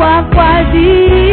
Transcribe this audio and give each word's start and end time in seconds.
avoir 0.00 0.30
choisi. 0.30 1.27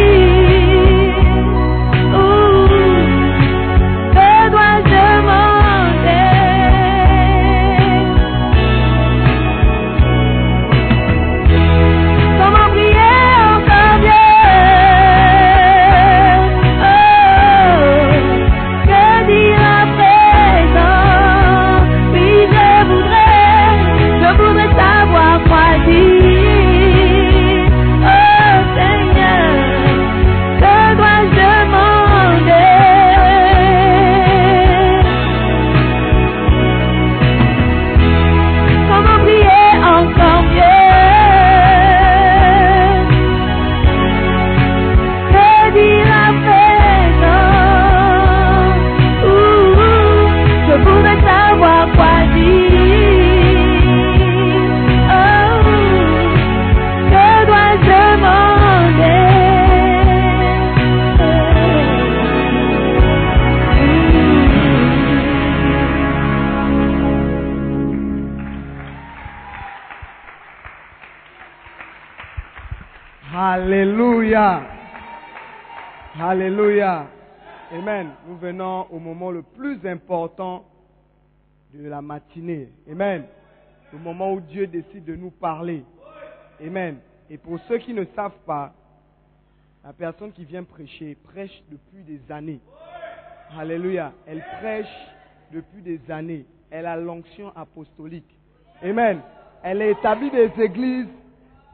Au 78.91 78.99
moment 78.99 79.31
le 79.31 79.41
plus 79.41 79.85
important 79.87 80.65
de 81.73 81.87
la 81.87 82.01
matinée. 82.01 82.69
Amen. 82.89 83.25
Le 83.91 83.99
moment 83.99 84.33
où 84.33 84.41
Dieu 84.41 84.67
décide 84.67 85.05
de 85.05 85.15
nous 85.15 85.31
parler. 85.31 85.83
Amen. 86.63 86.97
Et 87.29 87.37
pour 87.37 87.59
ceux 87.67 87.77
qui 87.77 87.93
ne 87.93 88.05
savent 88.15 88.39
pas, 88.45 88.73
la 89.83 89.93
personne 89.93 90.31
qui 90.31 90.45
vient 90.45 90.63
prêcher 90.63 91.15
prêche 91.23 91.63
depuis 91.69 92.03
des 92.03 92.21
années. 92.31 92.59
Alléluia. 93.57 94.13
Elle 94.25 94.43
prêche 94.59 94.93
depuis 95.51 95.81
des 95.81 95.99
années. 96.09 96.45
Elle 96.71 96.85
a 96.85 96.97
l'onction 96.97 97.51
apostolique. 97.55 98.35
Amen. 98.81 99.21
Elle 99.63 99.81
a 99.81 99.89
établi 99.89 100.31
des 100.31 100.51
églises 100.59 101.07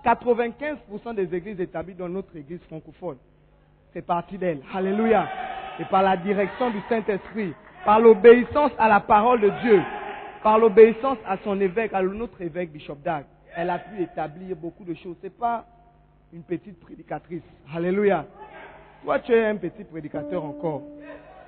95% 0.04 1.16
des 1.16 1.34
églises 1.36 1.60
établies 1.60 1.94
dans 1.94 2.10
notre 2.10 2.36
église 2.36 2.62
francophone, 2.62 3.18
c'est 3.94 4.02
parti 4.02 4.38
d'elle. 4.38 4.62
Alléluia. 4.74 5.28
Et 5.82 5.86
par 5.86 6.04
la 6.04 6.16
direction 6.16 6.70
du 6.70 6.80
Saint-Esprit, 6.88 7.54
par 7.84 8.00
l'obéissance 8.00 8.72
à 8.78 8.88
la 8.88 9.00
parole 9.00 9.42
de 9.42 9.50
Dieu, 9.64 9.82
par 10.44 10.60
l'obéissance 10.60 11.18
à 11.28 11.38
son 11.44 11.60
évêque, 11.60 11.92
à 11.94 12.04
notre 12.04 12.40
évêque 12.40 12.72
Bishop 12.72 12.98
Dag, 13.04 13.26
elle 13.56 13.72
a 13.72 13.80
pu 13.80 14.04
établir 14.04 14.56
beaucoup 14.56 14.84
de 14.84 14.94
choses. 14.94 15.16
C'est 15.24 15.36
pas 15.36 15.66
une 16.32 16.44
petite 16.44 16.80
prédicatrice. 16.80 17.42
Alléluia. 17.76 18.26
Toi, 19.04 19.20
tu 19.20 19.34
es 19.34 19.44
un 19.44 19.56
petit 19.56 19.84
prédicateur 19.84 20.46
encore. 20.46 20.84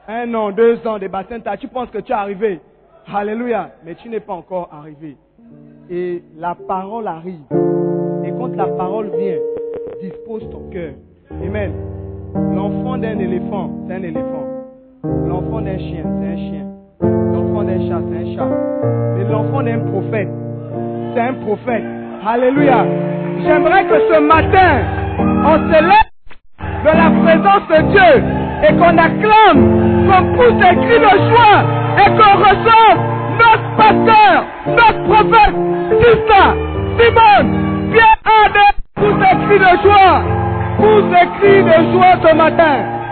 Un 0.07 0.33
an, 0.33 0.51
deux 0.51 0.85
ans, 0.87 0.97
des 0.97 1.09
bassins, 1.09 1.39
tu 1.59 1.67
penses 1.67 1.91
que 1.91 1.99
tu 1.99 2.11
es 2.11 2.15
arrivé. 2.15 2.59
Alléluia. 3.13 3.69
Mais 3.85 3.93
tu 3.93 4.09
n'es 4.09 4.19
pas 4.19 4.33
encore 4.33 4.69
arrivé. 4.73 5.15
Et 5.91 6.23
la 6.37 6.55
parole 6.55 7.07
arrive. 7.07 7.45
Et 8.25 8.31
quand 8.31 8.55
la 8.55 8.67
parole 8.67 9.11
vient, 9.15 9.37
dispose 10.01 10.49
ton 10.49 10.69
cœur. 10.71 10.93
Amen. 11.29 12.02
L'enfant 12.63 12.97
d'un 12.97 13.19
éléphant, 13.19 13.69
c'est 13.85 13.95
un 13.95 14.03
éléphant. 14.03 14.45
L'enfant 15.27 15.59
d'un 15.59 15.77
chien, 15.77 16.03
c'est 16.05 16.27
un 16.27 16.37
chien. 16.37 16.65
L'enfant 17.01 17.63
d'un 17.65 17.77
chat, 17.89 17.99
c'est 18.07 18.19
un 18.23 18.35
chat. 18.37 19.19
Et 19.19 19.29
l'enfant 19.29 19.63
d'un 19.63 19.79
prophète, 19.79 20.29
c'est 21.13 21.19
un 21.19 21.33
prophète. 21.43 21.83
Alléluia. 22.25 22.85
J'aimerais 23.43 23.83
que 23.83 23.99
ce 24.09 24.17
matin, 24.21 24.79
on 25.19 25.57
se 25.57 25.79
lève 25.91 26.07
de 26.85 26.91
la 27.01 27.09
présence 27.25 27.67
de 27.67 27.79
Dieu 27.91 28.23
et 28.63 28.73
qu'on 28.77 28.97
acclame, 28.97 30.07
qu'on 30.07 30.23
pousse 30.33 30.53
des 30.53 30.75
cris 30.87 31.01
de 31.03 31.15
joie 31.27 31.59
et 31.99 32.09
qu'on 32.15 32.35
reçoive 32.47 32.99
notre 33.43 33.75
pasteur, 33.75 34.45
notre 34.67 35.03
prophète, 35.03 35.55
Sista, 35.99 36.55
Simone, 36.97 37.91
Pierre 37.91 38.19
Adel, 38.23 38.73
pousse 38.95 39.19
des 39.19 39.35
cris 39.47 39.59
de 39.59 39.81
joie, 39.83 40.42
pousse 40.83 41.09
des 41.15 41.27
cris 41.39 41.63
de 41.63 41.91
joie 41.93 42.15
ce 42.21 42.35
matin. 42.35 43.02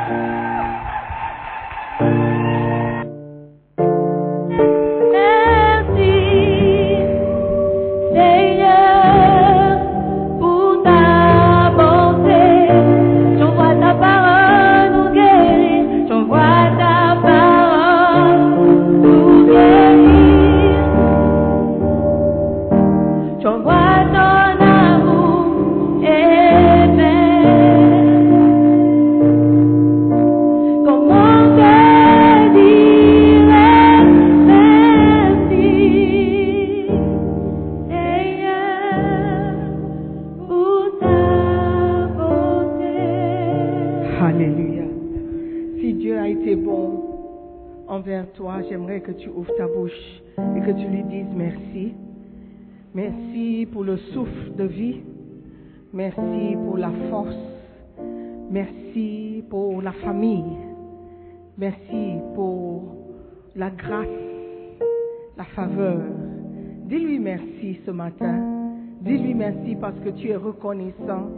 Merci 52.93 53.67
pour 53.71 53.83
le 53.85 53.95
souffle 53.97 54.53
de 54.57 54.65
vie. 54.65 54.99
Merci 55.93 56.55
pour 56.65 56.77
la 56.77 56.91
force. 57.09 57.35
Merci 58.49 59.43
pour 59.49 59.81
la 59.81 59.93
famille. 59.93 60.57
Merci 61.57 62.17
pour 62.35 62.83
la 63.55 63.69
grâce, 63.69 64.07
la 65.37 65.45
faveur. 65.55 66.01
Dis-lui 66.85 67.19
merci 67.19 67.79
ce 67.85 67.91
matin. 67.91 68.41
Dis-lui 69.01 69.35
merci 69.35 69.75
parce 69.79 69.97
que 70.01 70.09
tu 70.09 70.29
es 70.29 70.35
reconnaissant 70.35 71.29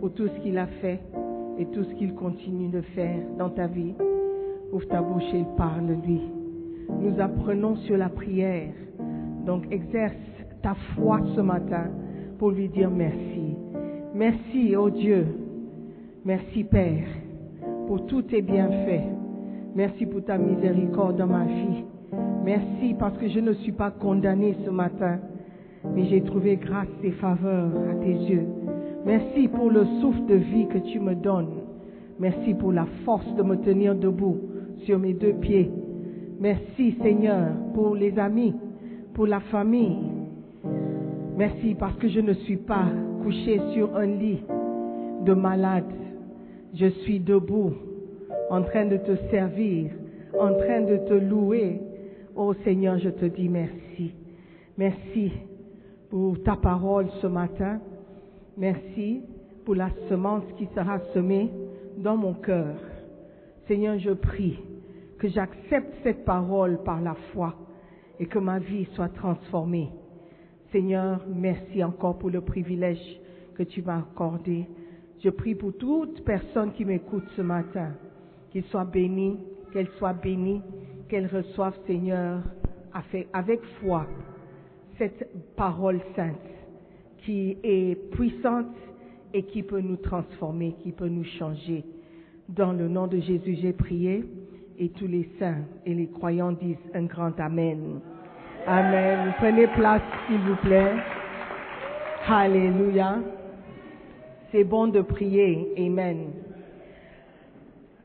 pour 0.00 0.12
tout 0.14 0.28
ce 0.28 0.40
qu'il 0.40 0.56
a 0.56 0.66
fait 0.66 1.00
et 1.58 1.66
tout 1.66 1.84
ce 1.84 1.94
qu'il 1.96 2.14
continue 2.14 2.68
de 2.70 2.80
faire 2.80 3.18
dans 3.38 3.50
ta 3.50 3.66
vie. 3.66 3.92
Ouvre 4.72 4.88
ta 4.88 5.02
bouche 5.02 5.34
et 5.34 5.44
parle-lui. 5.58 6.22
Nous 7.00 7.20
apprenons 7.20 7.76
sur 7.76 7.98
la 7.98 8.08
prière. 8.08 8.72
Donc 9.44 9.64
exerce 9.70 10.14
ta 10.62 10.74
foi 10.94 11.20
ce 11.34 11.40
matin 11.40 11.90
pour 12.38 12.50
lui 12.50 12.68
dire 12.68 12.90
merci. 12.90 13.56
Merci, 14.14 14.74
oh 14.76 14.90
Dieu. 14.90 15.26
Merci, 16.24 16.64
Père, 16.64 17.04
pour 17.86 18.06
tous 18.06 18.22
tes 18.22 18.42
bienfaits. 18.42 19.08
Merci 19.74 20.06
pour 20.06 20.22
ta 20.24 20.38
miséricorde 20.38 21.16
dans 21.16 21.26
ma 21.26 21.44
vie. 21.44 21.84
Merci 22.44 22.94
parce 22.98 23.16
que 23.18 23.28
je 23.28 23.40
ne 23.40 23.52
suis 23.54 23.72
pas 23.72 23.90
condamné 23.90 24.54
ce 24.64 24.70
matin, 24.70 25.18
mais 25.94 26.04
j'ai 26.06 26.20
trouvé 26.22 26.56
grâce 26.56 26.88
et 27.02 27.10
faveur 27.12 27.70
à 27.90 27.94
tes 28.04 28.12
yeux. 28.12 28.46
Merci 29.06 29.48
pour 29.48 29.70
le 29.70 29.84
souffle 30.00 30.26
de 30.26 30.34
vie 30.34 30.66
que 30.68 30.78
tu 30.78 31.00
me 31.00 31.14
donnes. 31.14 31.62
Merci 32.20 32.54
pour 32.54 32.72
la 32.72 32.86
force 33.04 33.34
de 33.34 33.42
me 33.42 33.56
tenir 33.56 33.94
debout 33.94 34.38
sur 34.84 34.98
mes 34.98 35.14
deux 35.14 35.32
pieds. 35.34 35.70
Merci 36.38 36.96
Seigneur 37.02 37.48
pour 37.74 37.94
les 37.96 38.18
amis, 38.18 38.54
pour 39.14 39.26
la 39.26 39.40
famille. 39.40 40.11
Merci 41.36 41.74
parce 41.74 41.96
que 41.96 42.08
je 42.08 42.20
ne 42.20 42.34
suis 42.34 42.58
pas 42.58 42.84
couché 43.22 43.58
sur 43.72 43.96
un 43.96 44.06
lit 44.06 44.40
de 45.24 45.32
malade. 45.32 45.90
Je 46.74 46.86
suis 46.86 47.20
debout 47.20 47.72
en 48.50 48.62
train 48.62 48.84
de 48.84 48.98
te 48.98 49.16
servir, 49.30 49.90
en 50.38 50.54
train 50.54 50.82
de 50.82 50.98
te 51.08 51.14
louer. 51.14 51.80
Oh 52.36 52.52
Seigneur, 52.64 52.98
je 52.98 53.08
te 53.08 53.24
dis 53.24 53.48
merci. 53.48 54.14
Merci 54.76 55.32
pour 56.10 56.42
ta 56.42 56.56
parole 56.56 57.06
ce 57.22 57.26
matin. 57.26 57.80
Merci 58.58 59.22
pour 59.64 59.74
la 59.74 59.88
semence 60.10 60.44
qui 60.58 60.68
sera 60.74 60.98
semée 61.14 61.50
dans 61.96 62.16
mon 62.16 62.34
cœur. 62.34 62.74
Seigneur, 63.68 63.98
je 63.98 64.10
prie 64.10 64.58
que 65.18 65.28
j'accepte 65.28 65.94
cette 66.02 66.26
parole 66.26 66.82
par 66.84 67.00
la 67.00 67.14
foi 67.32 67.54
et 68.20 68.26
que 68.26 68.38
ma 68.38 68.58
vie 68.58 68.86
soit 68.94 69.08
transformée. 69.08 69.88
Seigneur, 70.72 71.20
merci 71.28 71.84
encore 71.84 72.18
pour 72.18 72.30
le 72.30 72.40
privilège 72.40 73.20
que 73.54 73.62
tu 73.62 73.82
m'as 73.82 73.98
accordé. 73.98 74.66
Je 75.22 75.28
prie 75.28 75.54
pour 75.54 75.76
toute 75.76 76.24
personne 76.24 76.72
qui 76.72 76.86
m'écoute 76.86 77.24
ce 77.36 77.42
matin, 77.42 77.92
qu'il 78.50 78.64
soit 78.64 78.86
béni, 78.86 79.38
qu'elle 79.70 79.88
soit 79.98 80.14
bénie, 80.14 80.62
qu'elle 81.08 81.26
reçoive, 81.26 81.74
Seigneur, 81.86 82.42
avec 83.34 83.62
foi, 83.80 84.06
cette 84.96 85.28
parole 85.56 86.00
sainte 86.16 86.36
qui 87.18 87.58
est 87.62 88.10
puissante 88.12 88.74
et 89.34 89.42
qui 89.42 89.62
peut 89.62 89.80
nous 89.80 89.96
transformer, 89.96 90.74
qui 90.82 90.92
peut 90.92 91.08
nous 91.08 91.24
changer. 91.38 91.84
Dans 92.48 92.72
le 92.72 92.88
nom 92.88 93.06
de 93.06 93.18
Jésus, 93.20 93.58
j'ai 93.60 93.74
prié 93.74 94.24
et 94.78 94.88
tous 94.88 95.06
les 95.06 95.28
saints 95.38 95.64
et 95.84 95.92
les 95.94 96.08
croyants 96.08 96.52
disent 96.52 96.76
un 96.94 97.04
grand 97.04 97.38
Amen. 97.38 98.00
Amen. 98.66 99.34
Prenez 99.38 99.66
place, 99.68 100.02
s'il 100.26 100.38
vous 100.38 100.56
plaît. 100.56 100.92
Alléluia. 102.28 103.16
C'est 104.50 104.64
bon 104.64 104.86
de 104.86 105.00
prier. 105.00 105.72
Amen. 105.78 106.30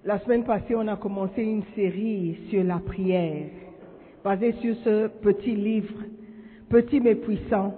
La 0.03 0.19
semaine 0.19 0.45
passée, 0.45 0.73
on 0.75 0.87
a 0.87 0.95
commencé 0.95 1.43
une 1.43 1.63
série 1.75 2.39
sur 2.49 2.63
la 2.63 2.79
prière, 2.79 3.49
basée 4.23 4.53
sur 4.61 4.75
ce 4.77 5.07
petit 5.07 5.55
livre, 5.55 5.93
petit 6.69 7.01
mais 7.01 7.15
puissant. 7.15 7.75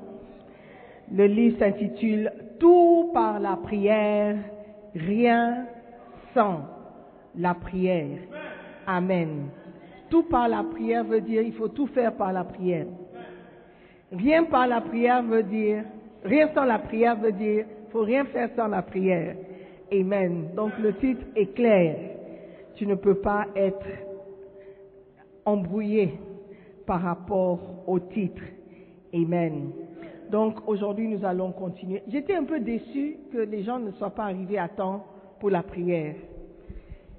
Le 1.12 1.26
livre 1.26 1.58
s'intitule 1.60 2.32
Tout 2.60 3.10
par 3.14 3.40
la 3.40 3.56
prière, 3.56 4.38
rien 4.96 5.66
sans 6.36 6.62
la 7.36 7.56
prière. 7.56 8.20
Amen. 8.86 9.50
Tout 10.10 10.24
par 10.24 10.48
la 10.48 10.63
prière 10.63 11.04
veut 11.04 11.22
dire 11.22 11.42
il 11.42 11.54
faut 11.54 11.68
tout 11.68 11.88
faire 11.88 12.13
par 12.16 12.34
la 12.34 12.44
prière. 12.44 12.88
Rien 14.12 14.46
par 14.46 14.68
la 14.68 14.82
prière 14.82 15.22
veut 15.22 15.44
dire, 15.44 15.84
rien 16.24 16.50
sans 16.54 16.66
la 16.66 16.80
prière 16.80 17.16
veut 17.16 17.32
dire, 17.32 17.66
faut 17.92 18.01
rien 18.01 18.25
faire 18.25 18.50
sans 18.56 18.68
la 18.68 18.82
prière. 18.82 19.36
Amen. 19.92 20.50
Donc 20.56 20.78
le 20.80 20.94
titre 20.96 21.22
est 21.36 21.54
clair. 21.54 21.96
Tu 22.75 22.86
ne 22.86 22.96
peux 22.96 23.16
pas 23.16 23.48
être 23.56 23.86
embrouillé 25.46 26.13
par 26.86 27.01
rapport 27.01 27.60
au 27.88 28.00
titre. 28.00 28.42
Amen. 29.13 29.72
Donc 30.32 30.68
aujourd'hui 30.68 31.08
nous 31.08 31.25
allons 31.25 31.51
continuer. 31.51 32.04
J'étais 32.08 32.36
un 32.36 32.44
peu 32.44 32.60
déçu 32.60 33.18
que 33.32 33.39
les 33.39 33.63
gens 33.63 33.80
ne 33.80 33.92
soient 33.92 34.12
pas 34.12 34.25
arrivés 34.25 34.60
à 34.60 34.70
temps 34.70 35.06
pour 35.39 35.50
la 35.50 35.63
prière. 35.63 36.16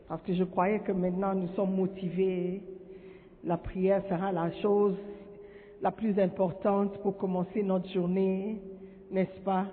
Parce 0.09 0.23
que 0.23 0.35
je 0.35 0.45
croyais 0.45 0.81
que 0.81 0.93
maintenant 0.93 1.35
nous 1.35 1.49
sommes 1.49 1.75
motivés. 1.75 2.63
La 3.43 3.57
prière 3.57 4.03
sera 4.09 4.33
la 4.33 4.51
chose 4.61 4.97
la 5.81 5.91
plus 5.91 6.19
importante 6.19 6.99
pour 7.03 7.17
commencer 7.17 7.63
notre 7.63 7.89
journée, 7.89 8.61
n'est-ce 9.11 9.41
pas? 9.41 9.65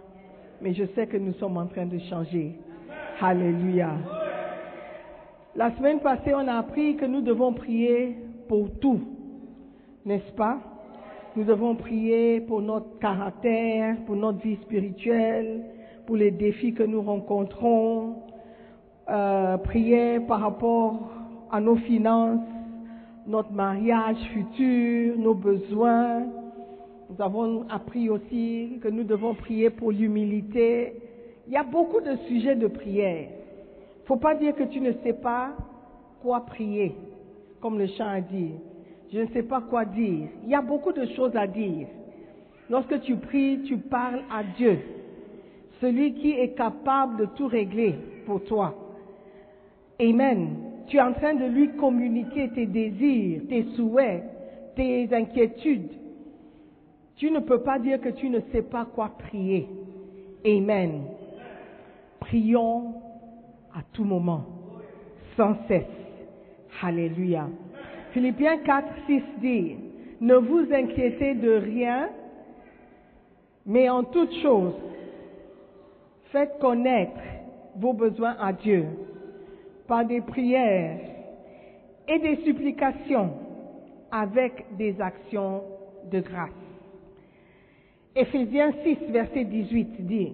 Mais 0.61 0.73
je 0.73 0.85
sais 0.95 1.05
que 1.05 1.17
nous 1.17 1.33
sommes 1.33 1.57
en 1.57 1.67
train 1.67 1.85
de 1.85 1.99
changer. 2.09 2.59
Alléluia. 3.19 3.91
La 5.55 5.75
semaine 5.75 5.99
passée, 5.99 6.33
on 6.33 6.47
a 6.47 6.53
appris 6.53 6.95
que 6.95 7.05
nous 7.05 7.21
devons 7.21 7.51
prier 7.51 8.15
pour 8.47 8.69
tout, 8.79 9.01
n'est-ce 10.05 10.31
pas? 10.33 10.59
Nous 11.35 11.43
devons 11.43 11.75
prier 11.75 12.39
pour 12.39 12.61
notre 12.61 12.97
caractère, 12.99 13.97
pour 14.05 14.15
notre 14.15 14.39
vie 14.39 14.55
spirituelle, 14.61 15.65
pour 16.05 16.15
les 16.15 16.31
défis 16.31 16.73
que 16.73 16.83
nous 16.83 17.01
rencontrons, 17.01 18.23
euh, 19.09 19.57
prier 19.57 20.21
par 20.21 20.39
rapport 20.39 21.09
à 21.51 21.59
nos 21.59 21.75
finances, 21.75 22.39
notre 23.27 23.51
mariage 23.51 24.17
futur, 24.33 25.17
nos 25.17 25.33
besoins. 25.33 26.23
Nous 27.09 27.21
avons 27.21 27.65
appris 27.69 28.09
aussi 28.09 28.79
que 28.81 28.87
nous 28.87 29.03
devons 29.03 29.33
prier 29.33 29.69
pour 29.69 29.91
l'humilité. 29.91 30.93
Il 31.47 31.53
y 31.53 31.57
a 31.57 31.63
beaucoup 31.63 32.01
de 32.01 32.15
sujets 32.27 32.55
de 32.55 32.67
prière. 32.67 33.27
Il 33.29 34.03
ne 34.03 34.07
faut 34.07 34.17
pas 34.17 34.35
dire 34.35 34.55
que 34.55 34.63
tu 34.63 34.79
ne 34.79 34.93
sais 35.03 35.13
pas 35.13 35.53
quoi 36.21 36.45
prier, 36.45 36.95
comme 37.61 37.77
le 37.77 37.87
chant 37.87 38.07
a 38.07 38.21
dit. 38.21 38.51
Je 39.13 39.19
ne 39.19 39.27
sais 39.27 39.43
pas 39.43 39.61
quoi 39.61 39.85
dire. 39.85 40.27
Il 40.43 40.49
y 40.49 40.55
a 40.55 40.61
beaucoup 40.61 40.91
de 40.93 41.05
choses 41.15 41.35
à 41.35 41.47
dire. 41.47 41.87
Lorsque 42.69 43.01
tu 43.01 43.15
pries, 43.15 43.61
tu 43.63 43.77
parles 43.77 44.21
à 44.31 44.43
Dieu, 44.43 44.79
celui 45.79 46.13
qui 46.15 46.31
est 46.31 46.53
capable 46.55 47.17
de 47.17 47.25
tout 47.37 47.47
régler 47.47 47.95
pour 48.25 48.43
toi. 48.43 48.73
Amen. 49.99 50.66
Tu 50.87 50.97
es 50.97 51.01
en 51.01 51.13
train 51.13 51.33
de 51.33 51.45
lui 51.45 51.69
communiquer 51.75 52.49
tes 52.49 52.65
désirs, 52.65 53.41
tes 53.49 53.63
souhaits, 53.75 54.23
tes 54.75 55.13
inquiétudes. 55.13 55.91
Tu 57.17 57.29
ne 57.29 57.39
peux 57.39 57.61
pas 57.61 57.77
dire 57.77 57.99
que 57.99 58.09
tu 58.09 58.29
ne 58.29 58.39
sais 58.51 58.61
pas 58.61 58.85
quoi 58.85 59.11
prier. 59.17 59.67
Amen. 60.45 61.01
Prions 62.19 62.93
à 63.73 63.81
tout 63.91 64.05
moment, 64.05 64.45
sans 65.35 65.55
cesse. 65.67 65.83
Alléluia. 66.81 67.47
Philippiens 68.11 68.59
4, 68.59 68.87
6 69.07 69.23
dit, 69.41 69.75
ne 70.21 70.35
vous 70.35 70.71
inquiétez 70.71 71.35
de 71.35 71.51
rien, 71.51 72.09
mais 73.65 73.89
en 73.89 74.03
toute 74.03 74.33
chose, 74.41 74.73
faites 76.31 76.57
connaître 76.59 77.19
vos 77.75 77.93
besoins 77.93 78.35
à 78.39 78.53
Dieu 78.53 78.85
par 79.87 80.05
des 80.05 80.21
prières 80.21 80.99
et 82.07 82.19
des 82.19 82.37
supplications 82.43 83.31
avec 84.11 84.65
des 84.77 84.99
actions 85.01 85.63
de 86.11 86.19
grâce. 86.19 86.51
Éphésiens 88.15 88.73
6, 88.83 88.97
verset 89.11 89.43
18 89.45 90.05
dit, 90.05 90.33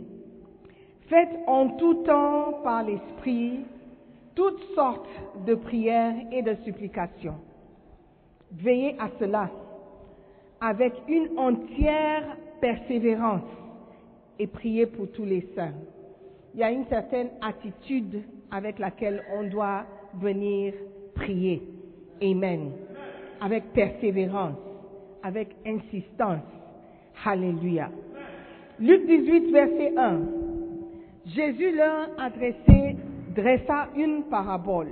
Faites 1.09 1.37
en 1.47 1.69
tout 1.69 2.03
temps 2.05 2.61
par 2.63 2.83
l'Esprit 2.83 3.59
toutes 4.35 4.63
sortes 4.73 5.07
de 5.45 5.55
prières 5.55 6.15
et 6.31 6.41
de 6.41 6.55
supplications. 6.63 7.35
Veillez 8.51 8.95
à 8.99 9.09
cela 9.19 9.49
avec 10.61 10.93
une 11.07 11.37
entière 11.37 12.37
persévérance 12.61 13.41
et 14.39 14.47
priez 14.47 14.85
pour 14.85 15.11
tous 15.11 15.25
les 15.25 15.47
saints. 15.55 15.73
Il 16.53 16.61
y 16.61 16.63
a 16.63 16.71
une 16.71 16.85
certaine 16.85 17.29
attitude 17.41 18.23
avec 18.53 18.77
laquelle 18.77 19.23
on 19.33 19.43
doit 19.49 19.83
venir 20.21 20.73
prier. 21.15 21.63
Amen. 22.21 22.71
Avec 23.41 23.63
persévérance, 23.73 24.57
avec 25.23 25.49
insistance. 25.65 26.43
Alléluia. 27.25 27.89
Luc 28.79 29.05
18, 29.07 29.51
verset 29.51 29.93
1. 29.97 30.19
Jésus 31.25 31.75
leur 31.75 32.09
adressé, 32.19 32.95
dressa 33.35 33.89
une 33.95 34.23
parabole 34.23 34.89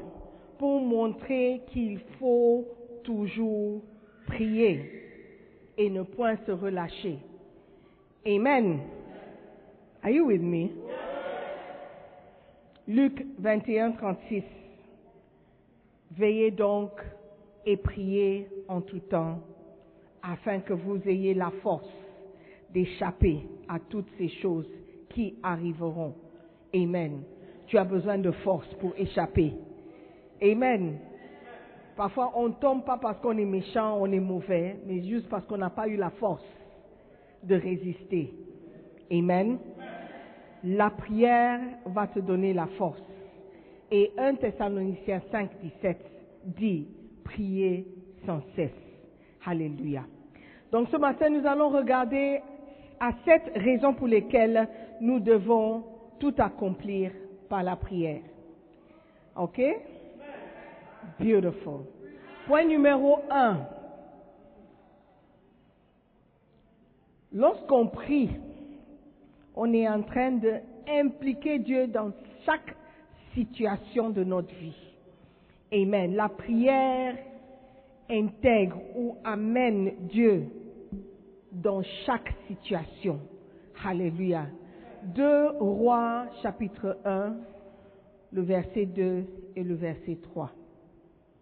pour 0.57 0.81
montrer 0.81 1.61
qu'il 1.67 1.99
faut 2.19 2.65
toujours 3.03 3.81
prier 4.27 5.03
et 5.77 5.89
ne 5.89 6.01
point 6.01 6.35
se 6.47 6.51
relâcher. 6.51 7.19
Amen. 8.25 8.79
Are 10.03 10.11
you 10.11 10.25
with 10.25 10.41
me? 10.41 10.71
Luc 12.87 13.25
21, 13.39 13.91
36. 13.91 14.43
Veillez 16.17 16.51
donc 16.51 16.91
et 17.65 17.77
priez 17.77 18.47
en 18.67 18.81
tout 18.81 18.99
temps, 18.99 19.39
afin 20.23 20.59
que 20.59 20.73
vous 20.73 20.97
ayez 21.07 21.33
la 21.33 21.51
force 21.61 21.89
d'échapper 22.73 23.41
à 23.67 23.79
toutes 23.79 24.09
ces 24.17 24.29
choses 24.29 24.67
qui 25.09 25.35
arriveront. 25.43 26.15
Amen. 26.73 27.23
Tu 27.67 27.77
as 27.77 27.83
besoin 27.83 28.17
de 28.17 28.31
force 28.31 28.67
pour 28.75 28.93
échapper. 28.97 29.53
Amen. 30.41 30.97
Parfois, 31.95 32.31
on 32.35 32.49
ne 32.49 32.53
tombe 32.53 32.83
pas 32.83 32.97
parce 32.97 33.19
qu'on 33.19 33.37
est 33.37 33.45
méchant, 33.45 33.97
on 33.99 34.11
est 34.11 34.19
mauvais, 34.19 34.77
mais 34.87 35.03
juste 35.03 35.29
parce 35.29 35.45
qu'on 35.45 35.57
n'a 35.57 35.69
pas 35.69 35.87
eu 35.87 35.97
la 35.97 36.09
force 36.11 36.43
de 37.43 37.55
résister. 37.55 38.33
Amen. 39.11 39.59
La 40.63 40.89
prière 40.89 41.59
va 41.85 42.07
te 42.07 42.19
donner 42.19 42.53
la 42.53 42.67
force. 42.77 43.01
Et 43.91 44.11
1 44.17 44.35
Thessaloniciens 44.35 45.21
5, 45.31 45.49
17 45.61 45.97
dit, 46.45 46.87
priez 47.23 47.85
sans 48.25 48.41
cesse. 48.55 48.71
Alléluia. 49.45 50.03
Donc 50.71 50.87
ce 50.89 50.97
matin, 50.97 51.29
nous 51.29 51.45
allons 51.45 51.69
regarder 51.69 52.41
à 52.99 53.11
sept 53.25 53.51
raisons 53.55 53.93
pour 53.93 54.07
lesquelles 54.07 54.69
nous 55.01 55.19
devons 55.19 55.83
tout 56.19 56.33
accomplir 56.37 57.11
par 57.49 57.63
la 57.63 57.75
prière. 57.75 58.21
OK? 59.35 59.59
Beautiful. 61.19 61.81
Point 62.47 62.65
numéro 62.65 63.17
un. 63.29 63.57
Lorsqu'on 67.33 67.87
prie, 67.87 68.29
on 69.55 69.73
est 69.73 69.87
en 69.87 70.01
train 70.03 70.39
impliquer 70.87 71.59
Dieu 71.59 71.87
dans 71.87 72.11
chaque 72.45 72.75
situation 73.33 74.09
de 74.09 74.23
notre 74.23 74.53
vie. 74.55 74.75
Amen. 75.73 76.15
La 76.15 76.29
prière 76.29 77.17
intègre 78.09 78.77
ou 78.95 79.17
amène 79.23 79.93
Dieu 80.09 80.47
dans 81.51 81.81
chaque 82.05 82.33
situation. 82.47 83.19
Alléluia. 83.83 84.47
2 85.15 85.57
Rois 85.59 86.27
chapitre 86.43 86.97
1, 87.05 87.35
le 88.33 88.41
verset 88.41 88.85
2 88.85 89.25
et 89.55 89.63
le 89.63 89.75
verset 89.75 90.17
3. 90.21 90.51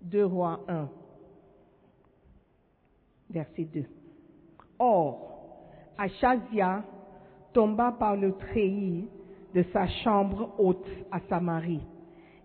2 0.03 0.25
Rois 0.25 0.61
1, 0.67 0.89
verset 3.29 3.65
2. 3.65 3.83
Or, 4.79 5.65
Achazia 5.97 6.83
tomba 7.53 7.91
par 7.91 8.15
le 8.15 8.33
treillis 8.33 9.07
de 9.53 9.63
sa 9.73 9.87
chambre 10.03 10.53
haute 10.57 10.87
à 11.11 11.19
Samarie, 11.29 11.81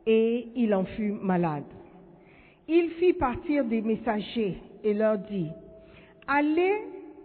et 0.06 0.48
il 0.54 0.74
en 0.74 0.84
fut 0.84 1.12
malade. 1.12 1.64
Il 2.66 2.90
fit 2.92 3.12
partir 3.12 3.64
des 3.64 3.82
messagers 3.82 4.58
et 4.82 4.94
leur 4.94 5.18
dit, 5.18 5.50
Allez 6.26 6.72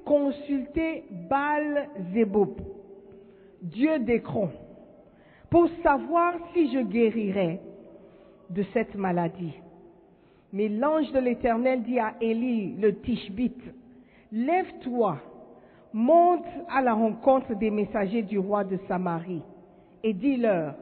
consulter 0.04 1.06
Baal 1.30 1.90
Zébub, 2.14 2.60
Dieu 3.62 4.00
d'Écron, 4.00 4.50
pour 5.50 5.70
savoir 5.82 6.34
si 6.54 6.72
je 6.74 6.80
guérirai 6.80 7.60
de 8.50 8.64
cette 8.74 8.96
maladie. 8.96 9.54
Mais 10.52 10.68
l'ange 10.68 11.12
de 11.12 11.20
l'Éternel 11.20 11.84
dit 11.84 12.00
à 12.00 12.16
Élie, 12.20 12.76
le 12.80 12.96
Tishbite, 12.96 13.64
Lève-toi, 14.32 15.18
monte 15.94 16.46
à 16.70 16.82
la 16.82 16.94
rencontre 16.94 17.56
des 17.56 17.72
messagers 17.72 18.22
du 18.22 18.38
roi 18.38 18.64
de 18.64 18.78
Samarie, 18.88 19.44
et 20.04 20.14
dis-leur, 20.14 20.76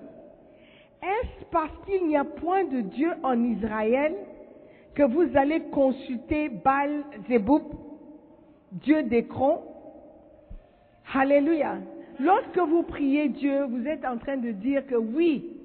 Est-ce 1.02 1.46
parce 1.52 1.72
qu'il 1.86 2.08
n'y 2.08 2.18
a 2.18 2.24
point 2.24 2.66
de 2.66 2.82
Dieu 2.82 3.12
en 3.24 3.42
Israël 3.44 4.16
que 4.94 5.04
vous 5.04 5.28
allez 5.36 5.62
consulter 5.72 6.50
Baal 6.50 7.04
Zébub, 7.28 7.64
Dieu 8.72 9.04
d'Écron 9.04 9.62
Alléluia. 11.14 11.78
Lorsque 12.20 12.58
vous 12.58 12.84
priez 12.84 13.30
Dieu, 13.30 13.64
vous 13.66 13.88
êtes 13.88 14.06
en 14.06 14.18
train 14.18 14.38
de 14.38 14.52
dire 14.52 14.86
que 14.88 14.96
oui, 14.96 15.58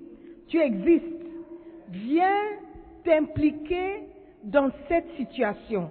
tu 0.48 0.60
existes. 0.60 1.26
Viens 1.88 2.42
t'impliquer 3.04 4.04
dans 4.44 4.70
cette 4.88 5.08
situation. 5.16 5.90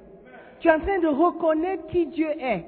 Tu 0.59 0.67
es 0.67 0.71
en 0.71 0.79
train 0.79 0.99
de 0.99 1.07
reconnaître 1.07 1.87
qui 1.87 2.05
Dieu 2.07 2.29
est 2.39 2.65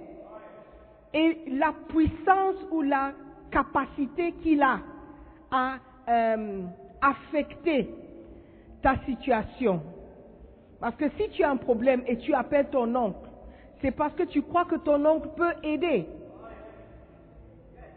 et 1.14 1.38
la 1.48 1.74
puissance 1.90 2.56
ou 2.72 2.82
la 2.82 3.14
capacité 3.52 4.32
qu'il 4.42 4.62
a 4.62 4.80
à 5.52 5.76
euh, 6.10 6.62
affecter 7.02 7.90
ta 8.82 8.98
situation. 9.06 9.82
Parce 10.80 10.96
que 10.96 11.10
si 11.18 11.30
tu 11.30 11.44
as 11.44 11.52
un 11.52 11.58
problème 11.58 12.04
et 12.08 12.18
tu 12.18 12.34
appelles 12.34 12.70
ton 12.70 12.94
oncle, 12.96 13.30
c'est 13.82 13.92
parce 13.92 14.14
que 14.16 14.24
tu 14.24 14.42
crois 14.42 14.66
que 14.66 14.76
ton 14.76 15.06
oncle 15.06 15.30
peut 15.36 15.54
aider. 15.64 16.08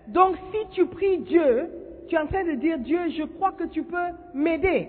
Donc 0.09 0.37
si 0.53 0.69
tu 0.71 0.87
pries 0.87 1.19
Dieu, 1.19 1.69
tu 2.09 2.15
es 2.15 2.19
en 2.19 2.27
train 2.27 2.45
de 2.45 2.53
dire 2.53 2.79
Dieu, 2.79 3.09
je 3.11 3.25
crois 3.25 3.53
que 3.53 3.65
tu 3.65 3.83
peux 3.83 4.09
m'aider. 4.35 4.89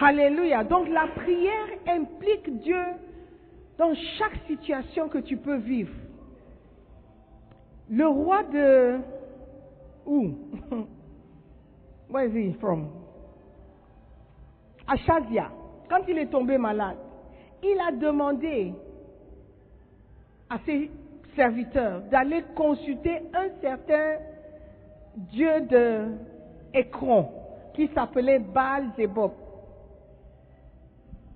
Alléluia. 0.00 0.64
Donc 0.64 0.88
la 0.88 1.06
prière 1.08 1.68
implique 1.86 2.60
Dieu 2.60 2.82
dans 3.76 3.94
chaque 4.18 4.36
situation 4.46 5.08
que 5.08 5.18
tu 5.18 5.36
peux 5.36 5.56
vivre. 5.56 5.92
Le 7.90 8.06
roi 8.06 8.44
de... 8.44 9.00
Où? 10.06 10.34
Where 12.08 12.26
is 12.26 12.34
he 12.34 12.52
from? 12.60 12.88
Achazia, 14.86 15.50
quand 15.88 16.02
il 16.08 16.18
est 16.18 16.30
tombé 16.30 16.56
malade, 16.56 16.96
il 17.62 17.78
a 17.80 17.92
demandé 17.92 18.72
à 20.48 20.58
ses 20.64 20.90
serviteurs 21.36 22.02
d'aller 22.10 22.44
consulter 22.54 23.22
un 23.34 23.48
certain 23.60 24.16
dieu 25.16 25.60
de 25.62 26.08
Écron 26.74 27.28
qui 27.74 27.88
s'appelait 27.88 28.38
Baal 28.38 28.90
Zébop. 28.96 29.32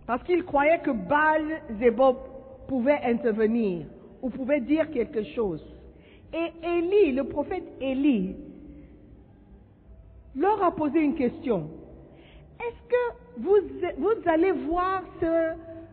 Parce 0.06 0.22
qu'il 0.24 0.44
croyait 0.44 0.80
que 0.80 0.90
Baal 0.90 1.62
Zébop 1.78 2.18
pouvait 2.68 3.00
intervenir 3.04 3.86
ou 4.22 4.30
pouvait 4.30 4.60
dire 4.60 4.90
quelque 4.90 5.22
chose. 5.34 5.73
Et 6.34 6.52
Élie, 6.64 7.12
le 7.12 7.24
prophète 7.24 7.62
Élie, 7.80 8.34
leur 10.34 10.60
a 10.64 10.72
posé 10.74 10.98
une 10.98 11.14
question. 11.14 11.70
Est-ce 12.58 12.88
que 12.88 13.40
vous, 13.40 14.28
allez 14.28 14.50
voir 14.50 15.02
ce 15.20 15.26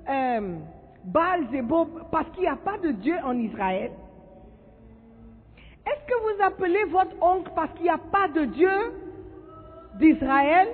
euh, 0.09 0.55
Baal 1.05 1.47
parce 2.11 2.27
qu'il 2.31 2.41
n'y 2.41 2.47
a 2.47 2.55
pas 2.55 2.79
de 2.79 2.89
Dieu 2.91 3.15
en 3.23 3.37
Israël? 3.37 3.91
Est-ce 5.85 6.05
que 6.07 6.21
vous 6.21 6.43
appelez 6.43 6.85
votre 6.85 7.15
oncle 7.21 7.51
parce 7.55 7.71
qu'il 7.73 7.83
n'y 7.83 7.89
a 7.89 7.99
pas 7.99 8.27
de 8.29 8.45
Dieu 8.45 8.93
d'Israël? 9.99 10.69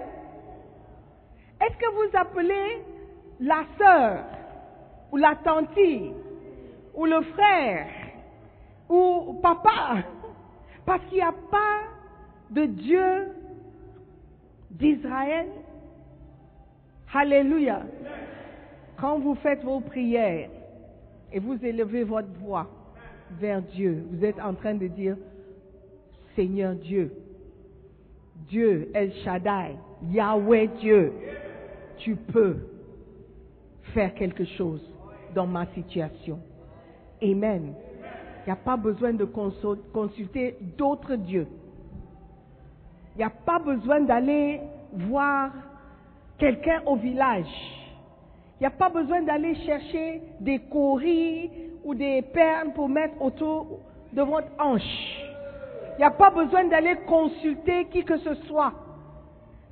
Est-ce 1.60 1.76
que 1.76 1.92
vous 1.92 2.18
appelez 2.18 2.84
la 3.42 3.64
sœur 3.78 4.24
ou 5.12 5.18
la 5.18 5.36
tante 5.44 5.78
ou 6.94 7.06
le 7.06 7.22
frère 7.22 8.07
ou 8.90 9.40
papa 9.42 10.04
parce 10.86 11.04
qu'il 11.06 11.18
n'y 11.18 11.24
a 11.24 11.34
pas 11.52 11.82
de 12.50 12.66
Dieu 12.66 13.28
d'Israël 14.72 15.48
Alléluia. 17.18 17.82
Quand 19.00 19.18
vous 19.18 19.34
faites 19.36 19.64
vos 19.64 19.80
prières 19.80 20.50
et 21.34 21.40
vous 21.40 21.58
élevez 21.66 22.04
votre 22.04 22.32
voix 22.40 22.68
vers 23.40 23.62
Dieu, 23.62 24.06
vous 24.12 24.24
êtes 24.24 24.40
en 24.40 24.54
train 24.54 24.76
de 24.76 24.86
dire, 24.86 25.18
Seigneur 26.36 26.76
Dieu, 26.76 27.12
Dieu 28.48 28.92
El 28.94 29.12
Shaddai, 29.24 29.78
Yahweh 30.12 30.68
Dieu, 30.80 31.12
tu 31.98 32.16
peux 32.16 32.58
faire 33.96 34.14
quelque 34.14 34.46
chose 34.46 34.88
dans 35.34 35.48
ma 35.48 35.66
situation. 35.74 36.40
Amen. 37.24 37.74
Il 38.48 38.52
n'y 38.52 38.54
a 38.54 38.64
pas 38.64 38.78
besoin 38.78 39.12
de 39.12 39.26
consulter 39.26 40.56
d'autres 40.78 41.16
dieux. 41.16 41.48
Il 43.14 43.18
n'y 43.18 43.26
a 43.26 43.30
pas 43.30 43.60
besoin 43.60 44.00
d'aller 44.00 44.62
voir 44.94 45.52
quelqu'un 46.38 46.82
au 46.86 46.96
village. 46.96 47.44
Il 48.56 48.64
n'y 48.64 48.68
a 48.68 48.72
pas 48.72 48.88
besoin 48.88 49.22
d'aller 49.24 49.54
chercher 49.66 50.22
des 50.40 50.60
coris 50.60 51.52
ou 51.84 51.94
des 51.94 52.22
perles 52.22 52.72
pour 52.74 52.88
mettre 52.88 53.22
autour 53.22 53.82
de 54.14 54.22
votre 54.22 54.48
hanche. 54.60 55.20
Il 55.96 55.98
n'y 55.98 56.06
a 56.06 56.12
pas 56.12 56.30
besoin 56.30 56.70
d'aller 56.70 56.96
consulter 57.06 57.88
qui 57.92 58.06
que 58.06 58.18
ce 58.18 58.34
soit 58.46 58.72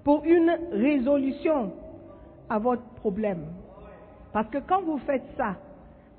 pour 0.04 0.26
une 0.26 0.54
résolution 0.74 1.72
à 2.50 2.60
votre 2.60 2.84
problème. 2.96 3.46
Parce 4.34 4.50
que 4.50 4.58
quand 4.58 4.82
vous 4.82 4.98
faites 5.06 5.24
ça, 5.38 5.56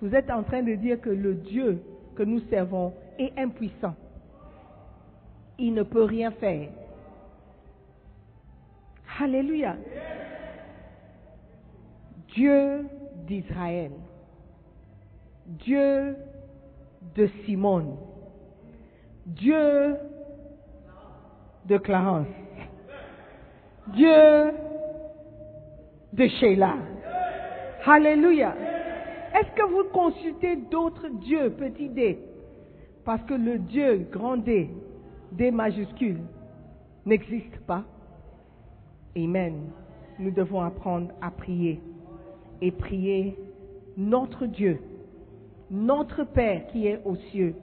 vous 0.01 0.15
êtes 0.15 0.31
en 0.31 0.43
train 0.43 0.63
de 0.63 0.75
dire 0.77 0.99
que 1.03 1.11
le 1.11 1.35
Dieu 1.35 1.83
que 2.17 2.23
nous 2.23 2.41
servons 2.51 2.93
est 3.19 3.39
impuissant. 3.39 3.95
Il 5.59 5.75
ne 5.75 5.83
peut 5.83 6.05
rien 6.05 6.31
faire. 6.33 6.69
Alléluia. 9.21 9.77
Dieu 12.35 12.87
d'Israël, 13.27 13.93
Dieu 15.47 16.17
de 17.15 17.31
Simone, 17.45 17.97
Dieu 19.25 19.97
de 21.65 21.79
Clarence, 21.79 22.27
Dieu 23.95 24.53
de 26.13 26.29
Sheila. 26.29 26.75
Alléluia. 27.87 28.55
Est-ce 29.37 29.51
que 29.51 29.71
vous 29.71 29.91
consultez 29.93 30.57
d'autres 30.57 31.09
dieux, 31.09 31.51
petit 31.51 31.91
d? 31.91 32.19
Parce 33.05 33.23
que 33.25 33.35
le 33.35 33.59
Dieu 33.59 34.09
grand 34.11 34.39
D, 34.39 34.71
D 35.33 35.51
majuscule, 35.51 36.21
n'existe 37.05 37.59
pas. 37.67 37.85
Amen. 39.15 39.71
Nous 40.19 40.31
devons 40.31 40.63
apprendre 40.63 41.09
à 41.21 41.31
prier 41.31 41.81
et 42.63 42.71
prier 42.71 43.37
notre 43.99 44.47
Dieu, 44.47 44.81
notre 45.71 46.25
Père 46.25 46.67
qui 46.69 46.87
est 46.87 47.03
aux 47.05 47.17
cieux. 47.17 47.55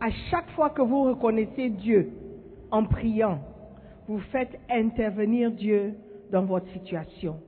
À 0.00 0.10
chaque 0.30 0.50
fois 0.50 0.70
que 0.70 0.82
vous 0.82 1.02
reconnaissez 1.02 1.70
Dieu 1.70 2.12
en 2.70 2.84
priant, 2.84 3.40
vous 4.06 4.20
faites 4.30 4.60
intervenir 4.70 5.50
Dieu 5.50 5.94
dans 6.30 6.44
votre 6.44 6.68
situation. 6.68 7.40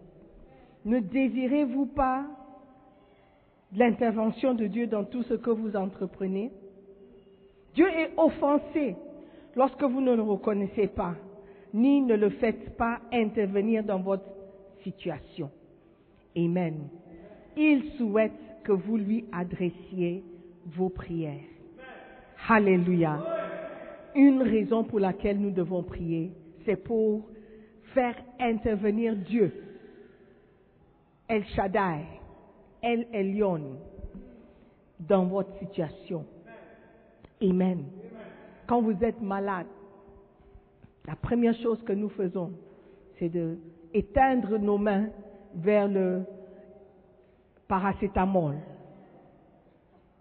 Ne 0.85 0.98
désirez-vous 0.98 1.87
pas 1.87 2.24
l'intervention 3.77 4.55
de 4.55 4.67
Dieu 4.67 4.87
dans 4.87 5.05
tout 5.05 5.23
ce 5.23 5.35
que 5.35 5.51
vous 5.51 5.77
entreprenez 5.77 6.51
Dieu 7.77 7.87
est 7.89 8.11
offensé 8.17 8.97
lorsque 9.55 9.83
vous 9.83 10.01
ne 10.01 10.15
le 10.15 10.23
reconnaissez 10.23 10.87
pas, 10.87 11.15
ni 11.75 12.01
ne 12.01 12.15
le 12.15 12.31
faites 12.31 12.77
pas 12.77 13.01
intervenir 13.12 13.85
dans 13.85 14.01
votre 14.01 14.25
situation. 14.83 15.51
Amen. 16.37 16.89
Il 17.55 17.93
souhaite 17.99 18.33
que 18.65 18.73
vous 18.73 18.97
lui 18.97 19.27
adressiez 19.31 20.25
vos 20.67 20.89
prières. 20.89 21.41
Alléluia. 22.49 23.19
Une 24.15 24.43
raison 24.43 24.85
pour 24.85 25.01
laquelle 25.01 25.39
nous 25.39 25.51
devons 25.51 25.83
prier, 25.83 26.33
c'est 26.65 26.83
pour 26.83 27.29
faire 27.93 28.17
intervenir 28.41 29.15
Dieu. 29.17 29.53
El 31.29 31.45
Shaddai, 31.45 32.05
El 32.83 33.07
Elyon, 33.12 33.79
dans 35.01 35.25
votre 35.27 35.57
situation. 35.59 36.25
Amen. 37.43 37.85
Quand 38.67 38.81
vous 38.83 38.97
êtes 39.03 39.21
malade, 39.21 39.67
la 41.07 41.15
première 41.17 41.55
chose 41.55 41.83
que 41.85 41.93
nous 41.93 42.09
faisons, 42.11 42.53
c'est 43.19 43.29
de 43.29 43.59
éteindre 43.95 44.59
nos 44.59 44.79
mains 44.79 45.09
vers 45.55 45.89
le 45.89 46.25
paracétamol. 47.69 48.57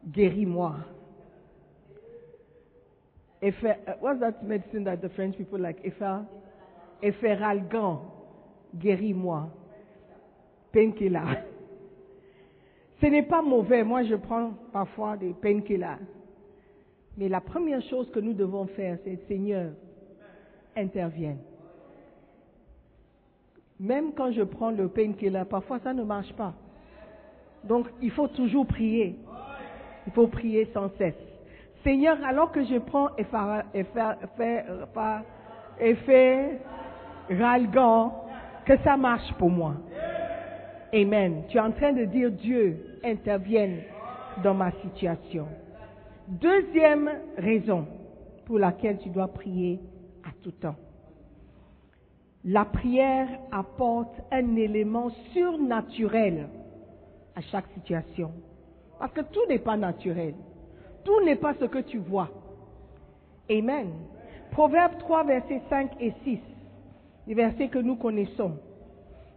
Guéris-moi. 0.08 0.76
Uh, 3.42 3.52
what's 4.02 4.20
that 4.20 4.44
medicine 4.44 4.84
that 4.86 5.02
the 5.02 5.10
French 5.10 5.38
people 5.38 5.60
like? 5.60 5.84
Efferalgan. 7.02 8.02
Guéris-moi. 8.78 9.50
Painkiller. 10.72 11.44
Ce 13.02 13.06
n'est 13.08 13.24
pas 13.24 13.42
mauvais. 13.42 13.84
Moi, 13.84 14.04
je 14.04 14.16
prends 14.16 14.52
parfois 14.72 15.18
des 15.18 15.34
painkillers. 15.34 16.00
Mais 17.18 17.30
la 17.30 17.42
première 17.42 17.82
chose 17.84 18.10
que 18.12 18.20
nous 18.20 18.34
devons 18.34 18.68
faire, 18.68 18.98
c'est 19.04 19.20
Seigneur, 19.28 19.72
intervienne. 20.76 21.40
Même 23.80 24.14
quand 24.14 24.32
je 24.32 24.44
prends 24.44 24.72
le 24.72 24.88
painkiller, 24.88 25.44
parfois 25.50 25.80
ça 25.80 25.94
ne 25.94 26.04
marche 26.04 26.32
pas. 26.34 26.54
Donc, 27.64 27.88
il 28.02 28.12
faut 28.12 28.28
toujours 28.28 28.66
prier. 28.66 29.18
Il 30.08 30.14
faut 30.14 30.28
prier 30.28 30.70
sans 30.74 30.90
cesse. 30.98 31.16
Seigneur, 31.84 32.18
alors 32.24 32.52
que 32.52 32.64
je 32.64 32.78
prends 32.78 33.10
effet 35.80 36.60
ralgan, 37.30 38.26
que 38.66 38.78
ça 38.84 38.98
marche 38.98 39.34
pour 39.34 39.50
moi. 39.50 39.76
Amen. 40.94 41.44
Tu 41.50 41.58
es 41.58 41.62
en 41.62 41.72
train 41.72 41.94
de 41.94 42.06
dire 42.06 42.32
Dieu 42.32 43.00
intervienne 43.04 43.82
dans 44.44 44.54
ma 44.54 44.72
situation. 44.82 45.48
Deuxième 46.28 47.10
raison 47.38 47.88
pour 48.46 48.60
laquelle 48.60 48.98
tu 49.00 49.10
dois 49.10 49.28
prier 49.28 49.80
à 50.24 50.30
tout 50.42 50.52
temps. 50.52 50.76
La 52.44 52.66
prière 52.66 53.28
apporte 53.52 54.14
un 54.32 54.56
élément 54.56 55.10
surnaturel 55.34 56.48
à 57.36 57.42
chaque 57.42 57.68
situation. 57.74 58.32
Parce 59.00 59.12
que 59.12 59.22
tout 59.22 59.46
n'est 59.50 59.60
pas 59.60 59.78
naturel. 59.78 60.36
Tout 61.04 61.22
n'est 61.24 61.36
pas 61.36 61.54
ce 61.60 61.66
que 61.66 61.80
tu 61.80 61.98
vois. 61.98 62.30
Amen. 63.50 63.90
Proverbe 64.52 64.98
3, 65.00 65.24
versets 65.26 65.62
5 65.70 65.92
et 66.00 66.14
6, 66.24 66.40
les 67.28 67.34
versets 67.34 67.68
que 67.68 67.80
nous 67.80 67.96
connaissons. 67.96 68.58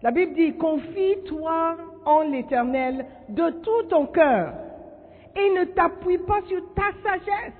La 0.03 0.11
Bible 0.13 0.35
dit, 0.35 0.57
confie-toi 0.57 1.77
en 2.05 2.21
l'Éternel 2.23 3.05
de 3.29 3.51
tout 3.63 3.89
ton 3.89 4.07
cœur 4.07 4.55
et 5.37 5.51
ne 5.51 5.65
t'appuie 5.65 6.19
pas 6.19 6.41
sur 6.47 6.63
ta 6.75 6.93
sagesse. 7.03 7.53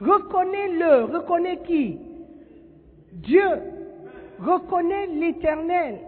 Reconnais-le. 0.00 1.04
Reconnais 1.04 1.58
qui? 1.62 1.98
Dieu. 3.12 3.48
Reconnais 4.40 5.06
l'Éternel 5.06 6.00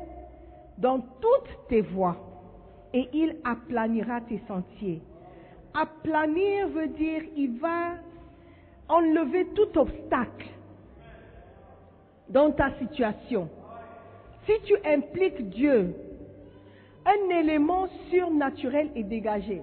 dans 0.79 1.01
toutes 1.01 1.69
tes 1.69 1.83
voies 1.83 2.17
et 2.93 3.09
il 3.13 3.37
aplanira 3.45 4.21
tes 4.23 4.41
sentiers. 4.49 5.03
Aplanir 5.73 6.69
veut 6.69 6.89
dire 6.89 7.23
il 7.37 7.59
va 7.59 7.95
enlever 8.89 9.47
tout 9.55 9.79
obstacle 9.79 10.49
dans 12.29 12.51
ta 12.53 12.73
situation. 12.79 13.49
Si 14.47 14.53
tu 14.65 14.75
impliques 14.85 15.49
Dieu, 15.51 15.95
un 17.07 17.31
élément 17.31 17.89
surnaturel 18.11 18.91
est 18.95 19.05
dégagé. 19.05 19.63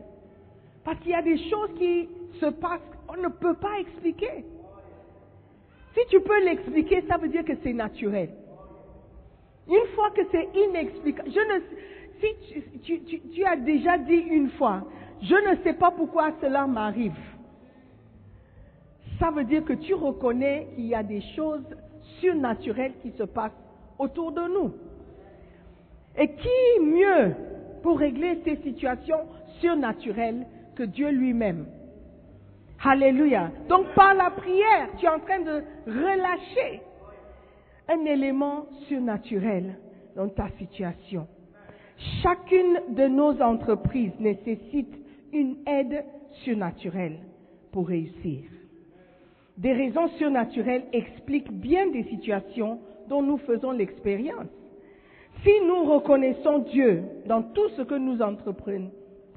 Parce 0.84 1.00
qu'il 1.00 1.12
y 1.12 1.16
a 1.16 1.22
des 1.22 1.38
choses 1.50 1.70
qui 1.78 2.10
se 2.40 2.48
passent 2.48 2.82
qu'on 3.08 3.22
ne 3.22 3.28
peut 3.28 3.56
pas 3.56 3.80
expliquer. 3.80 4.46
Si 5.94 6.00
tu 6.10 6.20
peux 6.22 6.44
l'expliquer, 6.44 7.04
ça 7.08 7.18
veut 7.18 7.28
dire 7.28 7.44
que 7.44 7.54
c'est 7.64 7.74
naturel. 7.74 8.30
Une 9.68 9.88
fois 9.96 10.10
que 10.12 10.22
c'est 10.32 10.50
inexplicable, 10.56 11.30
si 12.20 13.20
tu 13.34 13.46
as 13.46 13.56
déjà 13.58 13.98
dit 13.98 14.14
une 14.14 14.50
fois, 14.52 14.84
je 15.22 15.36
ne 15.36 15.62
sais 15.64 15.74
pas 15.74 15.92
pourquoi 15.92 16.32
cela 16.42 16.66
m'arrive. 16.66 17.18
Ça 19.20 19.30
veut 19.30 19.44
dire 19.44 19.64
que 19.64 19.74
tu 19.74 19.94
reconnais 19.94 20.68
qu'il 20.76 20.88
y 20.88 20.96
a 20.96 21.04
des 21.04 21.22
choses 21.36 21.64
surnaturelles 22.20 22.94
qui 23.04 23.12
se 23.12 23.24
passent 23.24 23.52
autour 24.02 24.32
de 24.32 24.42
nous. 24.42 24.74
Et 26.18 26.28
qui 26.28 26.82
mieux 26.82 27.36
pour 27.84 28.00
régler 28.00 28.42
ces 28.44 28.58
situations 28.58 29.28
surnaturelles 29.60 30.46
que 30.76 30.84
Dieu 30.84 31.10
lui-même? 31.10 31.68
Alléluia. 32.84 33.52
Donc 33.70 33.94
par 33.94 34.14
la 34.16 34.32
prière, 34.32 34.90
tu 34.98 35.06
es 35.06 35.10
en 35.10 35.20
train 35.20 35.40
de 35.40 35.64
relâcher 35.86 36.82
un 37.88 38.06
élément 38.06 38.66
surnaturel 38.88 39.78
dans 40.16 40.30
ta 40.30 40.50
situation. 40.58 41.28
Chacune 42.24 42.82
de 42.90 43.08
nos 43.08 43.40
entreprises 43.42 44.20
nécessite 44.20 44.94
une 45.32 45.58
aide 45.68 46.04
surnaturelle 46.44 47.20
pour 47.72 47.88
réussir. 47.88 48.42
Des 49.58 49.74
raisons 49.74 50.08
surnaturelles 50.18 50.86
expliquent 50.92 51.52
bien 51.52 51.92
des 51.92 52.04
situations 52.06 52.80
nous 53.20 53.38
faisons 53.40 53.72
l'expérience. 53.72 54.46
Si 55.44 55.50
nous 55.66 55.86
reconnaissons 55.86 56.60
Dieu 56.60 57.02
dans 57.26 57.42
tout 57.42 57.68
ce 57.70 57.82
que 57.82 57.96
nous 57.96 58.22
entreprenons, 58.22 58.92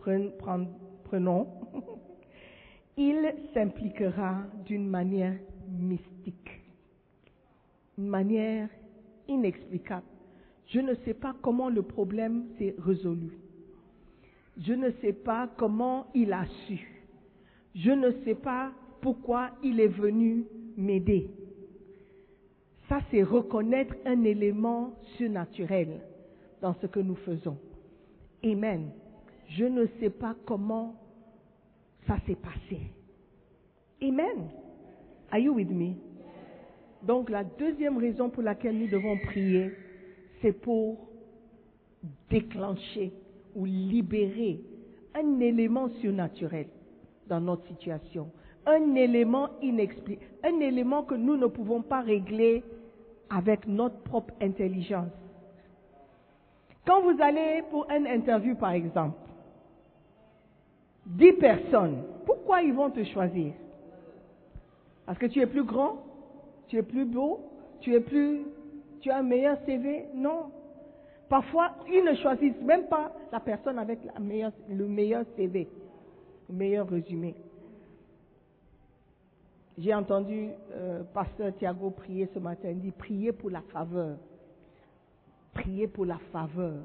pren- 0.04 0.30
pren- 0.38 0.68
prenons, 1.04 1.46
il 2.98 3.34
s'impliquera 3.54 4.42
d'une 4.66 4.86
manière 4.86 5.36
mystique, 5.70 6.60
une 7.96 8.08
manière 8.08 8.68
inexplicable. 9.28 10.04
Je 10.66 10.80
ne 10.80 10.94
sais 11.06 11.14
pas 11.14 11.34
comment 11.40 11.70
le 11.70 11.82
problème 11.82 12.44
s'est 12.58 12.74
résolu. 12.78 13.38
Je 14.58 14.74
ne 14.74 14.90
sais 15.00 15.12
pas 15.14 15.48
comment 15.56 16.06
il 16.14 16.32
a 16.34 16.44
su. 16.66 16.86
Je 17.74 17.90
ne 17.90 18.10
sais 18.24 18.34
pas 18.34 18.70
pourquoi 19.00 19.50
il 19.62 19.80
est 19.80 19.88
venu 19.88 20.44
m'aider. 20.76 21.28
Ça, 22.88 23.00
c'est 23.10 23.22
reconnaître 23.22 23.94
un 24.04 24.24
élément 24.24 24.92
surnaturel 25.16 26.00
dans 26.60 26.74
ce 26.80 26.86
que 26.86 27.00
nous 27.00 27.14
faisons. 27.16 27.56
Amen. 28.44 28.90
Je 29.48 29.64
ne 29.64 29.86
sais 30.00 30.10
pas 30.10 30.34
comment 30.46 30.94
ça 32.06 32.18
s'est 32.26 32.36
passé. 32.36 32.80
Amen. 34.02 34.50
Are 35.30 35.38
you 35.38 35.54
with 35.54 35.70
me? 35.70 35.94
Donc 37.02 37.30
la 37.30 37.44
deuxième 37.44 37.98
raison 37.98 38.30
pour 38.30 38.42
laquelle 38.42 38.78
nous 38.78 38.88
devons 38.88 39.18
prier, 39.18 39.72
c'est 40.40 40.52
pour 40.52 41.08
déclencher 42.30 43.12
ou 43.54 43.64
libérer 43.64 44.60
un 45.14 45.40
élément 45.40 45.88
surnaturel 46.00 46.66
dans 47.28 47.40
notre 47.40 47.66
situation. 47.68 48.30
Un 48.66 48.94
élément 48.94 49.50
inexplicable, 49.62 50.30
un 50.42 50.60
élément 50.60 51.02
que 51.02 51.14
nous 51.14 51.36
ne 51.36 51.46
pouvons 51.46 51.82
pas 51.82 52.00
régler 52.00 52.62
avec 53.34 53.66
notre 53.66 53.98
propre 54.02 54.32
intelligence. 54.40 55.10
Quand 56.86 57.02
vous 57.02 57.20
allez 57.20 57.62
pour 57.70 57.90
une 57.90 58.06
interview, 58.06 58.54
par 58.54 58.72
exemple, 58.72 59.16
dix 61.06 61.32
personnes, 61.32 62.04
pourquoi 62.26 62.62
ils 62.62 62.72
vont 62.72 62.90
te 62.90 63.02
choisir? 63.04 63.52
Parce 65.06 65.18
que 65.18 65.26
tu 65.26 65.40
es 65.40 65.46
plus 65.46 65.64
grand, 65.64 65.96
tu 66.68 66.76
es 66.76 66.82
plus 66.82 67.04
beau, 67.04 67.40
tu 67.80 67.94
es 67.94 68.00
plus, 68.00 68.42
tu 69.00 69.10
as 69.10 69.18
un 69.18 69.22
meilleur 69.22 69.58
CV 69.66 70.06
Non. 70.14 70.50
Parfois, 71.28 71.72
ils 71.88 72.04
ne 72.04 72.14
choisissent 72.14 72.60
même 72.62 72.86
pas 72.86 73.12
la 73.32 73.40
personne 73.40 73.78
avec 73.78 73.98
le 74.68 74.86
meilleur 74.86 75.24
CV, 75.36 75.68
le 76.48 76.54
meilleur 76.54 76.88
résumé. 76.88 77.34
J'ai 79.78 79.94
entendu 79.94 80.50
euh, 80.72 81.02
pasteur 81.12 81.54
Thiago 81.56 81.90
prier 81.90 82.28
ce 82.32 82.38
matin. 82.38 82.70
Il 82.70 82.80
dit 82.80 82.92
priez 82.92 83.32
pour 83.32 83.50
la 83.50 83.62
faveur. 83.72 84.16
Priez 85.52 85.88
pour 85.88 86.04
la 86.06 86.18
faveur. 86.32 86.82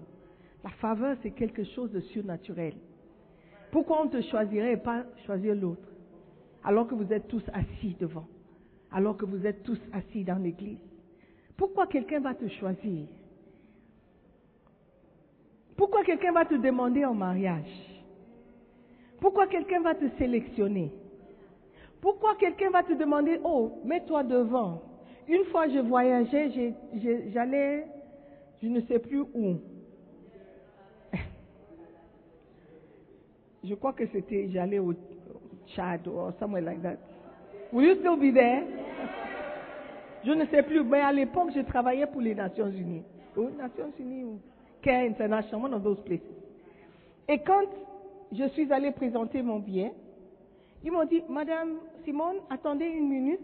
La 0.64 0.70
faveur, 0.72 1.16
c'est 1.22 1.32
quelque 1.32 1.64
chose 1.64 1.92
de 1.92 2.00
surnaturel. 2.02 2.74
Pourquoi 3.72 4.02
on 4.04 4.08
te 4.08 4.22
choisirait 4.22 4.74
et 4.74 4.78
pas 4.78 5.06
choisir 5.26 5.56
l'autre? 5.56 5.88
Alors 6.64 6.88
que 6.88 6.96
vous 6.96 7.12
êtes 7.14 7.28
tous 7.28 7.44
assis 7.54 7.96
devant 8.00 8.28
alors 8.92 9.18
que 9.18 9.26
vous 9.26 9.46
êtes 9.46 9.64
tous 9.64 9.80
assis 9.94 10.24
dans 10.24 10.42
l'église 10.42 10.80
Pourquoi 11.58 11.88
quelqu'un 11.88 12.20
va 12.20 12.34
te 12.34 12.48
choisir? 12.48 13.06
Pourquoi 15.76 16.04
quelqu'un 16.04 16.32
va 16.34 16.46
te 16.46 16.56
demander 16.56 17.06
en 17.06 17.14
mariage? 17.14 17.72
Pourquoi 19.22 19.48
quelqu'un 19.48 19.82
va 19.82 19.96
te 19.96 20.06
sélectionner? 20.18 20.92
Pourquoi 22.02 22.36
quelqu'un 22.36 22.70
va 22.70 22.84
te 22.84 22.94
demander, 22.94 23.40
oh, 23.44 23.80
mets-toi 23.84 24.24
devant 24.24 24.82
Une 25.28 25.44
fois 25.46 25.68
je 25.68 25.80
voyageais, 25.80 26.74
j'allais, 27.34 27.86
je 28.62 28.68
ne 28.68 28.82
sais 28.82 29.00
plus 29.00 29.22
où. 29.22 29.58
Je 33.64 33.76
crois 33.76 33.94
que 33.94 34.06
c'était, 34.08 34.50
j'allais 34.50 34.80
au 34.80 34.94
Tchad 35.68 36.08
or 36.08 36.32
somewhere 36.40 36.62
like 36.62 36.82
that. 36.82 36.98
Will 37.72 37.86
you 37.86 37.96
still 38.00 38.16
be 38.16 38.34
there? 38.34 38.64
Je 40.26 40.32
ne 40.32 40.46
sais 40.48 40.64
plus, 40.64 40.84
mais 40.84 41.02
à 41.02 41.12
l'époque, 41.14 41.50
je 41.56 41.62
travaillais 41.62 42.08
pour 42.08 42.22
les 42.22 42.36
Nations 42.36 42.70
Unies. 42.70 43.04
Aux 43.36 43.50
Nations 43.50 43.92
Unies 44.00 44.24
ou 44.24 44.40
Care 44.82 45.06
International, 45.06 45.66
one 45.66 45.74
of 45.74 46.04
places. 46.04 46.22
Et 47.28 47.40
quand 47.40 47.66
je 48.32 48.48
suis 48.50 48.72
allée 48.72 48.92
présenter 48.92 49.42
mon 49.42 49.60
billet, 49.60 49.94
ils 50.84 50.92
m'ont 50.92 51.06
dit, 51.06 51.24
Madame 51.30 51.78
Simone, 52.04 52.38
attendez 52.50 52.86
une 52.86 53.10
minute. 53.10 53.42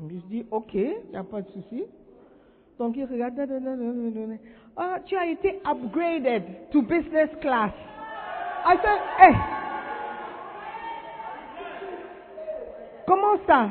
Je 0.00 0.16
dis, 0.28 0.46
OK, 0.50 0.74
il 0.74 1.10
n'y 1.10 1.16
a 1.16 1.22
pas 1.22 1.42
de 1.42 1.48
souci. 1.50 1.84
Donc 2.78 2.96
da, 2.96 3.30
da. 3.30 3.44
ah, 4.76 4.98
tu 5.04 5.16
as 5.16 5.26
été 5.26 5.60
upgraded 5.64 6.70
to 6.72 6.82
business 6.82 7.30
class. 7.40 7.72
I 8.64 8.76
said, 8.76 9.00
hey, 9.18 9.34
comment 13.06 13.36
ça? 13.46 13.68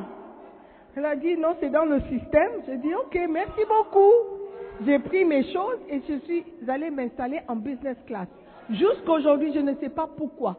Elle 0.96 1.06
a 1.06 1.16
dit, 1.16 1.38
non, 1.38 1.56
c'est 1.60 1.70
dans 1.70 1.86
le 1.86 2.00
système. 2.02 2.52
J'ai 2.66 2.78
dit, 2.78 2.94
OK, 2.94 3.18
merci 3.30 3.62
beaucoup. 3.68 4.40
J'ai 4.86 5.00
pris 5.00 5.26
mes 5.26 5.44
choses 5.52 5.80
et 5.90 6.02
je 6.08 6.20
suis 6.20 6.46
allée 6.68 6.90
m'installer 6.90 7.42
en 7.48 7.56
business 7.56 7.98
class. 8.08 8.28
Jusqu'aujourd'hui, 8.70 9.54
je 9.54 9.60
ne 9.60 9.76
sais 9.76 9.90
pas 9.90 10.08
pourquoi, 10.18 10.58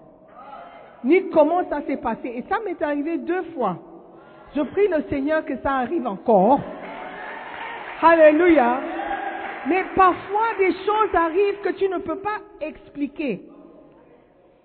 ni 1.04 1.28
comment 1.30 1.68
ça 1.68 1.82
s'est 1.82 1.96
passé. 1.96 2.28
Et 2.28 2.44
ça 2.48 2.58
m'est 2.64 2.80
arrivé 2.82 3.18
deux 3.18 3.42
fois. 3.54 3.78
Je 4.54 4.60
prie 4.62 4.88
le 4.88 5.02
Seigneur 5.08 5.44
que 5.44 5.56
ça 5.58 5.76
arrive 5.78 6.06
encore. 6.06 6.60
Alléluia. 8.02 8.80
Mais 9.68 9.84
parfois, 9.94 10.48
des 10.58 10.72
choses 10.72 11.14
arrivent 11.14 11.60
que 11.62 11.70
tu 11.70 11.88
ne 11.88 11.98
peux 11.98 12.18
pas 12.18 12.38
expliquer. 12.60 13.42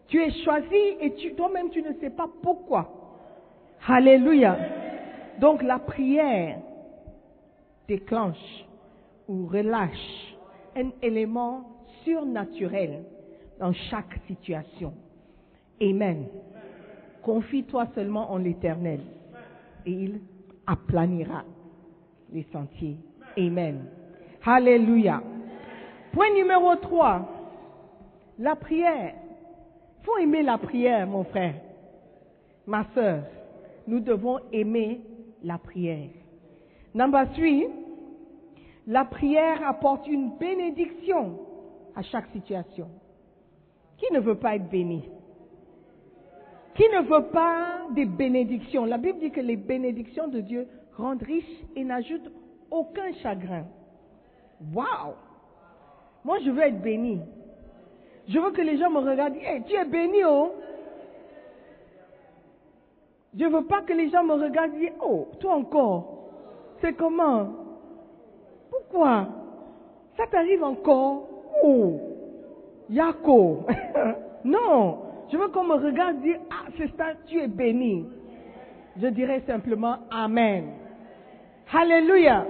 Tu 0.08 0.22
es 0.22 0.32
choisi 0.44 0.98
et 1.02 1.14
toi-même, 1.36 1.70
tu 1.70 1.82
ne 1.82 1.94
sais 2.00 2.10
pas 2.10 2.28
pourquoi. 2.42 2.90
Alléluia. 3.88 4.58
Donc, 5.40 5.62
la 5.62 5.80
prière 5.80 6.60
déclenche 7.88 8.66
ou 9.28 9.48
relâche 9.48 10.36
un 10.76 10.90
élément 11.02 11.64
surnaturel 12.04 13.04
dans 13.60 13.74
chaque 13.74 14.20
situation. 14.28 14.94
Amen. 15.82 16.28
Confie-toi 17.22 17.88
seulement 17.94 18.32
en 18.32 18.38
l'éternel 18.38 19.02
et 19.86 19.92
il 19.92 20.22
aplanira 20.66 21.44
les 22.32 22.46
sentiers. 22.52 22.98
Amen. 23.38 23.86
Alléluia. 24.46 25.22
Point 26.14 26.34
numéro 26.34 26.76
3. 26.76 27.30
La 28.40 28.56
prière. 28.56 29.14
Il 30.00 30.06
faut 30.06 30.18
aimer 30.18 30.42
la 30.42 30.58
prière, 30.58 31.06
mon 31.06 31.26
frère. 31.26 31.56
Ma 32.66 32.86
soeur, 32.94 33.24
nous 33.88 34.00
devons 34.00 34.40
aimer 34.52 35.02
la 35.44 35.58
prière. 35.58 36.10
Number 36.94 37.30
3. 37.32 37.46
La 38.88 39.04
prière 39.04 39.68
apporte 39.68 40.08
une 40.08 40.38
bénédiction 40.38 41.40
à 41.96 42.02
chaque 42.04 42.28
situation. 42.32 42.88
Qui 43.98 44.14
ne 44.14 44.20
veut 44.20 44.36
pas 44.36 44.56
être 44.56 44.70
béni? 44.70 45.04
Qui 46.78 46.88
ne 46.90 47.02
veut 47.02 47.26
pas 47.30 47.88
des 47.96 48.06
bénédictions 48.06 48.86
La 48.86 48.98
Bible 48.98 49.18
dit 49.18 49.32
que 49.32 49.42
les 49.42 49.56
bénédictions 49.56 50.28
de 50.28 50.42
Dieu 50.42 50.68
rendent 50.96 51.24
riches 51.24 51.64
et 51.76 51.84
n'ajoutent 51.84 52.32
aucun 52.70 53.12
chagrin. 53.24 53.66
Waouh 54.74 55.16
Moi, 56.24 56.38
je 56.46 56.52
veux 56.52 56.62
être 56.62 56.80
béni. 56.80 57.20
Je 58.28 58.40
veux 58.40 58.52
que 58.52 58.62
les 58.62 58.78
gens 58.78 58.92
me 58.92 59.00
regardent. 59.00 59.38
Hey, 59.38 59.64
tu 59.64 59.74
es 59.74 59.86
béni, 59.86 60.24
oh 60.24 60.52
Je 63.36 63.46
ne 63.46 63.50
veux 63.50 63.66
pas 63.66 63.82
que 63.82 63.94
les 63.94 64.12
gens 64.12 64.24
me 64.24 64.36
regardent 64.36 64.74
oh, 65.02 65.30
toi 65.40 65.56
encore. 65.56 66.30
C'est 66.80 66.94
comment? 66.94 67.54
Pourquoi? 68.70 69.28
Ça 70.16 70.28
t'arrive 70.28 70.64
encore? 70.64 71.28
Oh 71.64 72.00
Yako. 72.88 73.66
non. 74.44 75.07
Je 75.32 75.38
veux 75.38 75.50
qu'on 75.50 75.66
me 75.66 75.76
regarde 75.76 76.18
et 76.18 76.30
dire, 76.30 76.40
ah, 76.50 76.70
c'est 76.78 76.96
ça, 76.96 77.14
tu 77.28 77.40
es 77.40 77.48
béni. 77.48 78.06
Je 79.02 79.08
dirais 79.08 79.44
simplement 79.46 79.98
Amen. 80.10 80.70
Alléluia. 81.72 82.46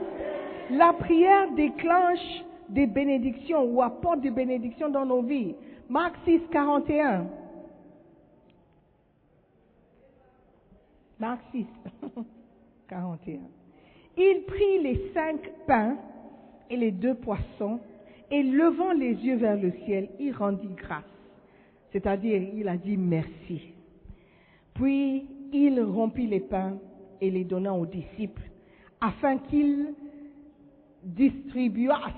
La 0.72 0.94
prière 0.94 1.52
déclenche 1.56 2.44
des 2.70 2.86
bénédictions 2.86 3.64
ou 3.64 3.82
apporte 3.82 4.22
des 4.22 4.32
bénédictions 4.32 4.90
dans 4.90 5.06
nos 5.06 5.22
vies. 5.22 5.56
Marc 5.90 6.16
6, 6.26 6.42
41. 6.52 7.28
Marc 11.20 11.40
6, 11.52 11.66
41. 12.90 13.40
Il 14.18 14.44
prit 14.48 14.80
les 14.82 15.12
cinq 15.14 15.40
pains 15.66 15.98
et 16.70 16.78
les 16.78 16.92
deux 16.92 17.16
poissons 17.16 17.80
et 18.30 18.44
levant 18.44 18.92
les 18.92 19.14
yeux 19.14 19.38
vers 19.38 19.56
le 19.56 19.72
ciel, 19.86 20.10
il 20.20 20.34
rendit 20.34 20.74
grâce. 20.76 21.04
C'est-à-dire, 21.98 22.40
il 22.54 22.68
a 22.68 22.78
dit 22.78 22.96
merci. 22.96 23.74
Puis, 24.76 25.28
il 25.52 25.82
rompit 25.82 26.28
les 26.28 26.42
pains 26.42 26.78
et 27.20 27.32
les 27.32 27.44
donna 27.44 27.74
aux 27.74 27.88
disciples 27.88 28.44
afin 29.02 29.40
qu'ils 29.40 29.96
distribuassent 31.02 32.14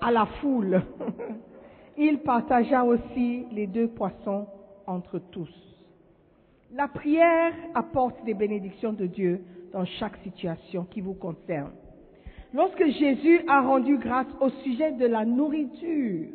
à 0.00 0.12
la 0.12 0.26
foule. 0.40 0.80
il 1.98 2.18
partagea 2.18 2.84
aussi 2.84 3.46
les 3.50 3.66
deux 3.66 3.88
poissons 3.88 4.46
entre 4.86 5.18
tous. 5.18 5.50
La 6.72 6.86
prière 6.86 7.52
apporte 7.74 8.24
des 8.24 8.34
bénédictions 8.34 8.92
de 8.92 9.06
Dieu 9.06 9.40
dans 9.72 9.84
chaque 9.84 10.18
situation 10.18 10.84
qui 10.84 11.00
vous 11.00 11.14
concerne. 11.14 11.72
Lorsque 12.54 12.86
Jésus 12.86 13.40
a 13.48 13.62
rendu 13.62 13.98
grâce 13.98 14.32
au 14.40 14.50
sujet 14.62 14.92
de 14.92 15.06
la 15.06 15.24
nourriture, 15.24 16.28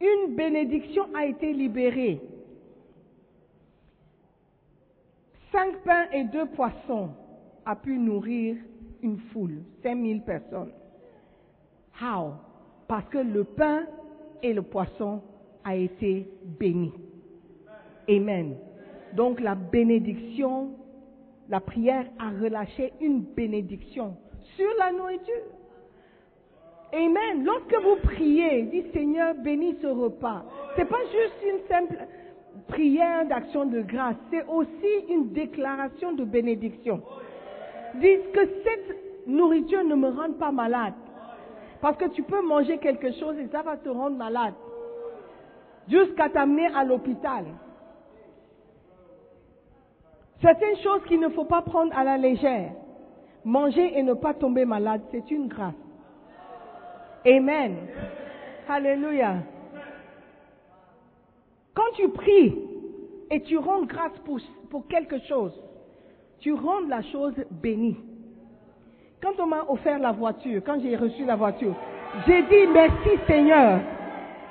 une 0.00 0.34
bénédiction 0.34 1.06
a 1.14 1.26
été 1.26 1.52
libérée. 1.52 2.20
Cinq 5.52 5.82
pains 5.84 6.08
et 6.12 6.24
deux 6.24 6.46
poissons 6.46 7.10
a 7.66 7.76
pu 7.76 7.98
nourrir 7.98 8.56
une 9.02 9.18
foule, 9.32 9.62
5000 9.82 10.22
personnes. 10.22 10.72
How? 12.00 12.34
Parce 12.88 13.08
que 13.08 13.18
le 13.18 13.44
pain 13.44 13.84
et 14.42 14.52
le 14.52 14.62
poisson 14.62 15.22
a 15.64 15.76
été 15.76 16.28
béni. 16.58 16.92
Amen. 18.08 18.56
Donc 19.14 19.40
la 19.40 19.54
bénédiction, 19.54 20.70
la 21.48 21.60
prière 21.60 22.06
a 22.18 22.30
relâché 22.30 22.92
une 23.00 23.20
bénédiction 23.20 24.16
sur 24.56 24.68
la 24.78 24.92
nourriture. 24.92 25.42
Amen. 26.92 27.44
Lorsque 27.44 27.74
vous 27.82 27.96
priez, 28.02 28.62
dites 28.62 28.92
Seigneur, 28.92 29.34
bénis 29.34 29.76
ce 29.80 29.86
repas. 29.86 30.44
C'est 30.76 30.88
pas 30.88 31.02
juste 31.04 31.36
une 31.44 31.68
simple 31.68 31.96
prière 32.68 33.26
d'action 33.26 33.64
de 33.66 33.80
grâce, 33.80 34.16
c'est 34.30 34.44
aussi 34.46 35.04
une 35.08 35.32
déclaration 35.32 36.12
de 36.12 36.24
bénédiction. 36.24 37.00
Dites 37.94 38.32
que 38.32 38.40
cette 38.64 39.26
nourriture 39.26 39.84
ne 39.84 39.94
me 39.94 40.08
rende 40.08 40.38
pas 40.38 40.52
malade. 40.52 40.94
Parce 41.80 41.96
que 41.96 42.08
tu 42.10 42.22
peux 42.22 42.42
manger 42.42 42.78
quelque 42.78 43.12
chose 43.12 43.38
et 43.38 43.48
ça 43.48 43.62
va 43.62 43.76
te 43.76 43.88
rendre 43.88 44.16
malade. 44.16 44.54
Jusqu'à 45.88 46.28
t'amener 46.28 46.68
à 46.74 46.84
l'hôpital. 46.84 47.44
Certaines 50.42 50.76
choses 50.78 51.02
qu'il 51.06 51.20
ne 51.20 51.28
faut 51.30 51.44
pas 51.44 51.62
prendre 51.62 51.96
à 51.96 52.04
la 52.04 52.16
légère. 52.16 52.72
Manger 53.44 53.98
et 53.98 54.02
ne 54.02 54.14
pas 54.14 54.34
tomber 54.34 54.64
malade, 54.64 55.00
c'est 55.10 55.30
une 55.30 55.48
grâce. 55.48 55.74
Amen. 57.26 57.76
Alléluia. 58.68 59.36
Quand 61.74 61.92
tu 61.96 62.08
pries 62.08 62.54
et 63.30 63.40
tu 63.42 63.58
rends 63.58 63.82
grâce 63.82 64.16
pour, 64.24 64.38
pour 64.70 64.86
quelque 64.88 65.18
chose, 65.28 65.52
tu 66.40 66.52
rends 66.52 66.80
la 66.88 67.02
chose 67.02 67.34
bénie. 67.50 67.96
Quand 69.22 69.38
on 69.38 69.46
m'a 69.46 69.64
offert 69.68 69.98
la 69.98 70.12
voiture, 70.12 70.62
quand 70.64 70.80
j'ai 70.80 70.96
reçu 70.96 71.24
la 71.24 71.36
voiture, 71.36 71.74
j'ai 72.26 72.42
dit 72.42 72.66
merci 72.72 73.10
Seigneur. 73.26 73.80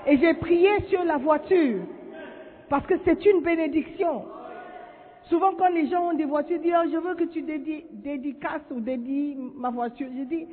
Et 0.06 0.18
j'ai 0.18 0.34
prié 0.36 0.70
sur 0.90 1.04
la 1.04 1.18
voiture. 1.18 1.82
Parce 2.70 2.86
que 2.86 2.94
c'est 3.04 3.26
une 3.26 3.42
bénédiction. 3.42 4.26
Souvent, 5.24 5.52
quand 5.58 5.70
les 5.70 5.88
gens 5.88 6.10
ont 6.10 6.14
des 6.14 6.26
voitures, 6.26 6.58
ils 6.58 6.62
disent, 6.62 6.74
oh, 6.84 6.90
je 6.92 6.98
veux 6.98 7.16
que 7.16 7.26
tu 7.26 7.42
dédi- 7.42 7.86
dédicaces 7.92 8.62
ou 8.72 8.80
dédies 8.80 9.36
ma 9.56 9.70
voiture. 9.70 10.08
Je 10.18 10.24
dis, 10.24 10.48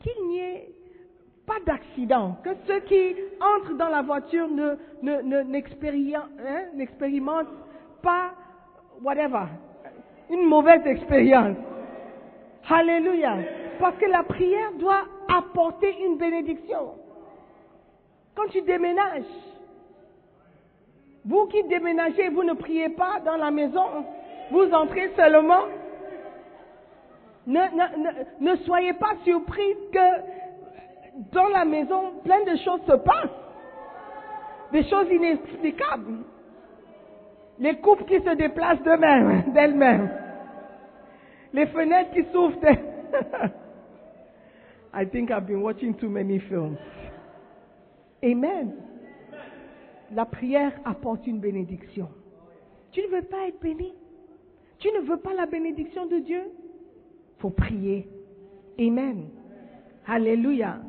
qu'il 0.00 0.28
n'y 0.28 0.38
ait 0.38 0.68
pas 1.50 1.58
d'accident, 1.66 2.36
que 2.44 2.50
ceux 2.66 2.80
qui 2.80 3.16
entrent 3.40 3.74
dans 3.76 3.88
la 3.88 4.02
voiture 4.02 4.46
ne, 4.48 4.76
hein, 5.02 6.62
n'expérimentent 6.74 7.48
pas, 8.02 8.30
whatever, 9.02 9.46
une 10.30 10.46
mauvaise 10.46 10.86
expérience. 10.86 11.56
Alléluia. 12.68 13.38
Parce 13.80 13.96
que 13.96 14.06
la 14.06 14.22
prière 14.22 14.72
doit 14.78 15.02
apporter 15.28 15.92
une 16.04 16.18
bénédiction. 16.18 16.94
Quand 18.36 18.46
tu 18.50 18.62
déménages, 18.62 19.24
vous 21.24 21.46
qui 21.46 21.64
déménagez, 21.64 22.28
vous 22.28 22.44
ne 22.44 22.52
priez 22.52 22.90
pas 22.90 23.18
dans 23.24 23.36
la 23.36 23.50
maison, 23.50 24.04
vous 24.52 24.70
entrez 24.72 25.10
seulement. 25.16 25.64
Ne 27.46 28.56
soyez 28.64 28.92
pas 28.92 29.14
surpris 29.24 29.74
que 29.92 30.49
dans 31.32 31.48
la 31.48 31.64
maison, 31.64 32.12
plein 32.24 32.42
de 32.44 32.56
choses 32.64 32.80
se 32.86 32.96
passent. 32.96 33.30
Des 34.72 34.84
choses 34.84 35.06
inexplicables. 35.10 36.18
Les 37.58 37.76
couples 37.78 38.04
qui 38.04 38.20
se 38.20 38.34
déplacent 38.36 38.82
d'eux-mêmes, 38.82 39.52
d'elles-mêmes. 39.54 40.10
Les 41.52 41.66
fenêtres 41.66 42.12
qui 42.12 42.24
s'ouvrent. 42.32 42.58
I 44.92 45.06
think 45.06 45.30
I've 45.30 45.46
been 45.46 45.62
watching 45.62 45.94
too 45.94 46.08
many 46.08 46.38
films. 46.40 46.76
Amen. 48.22 48.74
La 50.12 50.24
prière 50.24 50.72
apporte 50.84 51.26
une 51.26 51.38
bénédiction. 51.38 52.08
Tu 52.92 53.02
ne 53.02 53.08
veux 53.08 53.22
pas 53.22 53.46
être 53.46 53.60
béni 53.60 53.92
Tu 54.78 54.88
ne 54.92 55.00
veux 55.00 55.18
pas 55.18 55.32
la 55.34 55.46
bénédiction 55.46 56.06
de 56.06 56.18
Dieu 56.18 56.42
faut 57.40 57.50
prier. 57.50 58.06
Amen. 58.78 59.28
Alléluia. 60.06 60.80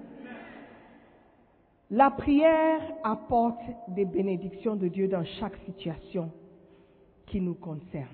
La 1.92 2.10
prière 2.10 2.80
apporte 3.04 3.60
des 3.90 4.06
bénédictions 4.06 4.78
de 4.78 4.88
Dieu 4.88 5.10
dans 5.10 5.26
chaque 5.40 5.58
situation 5.66 6.32
qui 7.26 7.42
nous 7.42 7.56
concerne. 7.56 8.08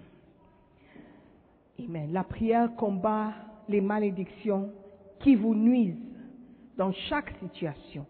Amen. 1.80 2.12
La 2.12 2.24
prière 2.24 2.76
combat 2.76 3.34
les 3.70 3.82
malédictions 3.82 4.72
qui 5.20 5.36
vous 5.36 5.54
nuisent 5.54 5.94
dans 6.76 6.92
chaque 6.92 7.32
situation. 7.40 8.08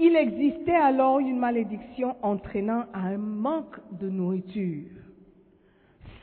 Il 0.00 0.16
existait 0.16 0.74
alors 0.74 1.20
une 1.20 1.38
malédiction 1.38 2.16
entraînant 2.20 2.86
un 2.94 3.16
manque 3.18 3.78
de 3.92 4.08
nourriture. 4.08 4.90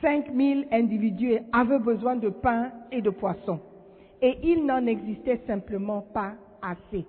5000 0.02 0.68
individus 0.70 1.38
avaient 1.52 1.78
besoin 1.78 2.16
de 2.16 2.28
pain 2.28 2.70
et 2.92 3.00
de 3.00 3.08
poisson 3.08 3.60
et 4.20 4.36
il 4.42 4.66
n'en 4.66 4.84
existait 4.86 5.40
simplement 5.46 6.02
pas 6.02 6.34
assez. 6.60 7.06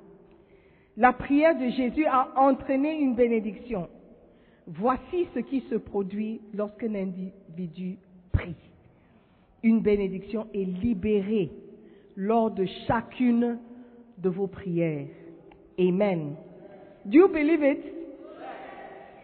La 0.98 1.12
prière 1.12 1.58
de 1.58 1.68
Jésus 1.70 2.06
a 2.06 2.30
entraîné 2.38 2.94
une 3.00 3.16
bénédiction. 3.16 3.90
Voici 4.68 5.28
ce 5.34 5.40
qui 5.40 5.62
se 5.70 5.76
produit 5.76 6.42
lorsqu'un 6.54 6.96
individu 6.96 7.98
prie. 8.32 8.56
Une 9.62 9.82
bénédiction 9.82 10.48
est 10.54 10.64
libérée 10.64 11.52
lors 12.16 12.50
de 12.50 12.66
chacune 12.88 13.60
de 14.18 14.30
vos 14.30 14.48
prières. 14.48 15.08
Amen. 15.78 16.36
Do 17.06 17.18
you 17.18 17.28
believe 17.28 17.64
it? 17.64 17.84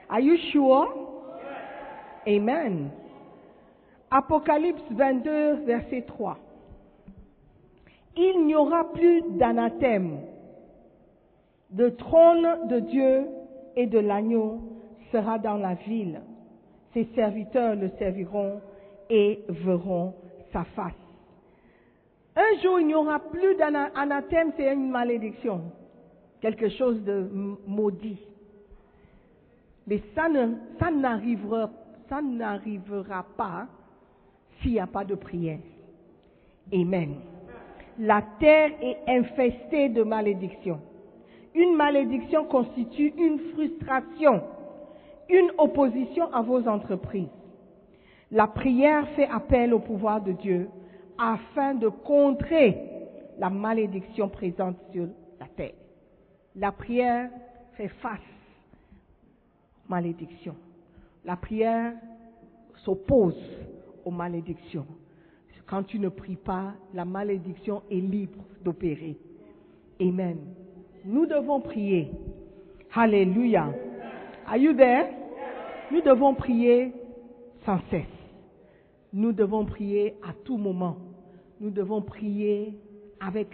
Are 0.09 0.19
you 0.19 0.37
sure? 0.51 0.87
Amen. 2.27 2.91
Apocalypse 4.11 4.83
22, 4.91 5.63
verset 5.65 6.01
3. 6.01 6.37
Il 8.17 8.45
n'y 8.45 8.55
aura 8.55 8.91
plus 8.91 9.21
d'anathème. 9.37 10.19
Le 11.75 11.95
trône 11.95 12.67
de 12.67 12.79
Dieu 12.79 13.27
et 13.75 13.87
de 13.87 13.99
l'agneau 13.99 14.59
sera 15.11 15.39
dans 15.39 15.57
la 15.57 15.75
ville. 15.75 16.21
Ses 16.93 17.05
serviteurs 17.15 17.75
le 17.75 17.89
serviront 17.97 18.59
et 19.09 19.43
verront 19.47 20.13
sa 20.51 20.63
face. 20.75 20.93
Un 22.35 22.61
jour, 22.61 22.79
il 22.79 22.87
n'y 22.87 22.95
aura 22.95 23.19
plus 23.19 23.55
d'anathème, 23.55 24.51
c'est 24.57 24.73
une 24.73 24.89
malédiction, 24.89 25.61
quelque 26.41 26.69
chose 26.69 27.01
de 27.03 27.29
maudit. 27.67 28.19
Mais 29.87 30.01
ça 30.15 30.29
n'arrivera 30.91 31.69
pas 33.37 33.67
s'il 34.61 34.71
n'y 34.73 34.79
a 34.79 34.87
pas 34.87 35.03
de 35.03 35.15
prière. 35.15 35.59
Amen. 36.73 37.15
La 37.99 38.21
terre 38.39 38.71
est 38.81 38.97
infestée 39.07 39.89
de 39.89 40.03
malédictions. 40.03 40.79
Une 41.53 41.75
malédiction 41.75 42.45
constitue 42.45 43.13
une 43.17 43.39
frustration, 43.53 44.41
une 45.29 45.51
opposition 45.57 46.31
à 46.33 46.41
vos 46.41 46.67
entreprises. 46.67 47.27
La 48.31 48.47
prière 48.47 49.07
fait 49.09 49.27
appel 49.27 49.73
au 49.73 49.79
pouvoir 49.79 50.21
de 50.21 50.31
Dieu 50.31 50.69
afin 51.17 51.75
de 51.75 51.89
contrer 51.89 52.77
la 53.37 53.49
malédiction 53.49 54.29
présente 54.29 54.77
sur 54.91 55.07
la 55.39 55.47
terre. 55.47 55.73
La 56.55 56.71
prière 56.71 57.29
fait 57.73 57.89
face 57.89 58.19
aux 59.85 59.91
malédictions. 59.91 60.55
La 61.25 61.35
prière 61.35 61.93
s'oppose 62.85 63.39
aux 64.05 64.11
malédictions. 64.11 64.85
Quand 65.67 65.83
tu 65.83 65.99
ne 65.99 66.09
pries 66.09 66.35
pas, 66.35 66.73
la 66.93 67.05
malédiction 67.05 67.83
est 67.89 67.95
libre 67.95 68.43
d'opérer. 68.61 69.17
Amen. 70.01 70.37
Nous 71.05 71.25
devons 71.25 71.59
prier. 71.59 72.11
Alléluia. 72.93 73.69
Are 74.47 74.57
you 74.57 74.73
there? 74.73 75.07
Nous 75.91 76.01
devons 76.01 76.35
prier 76.35 76.93
sans 77.65 77.79
cesse. 77.89 78.05
Nous 79.13 79.33
devons 79.33 79.65
prier 79.65 80.15
à 80.23 80.33
tout 80.45 80.57
moment. 80.57 80.97
Nous 81.59 81.69
devons 81.69 82.01
prier 82.01 82.77
avec 83.19 83.47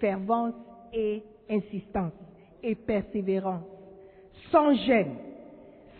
fervence 0.00 0.54
et 0.92 1.22
insistance 1.50 2.12
et 2.62 2.74
persévérance, 2.74 3.64
sans 4.50 4.74
gêne, 4.74 5.16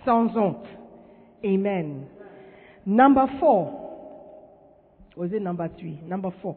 sans 0.05 0.37
honte. 0.37 0.67
Amen. 1.45 2.07
Number 2.87 3.27
four. 3.39 3.73
Was 5.17 5.33
it 5.33 5.43
number 5.43 5.69
three? 5.79 5.99
Number 6.07 6.31
four. 6.43 6.57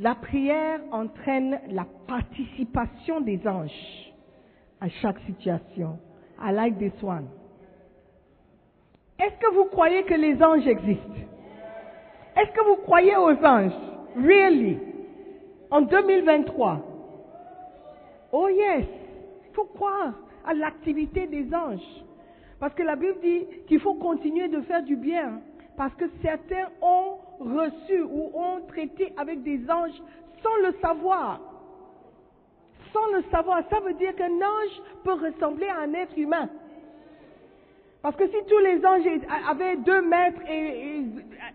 La 0.00 0.14
prière 0.14 0.80
entraîne 0.92 1.60
la 1.68 1.84
participation 2.08 3.20
des 3.20 3.46
anges 3.46 4.14
à 4.80 4.88
chaque 4.88 5.18
situation. 5.26 5.98
I 6.42 6.52
like 6.54 6.78
this 6.78 7.02
one. 7.02 7.28
Est-ce 9.18 9.36
que 9.38 9.54
vous 9.54 9.66
croyez 9.66 10.04
que 10.04 10.14
les 10.14 10.42
anges 10.42 10.66
existent? 10.66 11.20
Est-ce 12.34 12.50
que 12.50 12.64
vous 12.64 12.76
croyez 12.76 13.14
aux 13.14 13.44
anges? 13.44 13.76
Really? 14.16 14.78
En 15.70 15.82
2023? 15.82 16.80
Oh 18.32 18.48
yes! 18.48 18.86
Il 19.50 19.54
faut 19.54 19.66
croire 19.66 20.14
à 20.46 20.54
l'activité 20.54 21.26
des 21.26 21.54
anges. 21.54 22.04
Parce 22.58 22.72
que 22.72 22.82
la 22.82 22.96
Bible 22.96 23.18
dit 23.22 23.44
qu'il 23.66 23.80
faut 23.80 23.94
continuer 23.94 24.48
de 24.48 24.62
faire 24.62 24.82
du 24.82 24.96
bien. 24.96 25.42
Parce 25.76 25.92
que 25.96 26.06
certains 26.22 26.70
ont 26.80 27.18
reçu 27.40 28.02
ou 28.02 28.30
ont 28.34 28.60
traité 28.68 29.12
avec 29.16 29.42
des 29.42 29.68
anges 29.70 30.00
sans 30.42 30.56
le 30.66 30.72
savoir. 30.80 31.40
Sans 32.92 33.06
le 33.16 33.22
savoir. 33.30 33.62
Ça 33.70 33.80
veut 33.80 33.94
dire 33.94 34.14
qu'un 34.14 34.36
ange 34.36 34.82
peut 35.04 35.14
ressembler 35.14 35.68
à 35.68 35.80
un 35.80 35.92
être 35.94 36.16
humain. 36.18 36.48
Parce 38.02 38.16
que 38.16 38.26
si 38.28 38.36
tous 38.48 38.58
les 38.58 38.84
anges 38.84 39.04
avaient 39.48 39.76
deux 39.76 40.02
mètres 40.02 40.40
et, 40.48 41.02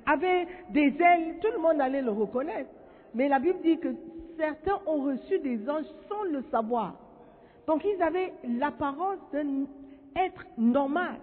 avaient 0.05 0.47
des 0.69 0.95
ailes, 0.99 1.39
tout 1.41 1.51
le 1.51 1.59
monde 1.59 1.81
allait 1.81 2.03
le 2.03 2.11
reconnaître. 2.11 2.69
Mais 3.13 3.27
la 3.29 3.39
Bible 3.39 3.59
dit 3.63 3.79
que 3.79 3.89
certains 4.37 4.79
ont 4.85 5.03
reçu 5.03 5.39
des 5.39 5.67
anges 5.69 5.85
sans 6.07 6.23
le 6.23 6.43
savoir. 6.51 6.93
Donc 7.67 7.83
ils 7.83 8.01
avaient 8.01 8.33
l'apparence 8.43 9.17
d'un 9.33 9.65
être 10.15 10.45
normal. 10.57 11.15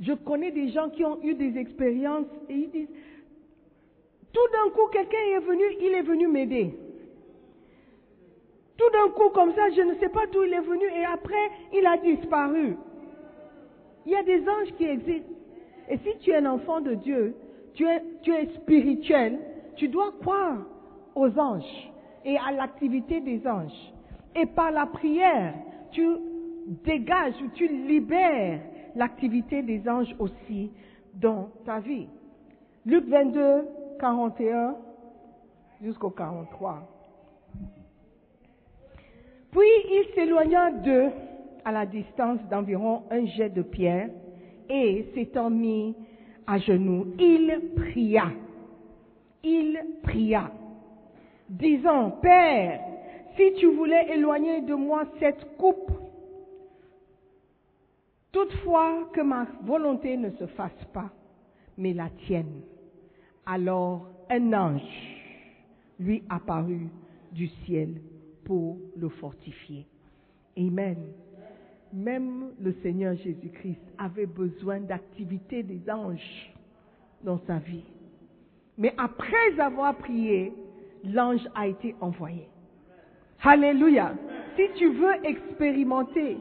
Je 0.00 0.14
connais 0.14 0.50
des 0.50 0.70
gens 0.70 0.88
qui 0.88 1.04
ont 1.04 1.22
eu 1.22 1.34
des 1.34 1.58
expériences 1.58 2.26
et 2.48 2.54
ils 2.54 2.70
disent, 2.70 2.88
tout 4.32 4.48
d'un 4.52 4.70
coup 4.70 4.86
quelqu'un 4.90 5.18
est 5.36 5.40
venu, 5.40 5.64
il 5.80 5.94
est 5.94 6.02
venu 6.02 6.26
m'aider. 6.26 6.74
Tout 8.78 8.90
d'un 8.92 9.10
coup 9.10 9.28
comme 9.30 9.52
ça, 9.54 9.68
je 9.76 9.82
ne 9.82 9.94
sais 9.96 10.08
pas 10.08 10.26
d'où 10.32 10.42
il 10.42 10.54
est 10.54 10.60
venu 10.60 10.84
et 10.84 11.04
après 11.04 11.50
il 11.74 11.86
a 11.86 11.98
disparu. 11.98 12.76
Il 14.06 14.12
y 14.12 14.16
a 14.16 14.22
des 14.22 14.40
anges 14.48 14.72
qui 14.78 14.84
existent. 14.84 15.34
Et 15.90 15.98
si 15.98 16.18
tu 16.20 16.30
es 16.30 16.36
un 16.36 16.46
enfant 16.46 16.80
de 16.80 16.94
Dieu, 16.94 17.34
tu 17.74 17.86
es, 17.86 18.02
tu 18.22 18.32
es 18.32 18.46
spirituel, 18.54 19.38
tu 19.76 19.88
dois 19.88 20.12
croire 20.20 20.58
aux 21.14 21.38
anges 21.38 21.90
et 22.24 22.38
à 22.38 22.52
l'activité 22.52 23.20
des 23.20 23.46
anges. 23.46 23.92
Et 24.34 24.46
par 24.46 24.70
la 24.70 24.86
prière, 24.86 25.54
tu 25.90 26.06
dégages 26.84 27.34
ou 27.42 27.48
tu 27.54 27.68
libères 27.68 28.60
l'activité 28.94 29.62
des 29.62 29.88
anges 29.88 30.14
aussi 30.18 30.70
dans 31.14 31.48
ta 31.64 31.80
vie. 31.80 32.08
Luc 32.86 33.04
22, 33.06 33.66
41 33.98 34.76
jusqu'au 35.82 36.10
43. 36.10 36.88
Puis 39.50 39.60
il 39.60 40.04
s'éloigna 40.14 40.70
d'eux 40.70 41.10
à 41.64 41.72
la 41.72 41.86
distance 41.86 42.40
d'environ 42.50 43.02
un 43.10 43.26
jet 43.26 43.50
de 43.50 43.62
pierre 43.62 44.10
et 44.68 45.10
s'étant 45.14 45.50
mis 45.50 45.94
à 46.46 46.58
genoux, 46.58 47.14
il 47.18 47.72
pria. 47.76 48.24
Il 49.42 49.78
pria, 50.02 50.50
disant, 51.48 52.10
Père, 52.22 52.80
si 53.36 53.54
tu 53.54 53.66
voulais 53.72 54.12
éloigner 54.12 54.60
de 54.62 54.74
moi 54.74 55.04
cette 55.18 55.56
coupe, 55.56 55.90
toutefois 58.32 59.08
que 59.12 59.20
ma 59.20 59.46
volonté 59.64 60.16
ne 60.16 60.30
se 60.30 60.46
fasse 60.46 60.84
pas, 60.92 61.10
mais 61.76 61.92
la 61.92 62.10
tienne. 62.26 62.62
Alors 63.46 64.08
un 64.30 64.52
ange 64.52 64.82
lui 65.98 66.22
apparut 66.28 66.88
du 67.32 67.48
ciel 67.64 68.00
pour 68.44 68.78
le 68.96 69.08
fortifier. 69.08 69.86
Amen. 70.56 70.98
Même 71.92 72.52
le 72.60 72.72
Seigneur 72.82 73.16
Jésus-Christ 73.16 73.82
avait 73.98 74.26
besoin 74.26 74.80
d'activité 74.80 75.62
des 75.62 75.90
anges 75.90 76.52
dans 77.24 77.40
sa 77.46 77.58
vie. 77.58 77.84
Mais 78.78 78.94
après 78.96 79.58
avoir 79.58 79.96
prié, 79.96 80.52
l'ange 81.04 81.46
a 81.54 81.66
été 81.66 81.94
envoyé. 82.00 82.48
Alléluia. 83.42 84.14
Si 84.56 84.62
tu 84.76 84.92
veux 84.92 85.24
expérimenter 85.24 86.38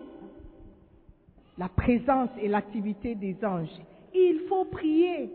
la 1.60 1.68
présence 1.68 2.30
et 2.42 2.48
l'activité 2.48 3.16
des 3.16 3.36
anges, 3.44 3.68
il 4.14 4.40
faut 4.48 4.64
prier. 4.64 5.30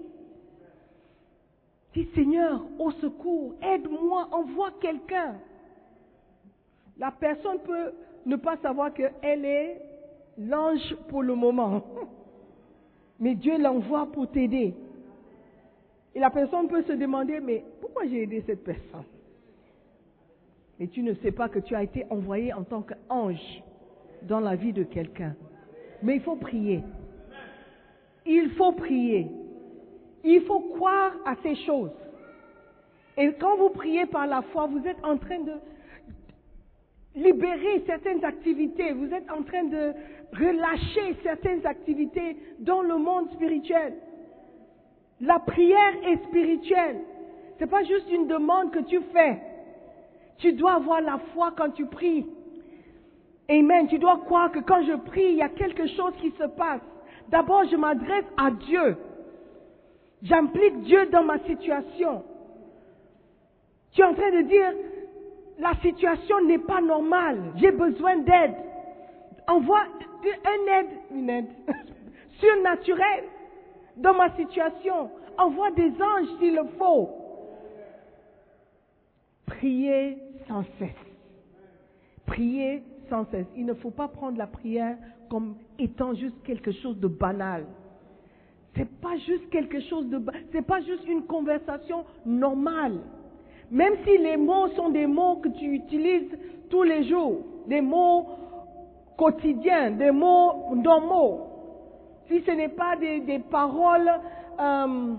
Dis 1.92 2.08
Seigneur, 2.14 2.62
au 2.78 2.90
secours, 2.92 3.54
aide-moi, 3.62 4.30
envoie 4.32 4.70
quelqu'un. 4.80 5.36
La 6.96 7.10
personne 7.10 7.58
peut 7.58 7.92
ne 8.24 8.36
pas 8.36 8.56
savoir 8.56 8.94
qu'elle 8.94 9.44
est 9.44 9.82
l'ange 10.38 10.96
pour 11.08 11.22
le 11.22 11.34
moment. 11.34 11.84
Mais 13.20 13.34
Dieu 13.34 13.58
l'envoie 13.58 14.10
pour 14.10 14.30
t'aider. 14.30 14.74
Et 16.14 16.20
la 16.20 16.30
personne 16.30 16.68
peut 16.68 16.82
se 16.84 16.92
demander, 16.92 17.40
mais 17.40 17.64
pourquoi 17.80 18.06
j'ai 18.06 18.22
aidé 18.22 18.42
cette 18.46 18.62
personne? 18.62 19.04
Et 20.78 20.86
tu 20.88 21.02
ne 21.02 21.14
sais 21.14 21.32
pas 21.32 21.48
que 21.48 21.58
tu 21.58 21.74
as 21.74 21.82
été 21.82 22.06
envoyé 22.08 22.52
en 22.52 22.62
tant 22.62 22.82
qu'ange 22.82 23.62
dans 24.22 24.38
la 24.40 24.54
vie 24.54 24.72
de 24.72 24.84
quelqu'un. 24.84 25.34
Mais 26.04 26.16
il 26.16 26.20
faut 26.20 26.36
prier. 26.36 26.82
Il 28.26 28.50
faut 28.50 28.72
prier. 28.72 29.26
Il 30.22 30.42
faut 30.42 30.60
croire 30.60 31.12
à 31.24 31.34
ces 31.42 31.56
choses. 31.66 31.90
Et 33.16 33.32
quand 33.40 33.56
vous 33.56 33.70
priez 33.70 34.06
par 34.06 34.26
la 34.26 34.42
foi, 34.42 34.66
vous 34.66 34.86
êtes 34.86 35.02
en 35.02 35.16
train 35.16 35.40
de 35.40 35.52
libérer 37.14 37.84
certaines 37.86 38.24
activités, 38.24 38.92
vous 38.92 39.12
êtes 39.14 39.30
en 39.30 39.42
train 39.44 39.64
de 39.64 39.92
relâcher 40.32 41.16
certaines 41.22 41.64
activités 41.64 42.36
dans 42.58 42.82
le 42.82 42.96
monde 42.98 43.30
spirituel. 43.32 43.94
La 45.20 45.38
prière 45.38 45.94
est 46.06 46.22
spirituelle. 46.24 47.00
Ce 47.56 47.64
n'est 47.64 47.70
pas 47.70 47.84
juste 47.84 48.10
une 48.10 48.26
demande 48.26 48.72
que 48.72 48.80
tu 48.80 49.00
fais. 49.12 49.40
Tu 50.38 50.52
dois 50.52 50.74
avoir 50.74 51.00
la 51.00 51.18
foi 51.32 51.54
quand 51.56 51.70
tu 51.70 51.86
pries. 51.86 52.26
Amen. 53.48 53.88
Tu 53.88 53.98
dois 53.98 54.18
croire 54.18 54.50
que 54.50 54.60
quand 54.60 54.82
je 54.82 54.94
prie, 54.94 55.32
il 55.32 55.36
y 55.36 55.42
a 55.42 55.48
quelque 55.48 55.86
chose 55.88 56.12
qui 56.20 56.30
se 56.32 56.44
passe. 56.44 56.80
D'abord, 57.28 57.64
je 57.70 57.76
m'adresse 57.76 58.24
à 58.36 58.50
Dieu. 58.50 58.96
J'implique 60.22 60.82
Dieu 60.82 61.06
dans 61.06 61.22
ma 61.22 61.38
situation. 61.40 62.24
Tu 63.92 64.00
es 64.00 64.04
en 64.04 64.14
train 64.14 64.30
de 64.30 64.42
dire, 64.42 64.72
la 65.58 65.74
situation 65.82 66.44
n'est 66.44 66.58
pas 66.58 66.80
normale. 66.80 67.38
J'ai 67.56 67.70
besoin 67.70 68.16
d'aide. 68.18 68.54
Envoie 69.46 69.84
une 70.24 70.68
aide, 70.68 70.90
une 71.14 71.30
aide 71.30 71.48
surnaturelle 72.40 73.24
dans 73.96 74.14
ma 74.14 74.34
situation. 74.36 75.10
Envoie 75.36 75.70
des 75.72 75.92
anges 76.00 76.28
s'il 76.38 76.54
le 76.54 76.64
faut. 76.78 77.10
Priez 79.46 80.18
sans 80.48 80.64
cesse. 80.78 80.90
Priez 82.26 82.82
Il 83.56 83.66
ne 83.66 83.74
faut 83.74 83.90
pas 83.90 84.08
prendre 84.08 84.38
la 84.38 84.46
prière 84.46 84.96
comme 85.28 85.56
étant 85.78 86.14
juste 86.14 86.36
quelque 86.44 86.72
chose 86.72 86.98
de 86.98 87.08
banal. 87.08 87.64
C'est 88.76 88.88
pas 89.00 89.16
juste 89.18 89.48
quelque 89.50 89.80
chose 89.82 90.08
de, 90.08 90.20
c'est 90.52 90.66
pas 90.66 90.80
juste 90.80 91.06
une 91.06 91.22
conversation 91.22 92.04
normale. 92.26 92.98
Même 93.70 93.94
si 94.04 94.18
les 94.18 94.36
mots 94.36 94.68
sont 94.76 94.90
des 94.90 95.06
mots 95.06 95.36
que 95.36 95.48
tu 95.48 95.74
utilises 95.74 96.30
tous 96.70 96.82
les 96.82 97.08
jours, 97.08 97.38
des 97.68 97.80
mots 97.80 98.26
quotidiens, 99.16 99.92
des 99.92 100.10
mots 100.10 100.74
normaux, 100.74 101.46
si 102.28 102.42
ce 102.42 102.50
n'est 102.50 102.70
pas 102.70 102.96
des, 102.96 103.20
des 103.20 103.38
paroles, 103.38 104.10
euh, 104.60 105.14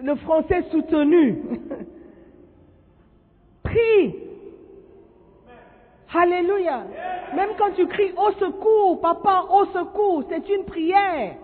le 0.00 0.14
français 0.16 0.64
soutenu, 0.70 1.42
prie. 3.62 4.25
Alléluia. 6.14 6.84
Même 7.34 7.50
quand 7.58 7.72
tu 7.74 7.86
cries 7.86 8.12
au 8.16 8.32
secours, 8.32 9.00
papa, 9.00 9.46
au 9.50 9.66
secours, 9.66 10.24
c'est 10.28 10.48
une 10.48 10.64
prière. 10.64 11.34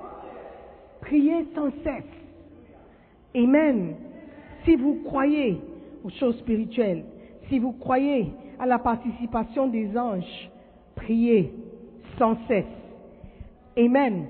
Priez 1.00 1.46
sans 1.54 1.70
cesse. 1.82 2.04
Amen. 3.34 3.96
Si 4.64 4.76
vous 4.76 5.00
croyez 5.04 5.60
aux 6.04 6.10
choses 6.10 6.38
spirituelles, 6.38 7.04
si 7.48 7.58
vous 7.58 7.72
croyez 7.72 8.32
à 8.58 8.66
la 8.66 8.78
participation 8.78 9.66
des 9.66 9.96
anges, 9.98 10.50
priez 10.94 11.52
sans 12.18 12.36
cesse. 12.46 12.64
Amen. 13.76 14.26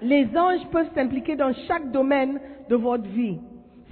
Les 0.00 0.26
anges 0.36 0.66
peuvent 0.70 0.90
s'impliquer 0.94 1.36
dans 1.36 1.52
chaque 1.68 1.90
domaine 1.90 2.40
de 2.68 2.76
votre 2.76 3.06
vie, 3.08 3.38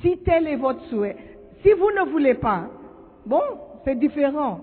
si 0.00 0.16
tel 0.18 0.46
est 0.46 0.56
votre 0.56 0.82
souhait. 0.86 1.16
Si 1.62 1.72
vous 1.72 1.90
ne 1.90 2.10
voulez 2.10 2.34
pas, 2.34 2.68
bon, 3.26 3.42
c'est 3.84 3.98
différent. 3.98 4.60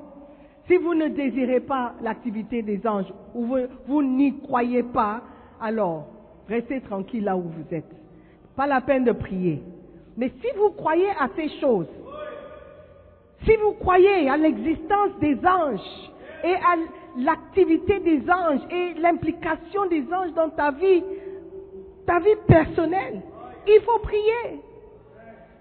Si 0.67 0.77
vous 0.77 0.95
ne 0.95 1.09
désirez 1.09 1.59
pas 1.59 1.93
l'activité 2.01 2.61
des 2.63 2.85
anges 2.87 3.13
ou 3.35 3.57
vous, 3.87 4.01
n'y 4.01 4.39
croyez 4.39 4.81
pas, 4.81 5.21
alors 5.61 6.07
restez 6.49 6.81
tranquille 6.81 7.23
là 7.23 7.37
où 7.37 7.41
vous 7.43 7.75
êtes. 7.75 7.91
Pas 8.55 8.65
la 8.65 8.81
peine 8.81 9.03
de 9.03 9.11
prier. 9.11 9.61
Mais 10.17 10.31
si 10.41 10.47
vous 10.57 10.71
croyez 10.71 11.09
à 11.19 11.29
ces 11.35 11.49
choses, 11.59 11.89
si 13.43 13.55
vous 13.57 13.73
croyez 13.73 14.27
à 14.27 14.37
l'existence 14.37 15.11
des 15.19 15.37
anges 15.45 16.11
et 16.43 16.55
à 16.55 16.75
l'activité 17.17 17.99
des 17.99 18.21
anges 18.29 18.61
et 18.71 18.93
l'implication 18.99 19.85
des 19.87 20.03
anges 20.11 20.33
dans 20.33 20.49
ta 20.49 20.71
vie, 20.71 21.03
ta 22.07 22.19
vie 22.19 22.37
personnelle, 22.47 23.21
il 23.67 23.81
faut 23.81 23.99
prier. 23.99 24.61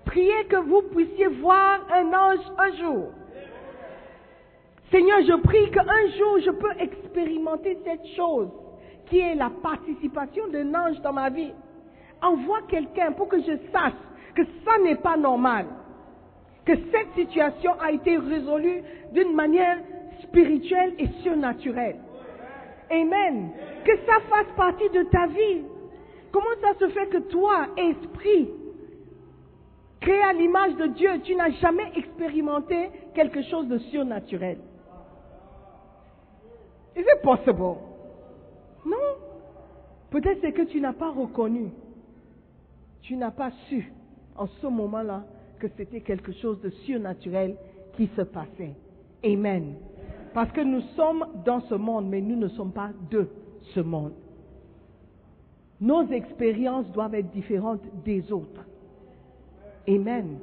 Priez 0.06 0.44
que 0.48 0.56
vous 0.56 0.82
puissiez 0.94 1.26
voir 1.26 1.80
un 1.92 2.06
ange 2.06 2.52
un 2.58 2.76
jour. 2.76 3.08
Seigneur, 4.94 5.22
je 5.22 5.34
prie 5.42 5.72
qu'un 5.72 6.06
jour 6.16 6.38
je 6.38 6.52
peux 6.52 6.70
expérimenter 6.78 7.76
cette 7.84 8.06
chose 8.14 8.48
qui 9.06 9.18
est 9.18 9.34
la 9.34 9.50
participation 9.50 10.46
d'un 10.46 10.72
ange 10.72 11.00
dans 11.00 11.12
ma 11.12 11.30
vie. 11.30 11.50
Envoie 12.22 12.60
quelqu'un 12.68 13.10
pour 13.10 13.26
que 13.26 13.40
je 13.40 13.56
sache 13.72 13.92
que 14.36 14.42
ça 14.64 14.78
n'est 14.84 14.94
pas 14.94 15.16
normal. 15.16 15.66
Que 16.64 16.74
cette 16.76 17.12
situation 17.16 17.72
a 17.80 17.90
été 17.90 18.16
résolue 18.18 18.84
d'une 19.12 19.34
manière 19.34 19.78
spirituelle 20.22 20.94
et 21.00 21.08
surnaturelle. 21.24 21.96
Amen. 22.88 23.50
Que 23.84 23.96
ça 24.06 24.20
fasse 24.30 24.54
partie 24.56 24.90
de 24.90 25.02
ta 25.10 25.26
vie. 25.26 25.64
Comment 26.30 26.54
ça 26.62 26.78
se 26.78 26.88
fait 26.90 27.06
que 27.08 27.18
toi, 27.18 27.66
esprit, 27.76 28.48
créé 30.00 30.22
à 30.22 30.32
l'image 30.32 30.76
de 30.76 30.86
Dieu, 30.86 31.10
tu 31.24 31.34
n'as 31.34 31.50
jamais 31.50 31.90
expérimenté 31.96 32.90
quelque 33.12 33.42
chose 33.42 33.66
de 33.66 33.78
surnaturel? 33.78 34.58
Is 36.96 37.04
it 37.06 37.22
possible? 37.22 37.76
Non. 38.86 39.16
Peut-être 40.10 40.38
c'est 40.40 40.52
que 40.52 40.62
tu 40.62 40.80
n'as 40.80 40.92
pas 40.92 41.10
reconnu. 41.10 41.70
Tu 43.02 43.16
n'as 43.16 43.32
pas 43.32 43.50
su 43.68 43.92
en 44.36 44.46
ce 44.46 44.66
moment-là 44.66 45.24
que 45.58 45.66
c'était 45.76 46.00
quelque 46.00 46.32
chose 46.32 46.60
de 46.60 46.70
surnaturel 46.70 47.56
qui 47.96 48.08
se 48.16 48.22
passait. 48.22 48.74
Amen. 49.24 49.74
Parce 50.32 50.50
que 50.52 50.60
nous 50.60 50.80
sommes 50.96 51.26
dans 51.44 51.60
ce 51.62 51.74
monde, 51.74 52.08
mais 52.08 52.20
nous 52.20 52.36
ne 52.36 52.48
sommes 52.48 52.72
pas 52.72 52.90
de 53.10 53.28
ce 53.74 53.80
monde. 53.80 54.12
Nos 55.80 56.06
expériences 56.08 56.90
doivent 56.92 57.14
être 57.14 57.30
différentes 57.30 57.82
des 58.04 58.32
autres. 58.32 58.64
Amen. 59.88 60.38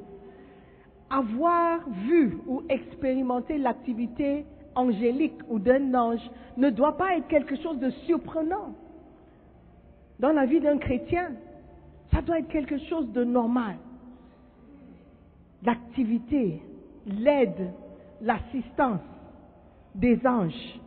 Avoir 1.09 1.79
vu 2.07 2.37
ou 2.47 2.63
expérimenté 2.69 3.57
l'activité 3.57 4.45
angélique 4.75 5.39
ou 5.49 5.59
d'un 5.59 5.93
ange 5.93 6.29
ne 6.57 6.69
doit 6.69 6.97
pas 6.97 7.17
être 7.17 7.27
quelque 7.27 7.55
chose 7.61 7.79
de 7.79 7.89
surprenant. 8.05 8.75
dans 10.21 10.31
la 10.31 10.45
vie 10.45 10.61
d'un 10.61 10.77
chrétien. 10.77 11.31
Ça 12.13 12.21
doit 12.21 12.39
être 12.39 12.47
quelque 12.49 12.77
chose 12.87 13.11
de 13.11 13.23
normal. 13.23 13.75
L'activité, 15.63 16.61
l'aide, 17.05 17.73
l'assistance 18.21 19.01
des 19.95 20.19
anges 20.25 20.79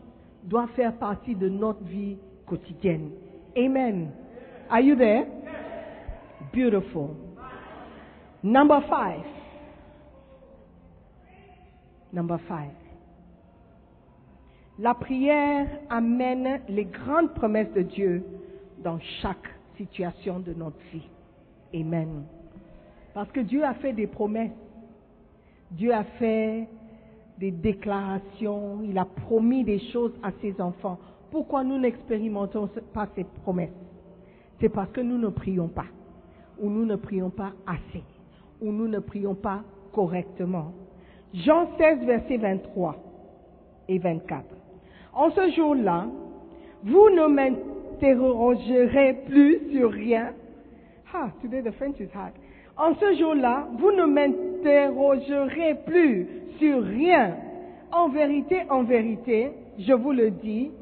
doit 0.44 0.68
faire 0.68 0.96
partie 0.98 1.34
de 1.34 1.48
notre 1.48 1.82
vie 1.84 2.16
quotidienne. 2.46 3.10
Amen. 3.56 4.10
Are 4.70 4.80
you 4.80 4.94
there? 4.96 5.26
Beautiful. 6.52 7.16
Number 8.42 8.80
five. 8.82 9.24
Number 12.12 12.38
five. 12.46 12.83
La 14.80 14.94
prière 14.94 15.68
amène 15.88 16.60
les 16.68 16.86
grandes 16.86 17.32
promesses 17.34 17.72
de 17.74 17.82
Dieu 17.82 18.24
dans 18.82 18.98
chaque 19.22 19.48
situation 19.76 20.40
de 20.40 20.52
notre 20.52 20.80
vie. 20.92 21.08
Amen. 21.72 22.24
Parce 23.14 23.30
que 23.30 23.38
Dieu 23.38 23.64
a 23.64 23.74
fait 23.74 23.92
des 23.92 24.08
promesses. 24.08 24.50
Dieu 25.70 25.94
a 25.94 26.02
fait 26.02 26.68
des 27.38 27.52
déclarations. 27.52 28.80
Il 28.82 28.98
a 28.98 29.04
promis 29.04 29.62
des 29.62 29.78
choses 29.92 30.12
à 30.24 30.32
ses 30.40 30.60
enfants. 30.60 30.98
Pourquoi 31.30 31.62
nous 31.62 31.78
n'expérimentons 31.78 32.68
pas 32.92 33.08
ces 33.14 33.24
promesses? 33.44 33.70
C'est 34.60 34.68
parce 34.68 34.90
que 34.90 35.00
nous 35.00 35.18
ne 35.18 35.28
prions 35.28 35.68
pas. 35.68 35.86
Ou 36.60 36.68
nous 36.68 36.84
ne 36.84 36.96
prions 36.96 37.30
pas 37.30 37.52
assez. 37.64 38.02
Ou 38.60 38.72
nous 38.72 38.88
ne 38.88 38.98
prions 38.98 39.36
pas 39.36 39.62
correctement. 39.92 40.72
Jean 41.32 41.68
16, 41.78 42.04
verset 42.06 42.38
23 42.38 42.96
et 43.88 43.98
24. 43.98 44.44
En 45.14 45.30
ce 45.30 45.50
jour-là, 45.50 46.06
vous 46.82 47.10
ne 47.10 47.26
m'interrogerez 47.26 49.24
plus 49.26 49.60
sur 49.72 49.90
rien. 49.92 50.32
Ah, 51.12 51.28
today 51.40 51.62
the 51.62 51.70
French 51.72 52.00
is 52.00 52.08
hard. 52.12 52.32
En 52.76 52.94
ce 52.96 53.14
jour-là, 53.14 53.68
vous 53.78 53.92
ne 53.92 54.04
m'interrogerez 54.04 55.76
plus 55.86 56.26
sur 56.58 56.82
rien. 56.82 57.36
En 57.92 58.08
vérité, 58.08 58.62
en 58.68 58.82
vérité, 58.82 59.52
je 59.78 59.92
vous 59.92 60.10
le 60.10 60.30
dis, 60.30 60.72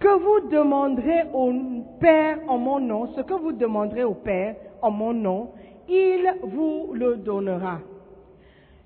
que 0.00 0.08
vous 0.08 0.48
demanderez 0.50 1.22
au 1.32 1.52
Père 2.00 2.38
en 2.48 2.58
mon 2.58 2.80
nom, 2.80 3.06
ce 3.14 3.20
que 3.20 3.34
vous 3.34 3.52
demanderez 3.52 4.04
au 4.04 4.14
Père 4.14 4.56
en 4.82 4.90
mon 4.90 5.12
nom, 5.14 5.50
il 5.88 6.34
vous 6.42 6.92
le 6.92 7.16
donnera. 7.16 7.78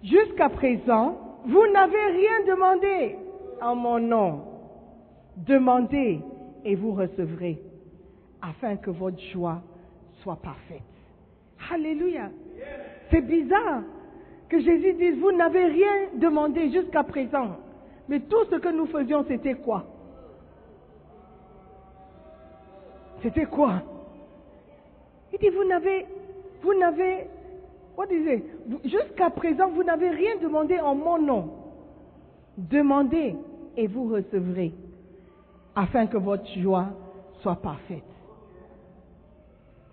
Jusqu'à 0.03 0.51
présent, 0.51 1.16
vous 1.46 1.66
n'avez 1.72 2.07
rien 2.12 2.55
demandé 2.55 3.16
en 3.62 3.74
mon 3.74 3.98
nom. 3.98 4.49
Demandez 5.47 6.20
et 6.64 6.74
vous 6.74 6.93
recevrez, 6.93 7.59
afin 8.43 8.76
que 8.76 8.91
votre 8.91 9.20
joie 9.32 9.62
soit 10.22 10.36
parfaite. 10.36 10.82
Alléluia. 11.72 12.30
C'est 13.11 13.22
bizarre 13.22 13.82
que 14.49 14.61
Jésus 14.61 14.93
dise, 14.95 15.18
vous 15.18 15.32
n'avez 15.32 15.64
rien 15.66 16.09
demandé 16.16 16.70
jusqu'à 16.70 17.03
présent. 17.05 17.57
Mais 18.09 18.20
tout 18.20 18.45
ce 18.51 18.57
que 18.57 18.68
nous 18.68 18.86
faisions, 18.86 19.24
c'était 19.28 19.55
quoi? 19.55 19.84
C'était 23.22 23.47
quoi? 23.47 23.82
Il 25.32 25.38
dit, 25.38 25.51
vous 25.51 25.64
n'avez, 25.64 26.07
vous 26.62 26.74
n'avez, 26.74 27.28
what 27.97 28.07
is? 28.11 28.43
Jusqu'à 28.84 29.30
présent, 29.30 29.68
vous 29.68 29.84
n'avez 29.84 30.11
rien 30.11 30.36
demandé 30.43 30.80
en 30.80 30.95
mon 30.95 31.18
nom. 31.18 31.51
Demandez 32.59 33.36
et 33.76 33.86
vous 33.86 34.09
recevrez, 34.09 34.72
afin 35.75 36.07
que 36.07 36.16
votre 36.16 36.47
joie 36.59 36.87
soit 37.43 37.57
parfaite. 37.57 38.03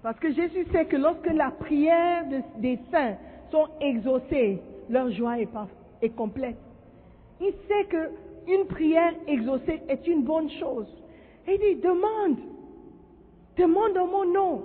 Parce 0.03 0.19
que 0.19 0.31
Jésus 0.31 0.65
sait 0.71 0.85
que 0.85 0.95
lorsque 0.97 1.27
la 1.33 1.51
prière 1.51 2.25
de- 2.29 2.61
des 2.61 2.79
saints 2.91 3.15
sont 3.51 3.67
exaucées, 3.81 4.61
leur 4.89 5.09
joie 5.11 5.39
est, 5.39 5.47
par- 5.47 5.67
est 6.01 6.09
complète. 6.09 6.57
Il 7.41 7.53
sait 7.67 7.85
que 7.85 8.09
une 8.47 8.65
prière 8.67 9.13
exaucée 9.27 9.81
est 9.89 10.07
une 10.07 10.23
bonne 10.23 10.49
chose. 10.51 10.87
Et 11.47 11.55
il 11.55 11.59
dit, 11.75 11.81
demande, 11.81 12.37
demande 13.57 13.97
en 13.97 14.07
mon 14.07 14.25
nom. 14.25 14.63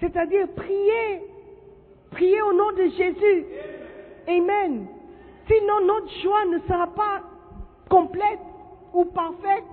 C'est-à-dire, 0.00 0.46
priez, 0.54 1.22
priez 2.10 2.42
au 2.42 2.52
nom 2.52 2.70
de 2.72 2.84
Jésus. 2.96 3.44
Amen. 4.28 4.86
Sinon, 5.48 5.86
notre 5.86 6.10
joie 6.22 6.44
ne 6.52 6.58
sera 6.60 6.86
pas 6.88 7.22
complète 7.88 8.40
ou 8.96 9.04
parfaite. 9.04 9.64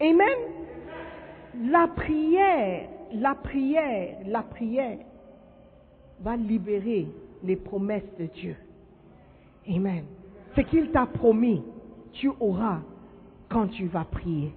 Amen. 0.00 0.38
La 1.64 1.88
prière, 1.88 2.88
la 3.12 3.34
prière, 3.34 4.18
la 4.26 4.42
prière 4.42 4.98
va 6.20 6.36
libérer 6.36 7.08
les 7.42 7.56
promesses 7.56 8.16
de 8.18 8.26
Dieu. 8.26 8.56
Amen. 9.68 10.04
Ce 10.56 10.60
qu'il 10.62 10.90
t'a 10.92 11.06
promis, 11.06 11.62
tu 12.12 12.30
auras 12.40 12.78
quand 13.48 13.66
tu 13.66 13.86
vas 13.86 14.04
prier. 14.04 14.52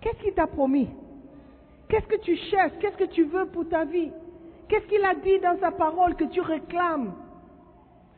Qu'est-ce 0.00 0.18
qu'il 0.22 0.34
t'a 0.34 0.48
promis? 0.48 0.88
Qu'est-ce 1.88 2.06
que 2.06 2.20
tu 2.20 2.36
cherches? 2.36 2.72
Qu'est-ce 2.80 2.96
que 2.96 3.12
tu 3.12 3.24
veux 3.24 3.46
pour 3.46 3.68
ta 3.68 3.84
vie? 3.84 4.10
Qu'est-ce 4.68 4.86
qu'il 4.86 5.04
a 5.04 5.14
dit 5.14 5.38
dans 5.40 5.58
sa 5.60 5.70
parole 5.70 6.16
que 6.16 6.24
tu 6.24 6.40
réclames? 6.40 7.12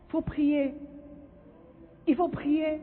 Il 0.06 0.10
faut 0.10 0.22
prier. 0.22 0.74
Il 2.06 2.16
faut 2.16 2.28
prier. 2.28 2.80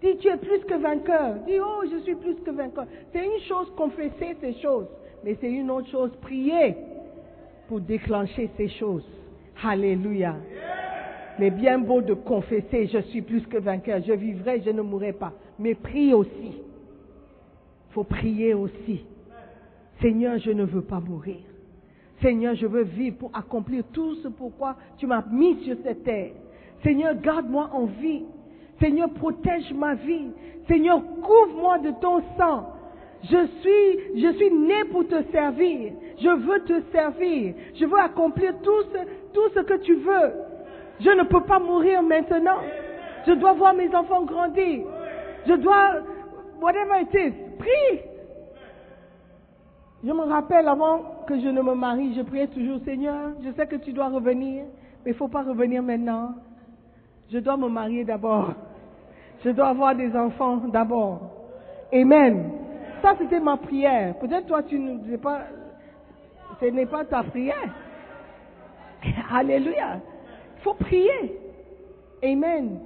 Dis, 0.00 0.16
tu 0.18 0.28
es 0.28 0.36
plus 0.36 0.60
que 0.60 0.74
vainqueur. 0.74 1.34
Dis, 1.46 1.58
oh, 1.60 1.84
je 1.90 1.98
suis 1.98 2.14
plus 2.14 2.36
que 2.36 2.50
vainqueur. 2.50 2.86
C'est 3.12 3.24
une 3.24 3.40
chose 3.42 3.70
confesser 3.76 4.36
ces 4.40 4.54
choses, 4.54 4.86
mais 5.24 5.36
c'est 5.40 5.50
une 5.50 5.70
autre 5.70 5.88
chose 5.88 6.10
prier 6.22 6.76
pour 7.68 7.80
déclencher 7.80 8.50
ces 8.56 8.68
choses. 8.68 9.06
Alléluia. 9.62 10.36
Mais 11.38 11.50
bien 11.50 11.78
beau 11.78 12.00
de 12.00 12.14
confesser, 12.14 12.86
je 12.86 12.98
suis 13.10 13.22
plus 13.22 13.46
que 13.46 13.58
vainqueur, 13.58 14.00
je 14.06 14.12
vivrai, 14.12 14.62
je 14.64 14.70
ne 14.70 14.82
mourrai 14.82 15.12
pas. 15.12 15.32
Mais 15.58 15.74
prie 15.74 16.14
aussi. 16.14 16.56
Faut 17.90 18.04
prier 18.04 18.54
aussi. 18.54 19.04
Seigneur, 20.00 20.38
je 20.38 20.50
ne 20.50 20.64
veux 20.64 20.82
pas 20.82 21.00
mourir. 21.00 21.36
Seigneur, 22.22 22.54
je 22.54 22.66
veux 22.66 22.82
vivre 22.82 23.16
pour 23.16 23.30
accomplir 23.34 23.84
tout 23.92 24.14
ce 24.16 24.28
pourquoi 24.28 24.76
tu 24.98 25.06
m'as 25.06 25.24
mis 25.30 25.62
sur 25.64 25.76
cette 25.82 26.04
terre. 26.04 26.32
Seigneur, 26.82 27.14
garde-moi 27.14 27.70
en 27.72 27.86
vie. 27.86 28.24
Seigneur, 28.80 29.10
protège 29.10 29.72
ma 29.74 29.94
vie. 29.94 30.30
Seigneur, 30.66 31.02
couvre-moi 31.22 31.78
de 31.78 31.90
ton 32.00 32.22
sang. 32.38 32.66
Je 33.22 33.46
suis, 33.60 34.20
je 34.22 34.32
suis 34.36 34.50
né 34.50 34.84
pour 34.90 35.06
te 35.06 35.22
servir. 35.30 35.92
Je 36.18 36.28
veux 36.28 36.60
te 36.64 36.80
servir. 36.90 37.54
Je 37.74 37.84
veux 37.84 37.98
accomplir 37.98 38.54
tout 38.62 38.82
ce, 38.92 38.98
tout 39.34 39.48
ce 39.54 39.60
que 39.60 39.74
tu 39.82 39.94
veux. 39.94 40.32
Je 41.00 41.10
ne 41.10 41.24
peux 41.24 41.42
pas 41.42 41.58
mourir 41.58 42.02
maintenant. 42.02 42.58
Je 43.26 43.32
dois 43.32 43.52
voir 43.52 43.74
mes 43.74 43.94
enfants 43.94 44.24
grandir. 44.24 44.86
Je 45.46 45.54
dois, 45.54 46.02
whatever 46.60 47.02
it 47.02 47.14
is, 47.14 47.32
prie. 47.58 48.00
Je 50.02 50.12
me 50.12 50.22
rappelle 50.22 50.66
avant 50.66 51.24
que 51.26 51.38
je 51.38 51.48
ne 51.48 51.60
me 51.60 51.74
marie, 51.74 52.14
je 52.14 52.22
priais 52.22 52.46
toujours, 52.46 52.80
Seigneur, 52.84 53.32
je 53.44 53.50
sais 53.52 53.66
que 53.66 53.76
tu 53.76 53.92
dois 53.92 54.08
revenir, 54.08 54.64
mais 55.04 55.10
il 55.10 55.14
ne 55.14 55.18
faut 55.18 55.28
pas 55.28 55.42
revenir 55.42 55.82
maintenant. 55.82 56.34
Je 57.30 57.38
dois 57.38 57.58
me 57.58 57.68
marier 57.68 58.04
d'abord. 58.04 58.54
Je 59.44 59.50
dois 59.50 59.68
avoir 59.68 59.94
des 59.94 60.14
enfants 60.14 60.56
d'abord. 60.68 61.20
Amen. 61.92 62.52
Ça, 63.02 63.14
c'était 63.18 63.40
ma 63.40 63.56
prière. 63.56 64.14
Peut-être 64.18 64.46
toi, 64.46 64.62
tu 64.62 64.78
ne 64.78 65.10
sais 65.10 65.18
pas, 65.18 65.42
ce 66.60 66.66
n'est 66.66 66.86
pas 66.86 67.04
ta 67.04 67.22
prière. 67.22 67.74
Alléluia. 69.30 70.00
Il 70.58 70.62
faut 70.62 70.74
prier. 70.74 71.38
Amen. 72.22 72.80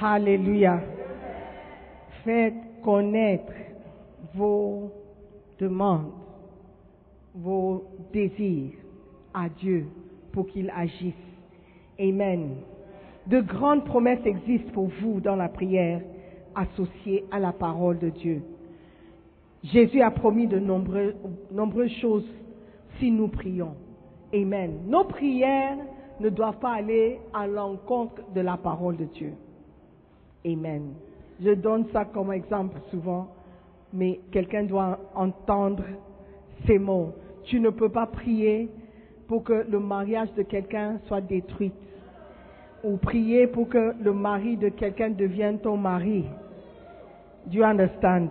Alléluia. 0.00 0.80
Faites 2.24 2.54
connaître 2.84 3.52
vos 4.34 4.92
demandes, 5.58 6.12
vos 7.34 7.84
désirs 8.12 8.72
à 9.34 9.48
Dieu 9.48 9.86
pour 10.32 10.46
qu'il 10.46 10.70
agisse. 10.70 11.14
Amen. 11.98 12.56
De 13.26 13.40
grandes 13.40 13.84
promesses 13.84 14.24
existent 14.24 14.72
pour 14.72 14.88
vous 15.00 15.20
dans 15.20 15.36
la 15.36 15.48
prière 15.48 16.00
associée 16.54 17.24
à 17.30 17.38
la 17.38 17.52
parole 17.52 17.98
de 17.98 18.08
Dieu. 18.08 18.42
Jésus 19.62 20.02
a 20.02 20.10
promis 20.10 20.48
de 20.48 20.58
nombreuses 20.58 21.92
choses 22.00 22.26
si 22.98 23.10
nous 23.10 23.28
prions. 23.28 23.76
Amen. 24.34 24.80
Nos 24.86 25.04
prières 25.04 25.78
ne 26.18 26.28
doivent 26.30 26.58
pas 26.58 26.74
aller 26.74 27.20
à 27.32 27.46
l'encontre 27.46 28.22
de 28.34 28.40
la 28.40 28.56
parole 28.56 28.96
de 28.96 29.04
Dieu. 29.04 29.34
Amen. 30.44 30.94
Je 31.40 31.50
donne 31.50 31.86
ça 31.92 32.04
comme 32.04 32.32
exemple 32.32 32.78
souvent, 32.90 33.28
mais 33.92 34.20
quelqu'un 34.32 34.64
doit 34.64 34.98
entendre 35.14 35.84
ces 36.66 36.78
mots. 36.78 37.12
Tu 37.44 37.60
ne 37.60 37.70
peux 37.70 37.88
pas 37.88 38.06
prier 38.06 38.68
pour 39.28 39.44
que 39.44 39.64
le 39.68 39.78
mariage 39.78 40.32
de 40.34 40.42
quelqu'un 40.42 40.98
soit 41.06 41.20
détruit 41.20 41.72
ou 42.84 42.96
prier 42.96 43.46
pour 43.46 43.68
que 43.68 43.94
le 44.00 44.12
mari 44.12 44.56
de 44.56 44.68
quelqu'un 44.68 45.10
devienne 45.10 45.58
ton 45.58 45.76
mari. 45.76 46.24
Do 47.46 47.58
you 47.58 47.64
understand? 47.64 48.30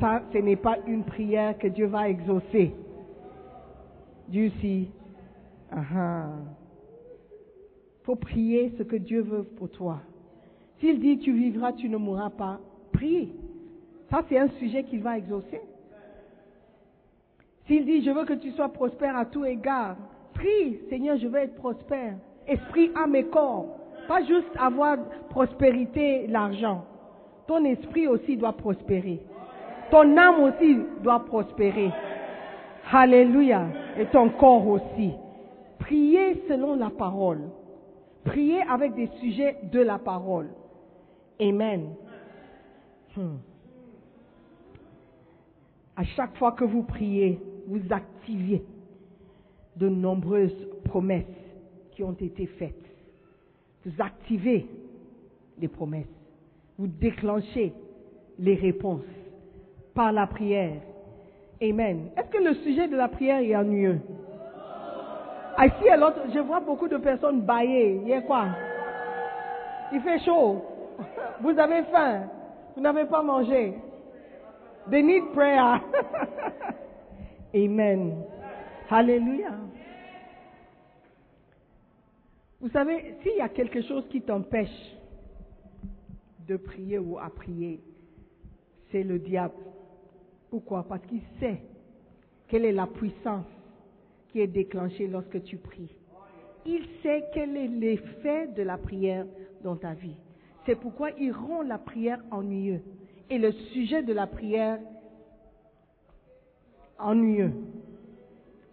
Ça, 0.00 0.22
ce 0.32 0.38
n'est 0.38 0.56
pas 0.56 0.76
une 0.86 1.04
prière 1.04 1.56
que 1.58 1.68
Dieu 1.68 1.86
va 1.86 2.08
exaucer. 2.08 2.74
Dieu 4.28 4.50
si. 4.60 4.90
Ah 5.72 6.28
faut 8.02 8.16
prier 8.16 8.72
ce 8.78 8.82
que 8.82 8.96
Dieu 8.96 9.20
veut 9.22 9.42
pour 9.42 9.70
toi. 9.70 10.00
S'il 10.78 11.00
dit 11.00 11.18
tu 11.18 11.32
vivras, 11.32 11.72
tu 11.72 11.88
ne 11.88 11.96
mourras 11.96 12.30
pas, 12.30 12.58
prie. 12.92 13.32
Ça, 14.10 14.24
c'est 14.28 14.38
un 14.38 14.48
sujet 14.58 14.84
qu'il 14.84 15.02
va 15.02 15.18
exaucer. 15.18 15.60
S'il 17.66 17.84
dit 17.84 18.02
je 18.02 18.10
veux 18.10 18.24
que 18.24 18.32
tu 18.34 18.50
sois 18.52 18.70
prospère 18.70 19.16
à 19.16 19.26
tout 19.26 19.44
égard, 19.44 19.96
prie, 20.34 20.80
Seigneur, 20.88 21.18
je 21.18 21.28
veux 21.28 21.38
être 21.38 21.54
prospère. 21.54 22.16
Esprit, 22.50 22.90
âme 22.96 23.14
et 23.14 23.26
corps. 23.26 23.66
Pas 24.08 24.24
juste 24.24 24.50
avoir 24.58 24.96
prospérité, 25.28 26.26
l'argent. 26.26 26.84
Ton 27.46 27.64
esprit 27.64 28.08
aussi 28.08 28.36
doit 28.36 28.52
prospérer. 28.52 29.20
Ton 29.92 30.16
âme 30.16 30.40
aussi 30.40 30.78
doit 31.02 31.20
prospérer. 31.20 31.90
Alléluia. 32.92 33.66
Et 33.96 34.06
ton 34.06 34.30
corps 34.30 34.66
aussi. 34.66 35.12
Priez 35.78 36.42
selon 36.48 36.74
la 36.74 36.90
parole. 36.90 37.50
Priez 38.24 38.62
avec 38.62 38.94
des 38.94 39.08
sujets 39.20 39.56
de 39.72 39.80
la 39.80 39.98
parole. 39.98 40.48
Amen. 41.40 41.94
Hmm. 43.16 43.36
À 45.96 46.02
chaque 46.02 46.36
fois 46.36 46.52
que 46.52 46.64
vous 46.64 46.82
priez, 46.82 47.40
vous 47.68 47.80
activez 47.90 48.64
de 49.76 49.88
nombreuses 49.88 50.68
promesses 50.84 51.24
ont 52.02 52.16
été 52.20 52.46
faites. 52.46 52.74
Vous 53.84 53.92
activez 54.02 54.66
les 55.58 55.68
promesses. 55.68 56.06
Vous 56.78 56.86
déclenchez 56.86 57.72
les 58.38 58.54
réponses 58.54 59.04
par 59.94 60.12
la 60.12 60.26
prière. 60.26 60.80
Amen. 61.62 62.10
Est-ce 62.16 62.30
que 62.30 62.42
le 62.42 62.54
sujet 62.54 62.88
de 62.88 62.96
la 62.96 63.08
prière 63.08 63.40
est 63.40 63.54
ennuyeux? 63.54 64.00
Ici, 65.58 65.88
à 65.90 65.96
l'autre, 65.96 66.20
je 66.32 66.38
vois 66.38 66.60
beaucoup 66.60 66.88
de 66.88 66.96
personnes 66.96 67.42
bailler. 67.42 68.00
Il 68.02 68.08
y 68.08 68.14
a 68.14 68.22
quoi? 68.22 68.46
Il 69.92 70.00
fait 70.00 70.18
chaud. 70.20 70.64
Vous 71.42 71.58
avez 71.58 71.82
faim. 71.84 72.22
Vous 72.74 72.80
n'avez 72.80 73.04
pas 73.04 73.22
mangé. 73.22 73.74
They 74.90 75.02
need 75.02 75.32
prayer. 75.34 75.80
Amen. 77.54 78.22
Hallelujah. 78.88 79.58
Vous 82.60 82.68
savez, 82.70 83.14
s'il 83.22 83.36
y 83.36 83.40
a 83.40 83.48
quelque 83.48 83.82
chose 83.82 84.04
qui 84.10 84.20
t'empêche 84.20 84.96
de 86.46 86.56
prier 86.56 86.98
ou 86.98 87.18
à 87.18 87.30
prier, 87.30 87.80
c'est 88.90 89.02
le 89.02 89.18
diable. 89.18 89.54
Pourquoi? 90.50 90.82
Parce 90.82 91.04
qu'il 91.06 91.22
sait 91.38 91.62
quelle 92.48 92.64
est 92.64 92.72
la 92.72 92.86
puissance 92.86 93.46
qui 94.28 94.40
est 94.40 94.46
déclenchée 94.46 95.06
lorsque 95.06 95.42
tu 95.44 95.56
pries. 95.56 95.94
Il 96.66 96.84
sait 97.02 97.24
quel 97.32 97.56
est 97.56 97.68
l'effet 97.68 98.48
de 98.48 98.62
la 98.62 98.76
prière 98.76 99.26
dans 99.62 99.76
ta 99.76 99.94
vie. 99.94 100.16
C'est 100.66 100.74
pourquoi 100.78 101.10
il 101.12 101.32
rend 101.32 101.62
la 101.62 101.78
prière 101.78 102.20
ennuyeuse 102.30 102.82
et 103.30 103.38
le 103.38 103.52
sujet 103.52 104.02
de 104.02 104.12
la 104.12 104.26
prière 104.26 104.78
ennuyeux. 106.98 107.52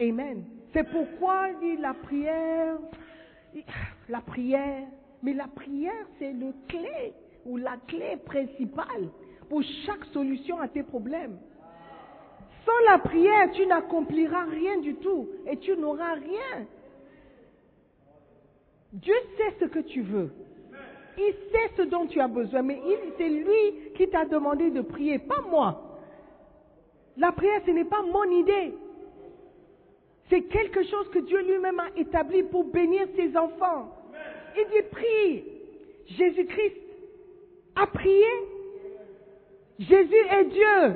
Amen. 0.02 0.44
C'est 0.74 0.84
pourquoi 0.84 1.50
il 1.50 1.76
dit 1.76 1.82
la 1.82 1.94
prière, 1.94 2.78
la 4.10 4.22
prière, 4.22 4.88
mais 5.24 5.34
la 5.34 5.48
prière 5.48 6.06
c'est 6.20 6.34
le 6.34 6.54
clé 6.68 7.14
ou 7.46 7.58
la 7.58 7.78
clé 7.88 8.18
principale 8.26 9.10
pour 9.50 9.62
chaque 9.86 10.06
solution 10.14 10.60
à 10.60 10.68
tes 10.68 10.84
problèmes. 10.84 11.38
Sans 12.66 12.92
la 12.92 12.98
prière, 13.00 13.50
tu 13.54 13.66
n'accompliras 13.66 14.44
rien 14.46 14.80
du 14.80 14.96
tout 14.96 15.30
et 15.50 15.58
tu 15.58 15.76
n'auras 15.78 16.16
rien. 16.16 16.66
Dieu 18.92 19.16
sait 19.38 19.56
ce 19.60 19.66
que 19.66 19.80
tu 19.80 20.02
veux. 20.02 20.32
Il 21.18 21.34
sait 21.52 21.72
ce 21.78 21.82
dont 21.84 22.06
tu 22.08 22.20
as 22.20 22.28
besoin, 22.28 22.62
mais 22.62 22.80
c'est 23.18 23.30
lui 23.30 23.94
qui 23.96 24.08
t'a 24.10 24.26
demandé 24.26 24.70
de 24.70 24.82
prier, 24.82 25.18
pas 25.18 25.42
moi. 25.50 26.00
La 27.16 27.32
prière, 27.32 27.62
ce 27.66 27.72
n'est 27.72 27.86
pas 27.86 28.02
mon 28.04 28.24
idée. 28.26 28.74
C'est 30.30 30.42
quelque 30.44 30.84
chose 30.84 31.10
que 31.10 31.20
Dieu 31.20 31.42
lui-même 31.42 31.80
a 31.80 31.88
établi 31.96 32.44
pour 32.44 32.66
bénir 32.66 33.08
ses 33.16 33.36
enfants. 33.38 33.96
Il 34.58 34.66
dit, 34.66 34.88
prie. 34.92 35.44
Jésus-Christ 36.08 36.76
a 37.76 37.88
prié. 37.88 38.26
Jésus 39.80 40.26
est 40.32 40.46
Dieu. 40.46 40.96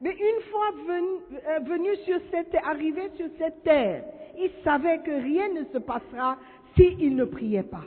Mais 0.00 0.12
une 0.12 0.42
fois 0.50 0.70
venu, 0.86 1.18
euh, 1.48 1.58
venu 1.60 1.96
sur 2.04 2.20
cette 2.30 2.50
terre, 2.50 2.68
arrivé 2.68 3.10
sur 3.16 3.26
cette 3.36 3.62
terre, 3.64 4.04
il 4.38 4.50
savait 4.62 4.98
que 4.98 5.10
rien 5.10 5.48
ne 5.48 5.64
se 5.64 5.78
passera 5.78 6.38
s'il 6.76 7.16
ne 7.16 7.24
priait 7.24 7.64
pas. 7.64 7.84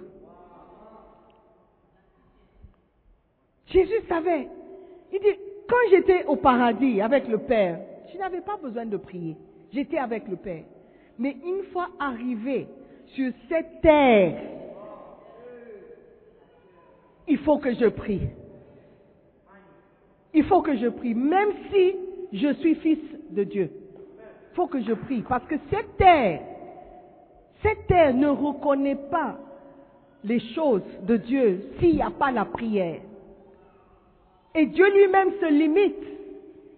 Jésus 3.67 4.01
savait. 4.09 4.49
Il 5.13 5.19
dit, 5.21 5.39
quand 5.69 5.89
j'étais 5.89 6.25
au 6.25 6.36
paradis 6.36 6.99
avec 6.99 7.27
le 7.29 7.38
Père, 7.38 7.79
je 8.11 8.17
n'avais 8.17 8.41
pas 8.41 8.57
besoin 8.57 8.86
de 8.86 8.97
prier. 8.97 9.38
J'étais 9.74 9.97
avec 9.97 10.28
le 10.28 10.36
Père. 10.36 10.63
Mais 11.17 11.36
une 11.45 11.63
fois 11.72 11.89
arrivé 11.99 12.67
sur 13.15 13.32
cette 13.47 13.82
terre, 13.82 14.41
il 17.28 17.38
faut 17.39 17.57
que 17.59 17.74
je 17.74 17.88
prie. 17.88 18.22
Il 20.34 20.43
faut 20.45 20.61
que 20.61 20.76
je 20.78 20.88
prie, 20.88 21.13
même 21.13 21.49
si 21.72 21.95
je 22.34 22.53
suis 22.55 22.76
fils 22.76 22.99
de 23.30 23.43
Dieu. 23.43 23.69
Il 24.51 24.55
faut 24.55 24.67
que 24.67 24.82
je 24.82 24.93
prie, 24.93 25.24
parce 25.28 25.45
que 25.45 25.55
cette 25.69 25.97
terre, 25.97 26.41
cette 27.61 27.88
terre 27.88 28.13
ne 28.13 28.28
reconnaît 28.28 28.99
pas 29.09 29.38
les 30.24 30.39
choses 30.53 30.84
de 31.03 31.17
Dieu 31.17 31.69
s'il 31.80 31.95
n'y 31.95 32.01
a 32.01 32.11
pas 32.11 32.32
la 32.32 32.45
prière. 32.45 33.01
Et 34.55 34.65
Dieu 34.65 34.86
lui-même 34.91 35.32
se 35.39 35.51
limite. 35.51 36.03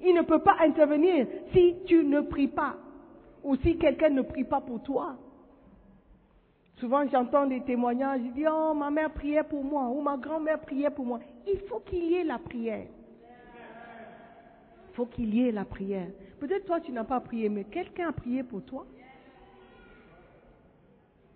Il 0.05 0.13
ne 0.13 0.21
peut 0.21 0.39
pas 0.39 0.57
intervenir 0.59 1.25
si 1.53 1.75
tu 1.85 2.03
ne 2.03 2.21
pries 2.21 2.49
pas 2.49 2.75
ou 3.43 3.55
si 3.57 3.77
quelqu'un 3.77 4.09
ne 4.09 4.21
prie 4.21 4.43
pas 4.43 4.61
pour 4.61 4.81
toi. 4.81 5.15
Souvent, 6.77 7.07
j'entends 7.09 7.45
des 7.45 7.61
témoignages, 7.61 8.21
je 8.21 8.31
dis, 8.31 8.45
oh, 8.47 8.73
ma 8.73 8.89
mère 8.89 9.11
priait 9.11 9.43
pour 9.43 9.63
moi, 9.63 9.87
ou 9.87 10.01
ma 10.01 10.17
grand-mère 10.17 10.59
priait 10.59 10.89
pour 10.89 11.05
moi. 11.05 11.19
Il 11.47 11.59
faut 11.61 11.79
qu'il 11.79 12.05
y 12.05 12.15
ait 12.15 12.23
la 12.23 12.39
prière. 12.39 12.87
Il 14.89 14.95
faut 14.95 15.05
qu'il 15.05 15.33
y 15.33 15.47
ait 15.47 15.51
la 15.51 15.65
prière. 15.65 16.07
Peut-être 16.39 16.65
toi, 16.65 16.79
tu 16.79 16.91
n'as 16.91 17.03
pas 17.03 17.19
prié, 17.19 17.49
mais 17.49 17.63
quelqu'un 17.65 18.09
a 18.09 18.11
prié 18.11 18.43
pour 18.43 18.63
toi. 18.63 18.85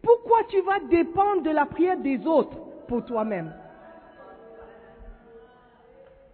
Pourquoi 0.02 0.44
tu 0.50 0.62
vas 0.62 0.80
dépendre 0.80 1.44
de 1.44 1.50
la 1.50 1.66
prière 1.66 1.98
des 1.98 2.26
autres 2.26 2.58
pour 2.88 3.04
toi-même? 3.06 3.54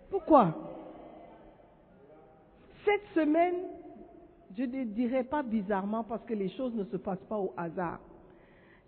Pourquoi? 0.09 0.53
Cette 2.85 3.05
semaine, 3.15 3.55
je 4.57 4.63
ne 4.63 4.83
dirais 4.83 5.23
pas 5.23 5.41
bizarrement 5.41 6.03
parce 6.03 6.23
que 6.25 6.33
les 6.33 6.49
choses 6.49 6.73
ne 6.75 6.83
se 6.85 6.97
passent 6.97 7.25
pas 7.27 7.37
au 7.37 7.53
hasard. 7.57 7.99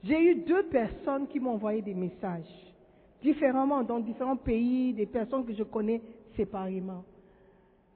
J'ai 0.03 0.31
eu 0.31 0.35
deux 0.35 0.63
personnes 0.63 1.27
qui 1.27 1.39
m'ont 1.39 1.53
envoyé 1.53 1.81
des 1.81 1.95
messages, 1.95 2.73
différemment, 3.21 3.81
dans 3.83 3.99
différents 3.99 4.35
pays, 4.35 4.93
des 4.93 5.07
personnes 5.07 5.45
que 5.45 5.53
je 5.53 5.63
connais 5.63 6.01
séparément. 6.35 7.03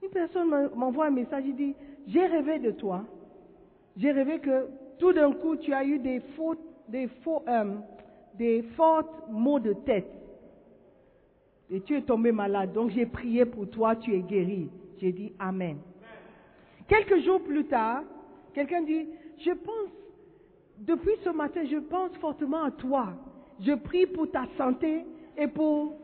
Une 0.02 0.08
personne 0.10 0.70
m'envoie 0.74 1.06
un 1.06 1.10
message, 1.10 1.44
il 1.46 1.54
dit, 1.54 1.74
j'ai 2.08 2.26
rêvé 2.26 2.58
de 2.58 2.72
toi. 2.72 3.04
J'ai 3.96 4.10
rêvé 4.10 4.40
que 4.40 4.66
tout 4.98 5.12
d'un 5.12 5.32
coup, 5.32 5.56
tu 5.56 5.72
as 5.72 5.84
eu 5.84 5.98
des 5.98 6.20
faux, 6.36 6.56
des 6.88 7.06
faux, 7.22 7.42
euh, 7.46 7.76
des 8.34 8.62
fortes 8.76 9.28
maux 9.30 9.60
de 9.60 9.74
tête. 9.74 10.10
Et 11.70 11.80
tu 11.82 11.96
es 11.96 12.02
tombé 12.02 12.32
malade. 12.32 12.72
Donc 12.72 12.90
j'ai 12.90 13.06
prié 13.06 13.44
pour 13.44 13.68
toi, 13.70 13.94
tu 13.94 14.14
es 14.14 14.20
guéri. 14.20 14.68
J'ai 15.00 15.12
dit 15.12 15.32
Amen. 15.38 15.78
Quelques 16.90 17.20
jours 17.24 17.40
plus 17.44 17.64
tard, 17.66 18.02
quelqu'un 18.52 18.82
dit, 18.82 19.06
je 19.38 19.52
pense, 19.52 19.90
depuis 20.78 21.12
ce 21.22 21.30
matin, 21.30 21.60
je 21.70 21.76
pense 21.76 22.10
fortement 22.16 22.64
à 22.64 22.72
toi. 22.72 23.10
Je 23.60 23.74
prie 23.74 24.06
pour 24.06 24.28
ta 24.28 24.46
santé 24.58 25.04
et 25.36 25.46
pour, 25.46 25.94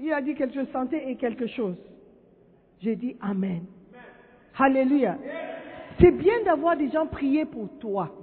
il 0.00 0.12
a 0.12 0.22
dit 0.22 0.36
quelque 0.36 0.54
chose, 0.54 0.68
santé 0.72 1.10
et 1.10 1.16
quelque 1.16 1.48
chose. 1.48 1.74
J'ai 2.80 2.94
dit 2.94 3.16
Amen. 3.20 3.64
Alléluia. 4.56 5.18
C'est 5.98 6.12
bien 6.12 6.44
d'avoir 6.44 6.76
des 6.76 6.88
gens 6.90 7.06
prier 7.06 7.44
pour 7.44 7.68
toi, 7.80 8.14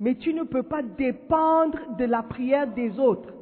mais 0.00 0.16
tu 0.16 0.34
ne 0.34 0.42
peux 0.42 0.64
pas 0.64 0.82
dépendre 0.82 1.78
de 1.98 2.04
la 2.04 2.24
prière 2.24 2.66
des 2.66 2.98
autres. 2.98 3.32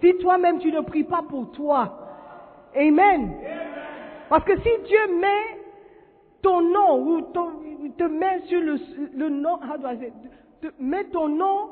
Si 0.00 0.12
toi-même 0.18 0.58
tu 0.58 0.72
ne 0.72 0.80
pries 0.80 1.04
pas 1.04 1.22
pour 1.22 1.52
toi, 1.52 2.04
Amen. 2.74 3.32
Parce 4.28 4.44
que 4.44 4.56
si 4.56 4.70
Dieu 4.86 5.20
met 5.20 5.57
ton 6.42 6.60
nom 6.62 7.06
ou 7.08 7.20
te 7.22 8.04
met 8.04 8.40
sur 8.46 8.60
le, 8.60 9.28
nom, 9.28 9.58
te 10.60 10.68
met 10.78 11.04
ton 11.06 11.28
nom 11.28 11.70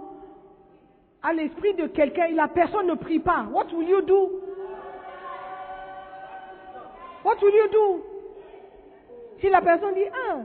à 1.22 1.32
l'esprit 1.32 1.74
de 1.74 1.86
quelqu'un 1.86 2.26
et 2.26 2.34
la 2.34 2.48
personne 2.48 2.86
ne 2.86 2.94
prie 2.94 3.18
pas, 3.18 3.46
what 3.52 3.66
will 3.72 3.88
you 3.88 4.02
do? 4.02 4.42
What 7.24 7.42
will 7.42 7.54
you 7.54 7.68
do? 7.72 8.04
Si 9.40 9.48
la 9.48 9.60
personne 9.60 9.94
dit, 9.94 10.08
ah, 10.12 10.38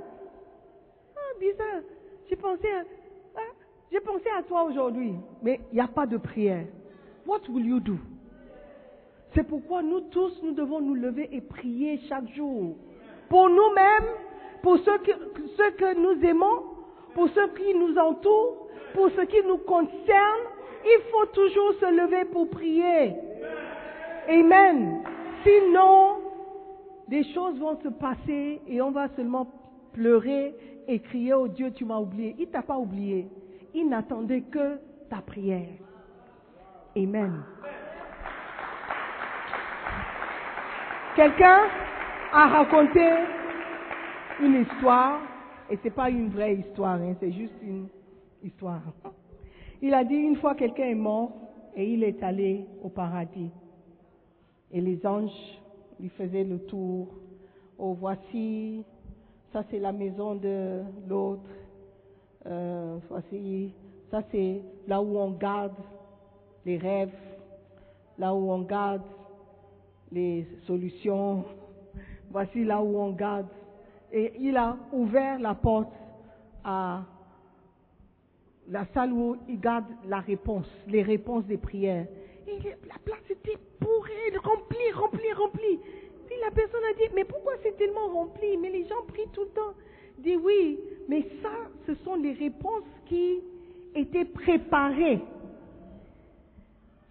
ah 1.15 1.39
bizarre, 1.39 1.81
j'ai 2.27 2.37
ah, 3.35 3.39
j'ai 3.91 3.99
pensé 3.99 4.25
à 4.37 4.41
toi 4.43 4.63
aujourd'hui, 4.63 5.13
mais 5.41 5.59
il 5.71 5.75
n'y 5.75 5.81
a 5.81 5.87
pas 5.87 6.05
de 6.05 6.17
prière. 6.17 6.65
What 7.25 7.41
will 7.49 7.65
you 7.65 7.79
do? 7.79 7.97
C'est 9.33 9.43
pourquoi 9.43 9.81
nous 9.81 10.01
tous, 10.01 10.41
nous 10.43 10.53
devons 10.53 10.81
nous 10.81 10.95
lever 10.95 11.29
et 11.31 11.41
prier 11.41 11.99
chaque 12.09 12.27
jour. 12.29 12.75
Pour 13.31 13.49
nous-mêmes, 13.49 14.09
pour 14.61 14.77
ceux 14.79 14.97
que, 14.97 15.95
nous 15.95 16.21
aimons, 16.25 16.63
pour 17.13 17.29
ceux 17.29 17.47
qui 17.53 17.73
nous 17.73 17.97
entourent, 17.97 18.67
pour 18.93 19.09
ce 19.11 19.21
qui 19.21 19.41
nous 19.47 19.59
concerne. 19.59 20.41
Il 20.83 20.99
faut 21.09 21.25
toujours 21.27 21.73
se 21.79 21.85
lever 21.85 22.25
pour 22.25 22.49
prier. 22.49 23.15
Amen. 24.27 25.01
Sinon, 25.43 26.17
des 27.07 27.23
choses 27.33 27.57
vont 27.57 27.79
se 27.81 27.87
passer 27.87 28.61
et 28.67 28.81
on 28.81 28.91
va 28.91 29.07
seulement 29.15 29.47
pleurer 29.93 30.53
et 30.89 30.99
crier 30.99 31.33
au 31.33 31.47
Dieu, 31.47 31.71
tu 31.71 31.85
m'as 31.85 31.99
oublié. 31.99 32.35
Il 32.37 32.47
t'a 32.49 32.63
pas 32.63 32.77
oublié. 32.77 33.29
Il 33.73 33.87
n'attendait 33.87 34.41
que 34.41 34.77
ta 35.09 35.21
prière. 35.25 35.69
Amen. 36.97 37.45
Quelqu'un? 41.15 41.61
A 42.33 42.47
raconté 42.47 43.05
une 44.41 44.61
histoire, 44.61 45.19
et 45.69 45.77
c'est 45.83 45.91
pas 45.91 46.09
une 46.09 46.29
vraie 46.29 46.55
histoire, 46.55 46.95
hein, 46.95 47.13
c'est 47.19 47.31
juste 47.31 47.53
une 47.61 47.87
histoire. 48.43 48.81
Il 49.81 49.93
a 49.93 50.03
dit 50.03 50.15
une 50.15 50.37
fois 50.37 50.55
quelqu'un 50.55 50.85
est 50.85 50.95
mort 50.95 51.31
et 51.75 51.85
il 51.85 52.03
est 52.03 52.21
allé 52.23 52.65
au 52.81 52.89
paradis. 52.89 53.49
Et 54.71 54.79
les 54.79 55.05
anges 55.05 55.59
lui 55.99 56.09
faisaient 56.09 56.43
le 56.43 56.59
tour. 56.59 57.07
Oh, 57.77 57.93
voici, 57.99 58.85
ça 59.51 59.63
c'est 59.69 59.79
la 59.79 59.91
maison 59.91 60.35
de 60.35 60.81
l'autre. 61.09 61.41
Euh, 62.45 62.97
voici, 63.09 63.73
ça 64.09 64.21
c'est 64.31 64.61
là 64.87 65.01
où 65.01 65.17
on 65.17 65.31
garde 65.31 65.75
les 66.65 66.77
rêves, 66.77 67.13
là 68.17 68.33
où 68.33 68.51
on 68.51 68.61
garde 68.61 69.03
les 70.11 70.47
solutions. 70.65 71.43
Voici 72.31 72.63
là 72.63 72.81
où 72.81 72.97
on 72.97 73.11
garde. 73.11 73.47
Et 74.11 74.33
il 74.39 74.55
a 74.57 74.77
ouvert 74.91 75.39
la 75.39 75.53
porte 75.53 75.91
à 76.63 77.01
la 78.69 78.85
salle 78.93 79.11
où 79.11 79.37
il 79.47 79.59
garde 79.59 79.85
la 80.07 80.19
réponse, 80.19 80.67
les 80.87 81.01
réponses 81.01 81.45
des 81.45 81.57
prières. 81.57 82.07
Et 82.47 82.57
la 82.87 82.95
place 83.03 83.29
était 83.29 83.57
bourrée, 83.79 84.37
remplie, 84.43 84.91
remplie, 84.93 85.33
remplie. 85.33 85.79
Puis 86.27 86.35
la 86.41 86.51
personne 86.51 86.81
a 86.89 86.93
dit, 86.93 87.13
mais 87.13 87.25
pourquoi 87.25 87.53
c'est 87.63 87.75
tellement 87.77 88.07
rempli? 88.07 88.57
Mais 88.57 88.69
les 88.69 88.85
gens 88.85 89.03
prient 89.07 89.29
tout 89.33 89.41
le 89.43 89.49
temps. 89.49 89.73
Il 90.17 90.23
dit, 90.23 90.37
oui, 90.37 90.79
mais 91.09 91.27
ça, 91.41 91.49
ce 91.85 91.95
sont 92.03 92.15
les 92.15 92.33
réponses 92.33 92.83
qui 93.05 93.41
étaient 93.95 94.25
préparées 94.25 95.21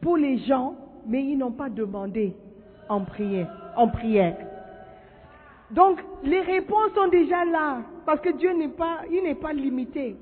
pour 0.00 0.16
les 0.16 0.38
gens, 0.38 0.74
mais 1.06 1.22
ils 1.22 1.36
n'ont 1.36 1.52
pas 1.52 1.68
demandé 1.68 2.34
en 2.88 3.04
prière. 3.04 3.72
En 3.76 3.88
prière. 3.88 4.49
Donc, 5.72 6.00
les 6.24 6.40
réponses 6.40 6.92
sont 6.94 7.08
déjà 7.08 7.44
là, 7.44 7.82
parce 8.04 8.20
que 8.20 8.30
Dieu 8.30 8.52
n'est 8.52 8.68
pas, 8.68 9.00
il 9.10 9.22
n'est 9.22 9.36
pas 9.36 9.52
limité. 9.52 10.16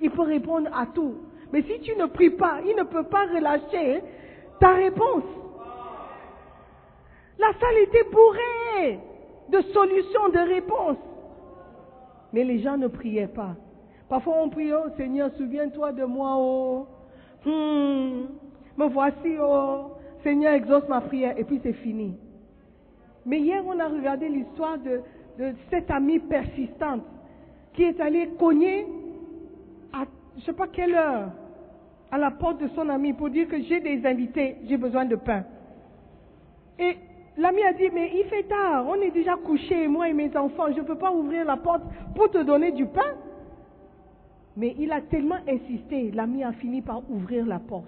Il 0.00 0.10
peut 0.10 0.22
répondre 0.22 0.70
à 0.74 0.86
tout. 0.86 1.16
Mais 1.52 1.62
si 1.62 1.80
tu 1.80 1.94
ne 1.96 2.06
pries 2.06 2.30
pas, 2.30 2.60
il 2.66 2.74
ne 2.74 2.82
peut 2.84 3.04
pas 3.04 3.26
relâcher 3.26 4.02
ta 4.60 4.74
réponse. 4.74 5.24
La 7.38 7.52
salle 7.60 7.78
était 7.82 8.04
bourrée 8.10 8.98
de 9.50 9.60
solutions, 9.72 10.28
de 10.30 10.54
réponses. 10.54 10.96
Mais 12.32 12.44
les 12.44 12.60
gens 12.60 12.76
ne 12.76 12.88
priaient 12.88 13.28
pas. 13.28 13.54
Parfois 14.08 14.34
on 14.42 14.48
prie, 14.48 14.72
oh 14.72 14.88
Seigneur, 14.96 15.30
souviens-toi 15.36 15.92
de 15.92 16.04
moi, 16.04 16.34
oh. 16.36 16.86
Hmm, 17.44 18.26
me 18.76 18.88
voici, 18.88 19.36
oh. 19.40 19.92
Seigneur, 20.22 20.54
exauce 20.54 20.88
ma 20.88 21.02
prière. 21.02 21.38
Et 21.38 21.44
puis 21.44 21.60
c'est 21.62 21.74
fini. 21.74 22.16
Mais 23.26 23.40
hier, 23.40 23.62
on 23.66 23.78
a 23.78 23.88
regardé 23.88 24.28
l'histoire 24.28 24.78
de, 24.78 25.00
cette 25.70 25.90
amie 25.90 26.20
persistante 26.20 27.02
qui 27.72 27.82
est 27.82 28.00
allée 28.00 28.28
cogner 28.38 28.86
à 29.92 30.04
je 30.36 30.40
ne 30.40 30.44
sais 30.46 30.52
pas 30.52 30.68
quelle 30.68 30.94
heure 30.94 31.30
à 32.10 32.18
la 32.18 32.30
porte 32.30 32.60
de 32.60 32.68
son 32.68 32.88
ami 32.88 33.12
pour 33.12 33.30
dire 33.30 33.48
que 33.48 33.60
j'ai 33.62 33.80
des 33.80 34.04
invités, 34.06 34.56
j'ai 34.68 34.76
besoin 34.76 35.04
de 35.04 35.16
pain. 35.16 35.44
Et 36.78 36.96
l'ami 37.36 37.62
a 37.62 37.72
dit, 37.72 37.88
mais 37.92 38.12
il 38.14 38.24
fait 38.24 38.44
tard, 38.44 38.86
on 38.88 38.94
est 38.96 39.10
déjà 39.10 39.36
couché, 39.36 39.88
moi 39.88 40.08
et 40.08 40.12
mes 40.12 40.36
enfants, 40.36 40.66
je 40.72 40.80
ne 40.80 40.84
peux 40.84 40.98
pas 40.98 41.12
ouvrir 41.12 41.44
la 41.44 41.56
porte 41.56 41.82
pour 42.14 42.30
te 42.30 42.38
donner 42.38 42.72
du 42.72 42.86
pain. 42.86 43.14
Mais 44.56 44.74
il 44.78 44.92
a 44.92 45.00
tellement 45.00 45.38
insisté, 45.48 46.10
l'ami 46.12 46.44
a 46.44 46.52
fini 46.52 46.82
par 46.82 47.08
ouvrir 47.10 47.46
la 47.46 47.58
porte. 47.58 47.86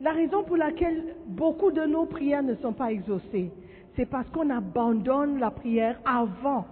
La 0.00 0.12
raison 0.12 0.44
pour 0.44 0.56
laquelle 0.56 1.14
beaucoup 1.26 1.70
de 1.70 1.84
nos 1.84 2.06
prières 2.06 2.42
ne 2.42 2.54
sont 2.56 2.72
pas 2.72 2.90
exaucées, 2.90 3.50
c'est 3.96 4.06
parce 4.06 4.28
qu'on 4.30 4.50
abandonne 4.50 5.38
la 5.38 5.50
prière 5.50 6.00
avant. 6.04 6.64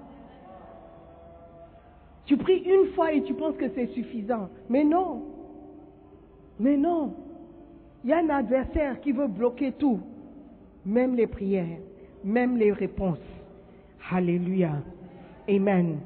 Tu 2.27 2.37
pries 2.37 2.59
une 2.59 2.93
fois 2.93 3.13
et 3.13 3.23
tu 3.23 3.35
penses 3.35 3.57
que 3.57 3.69
c'est 3.71 3.87
suffisant. 3.89 4.49
Mais 4.69 4.85
non. 4.85 5.23
Mais 6.61 6.77
non. 6.77 7.15
Il 8.05 8.11
y 8.11 8.13
a 8.13 8.19
un 8.19 8.29
adversaire 8.29 9.01
qui 9.01 9.13
veut 9.13 9.27
bloquer 9.27 9.73
tout. 9.73 10.01
Même 10.85 11.15
les 11.15 11.27
prières, 11.27 11.79
même 12.25 12.57
les 12.57 12.73
réponses. 12.73 13.19
Alléluia. 14.11 14.73
Amen. 15.49 15.99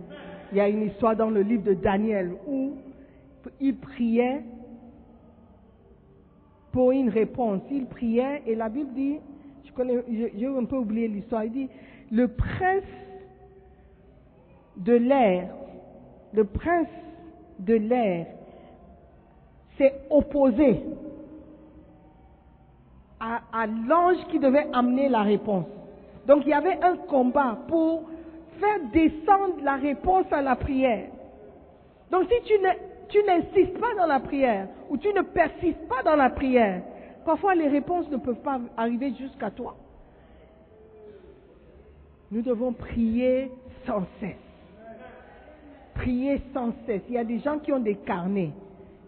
Il 0.51 0.59
y 0.59 0.61
a 0.61 0.69
une 0.69 0.83
histoire 0.83 1.17
dans 1.17 1.31
le 1.31 1.43
livre 1.43 1.65
de 1.65 1.75
Daniel 1.75 2.33
où 2.47 2.75
il 3.61 3.77
priait 3.77 4.43
pour 6.73 6.93
une 6.93 7.09
réponse. 7.09 7.63
Il 7.71 7.87
priait 7.87 8.43
et 8.47 8.55
la 8.55 8.69
Bible 8.69 8.93
dit, 8.95 9.19
je 9.73 9.77
connais, 9.77 10.05
j'ai 10.37 10.47
un 10.47 10.65
peu 10.65 10.77
oublié 10.77 11.09
l'histoire, 11.09 11.45
il 11.45 11.53
dit, 11.53 11.69
le 12.11 12.29
prince 12.29 12.85
de 14.77 14.93
l'air, 14.93 15.49
le 16.33 16.45
prince 16.45 16.89
de 17.59 17.75
l'air 17.75 18.27
s'est 19.79 19.95
opposé 20.11 20.81
à, 23.21 23.67
l'ange 23.89 24.17
qui 24.31 24.41
devait 24.41 24.67
amener 24.73 25.09
la 25.09 25.23
réponse. 25.23 25.67
Donc 26.27 26.43
il 26.45 26.49
y 26.49 26.53
avait 26.53 26.83
un 26.83 26.97
combat 26.97 27.57
pour 27.69 28.11
faire 28.59 28.79
descendre 28.93 29.63
la 29.63 29.77
réponse 29.77 30.27
à 30.33 30.43
la 30.43 30.57
prière. 30.57 31.07
Donc 32.11 32.25
si 32.25 32.43
tu 32.45 32.55
tu 33.09 33.23
n'insistes 33.25 33.79
pas 33.79 33.95
dans 33.97 34.07
la 34.07 34.21
prière 34.21 34.69
ou 34.91 34.97
tu 34.97 35.09
ne 35.13 35.23
persistes 35.23 35.87
pas 35.89 36.03
dans 36.03 36.17
la 36.17 36.31
prière, 36.31 36.83
parfois 37.25 37.55
les 37.55 37.69
réponses 37.69 38.09
ne 38.11 38.17
peuvent 38.17 38.43
pas 38.43 38.61
arriver 38.77 39.15
jusqu'à 39.15 39.51
toi. 39.51 39.77
Nous 42.31 42.43
devons 42.43 42.73
prier 42.73 43.51
sans 43.87 44.05
cesse. 44.19 44.37
Prier 45.95 46.41
sans 46.55 46.73
cesse. 46.87 47.03
Il 47.09 47.15
y 47.15 47.19
a 47.19 47.25
des 47.25 47.41
gens 47.41 47.59
qui 47.59 47.73
ont 47.73 47.81
des 47.81 47.97
carnets. 47.97 48.53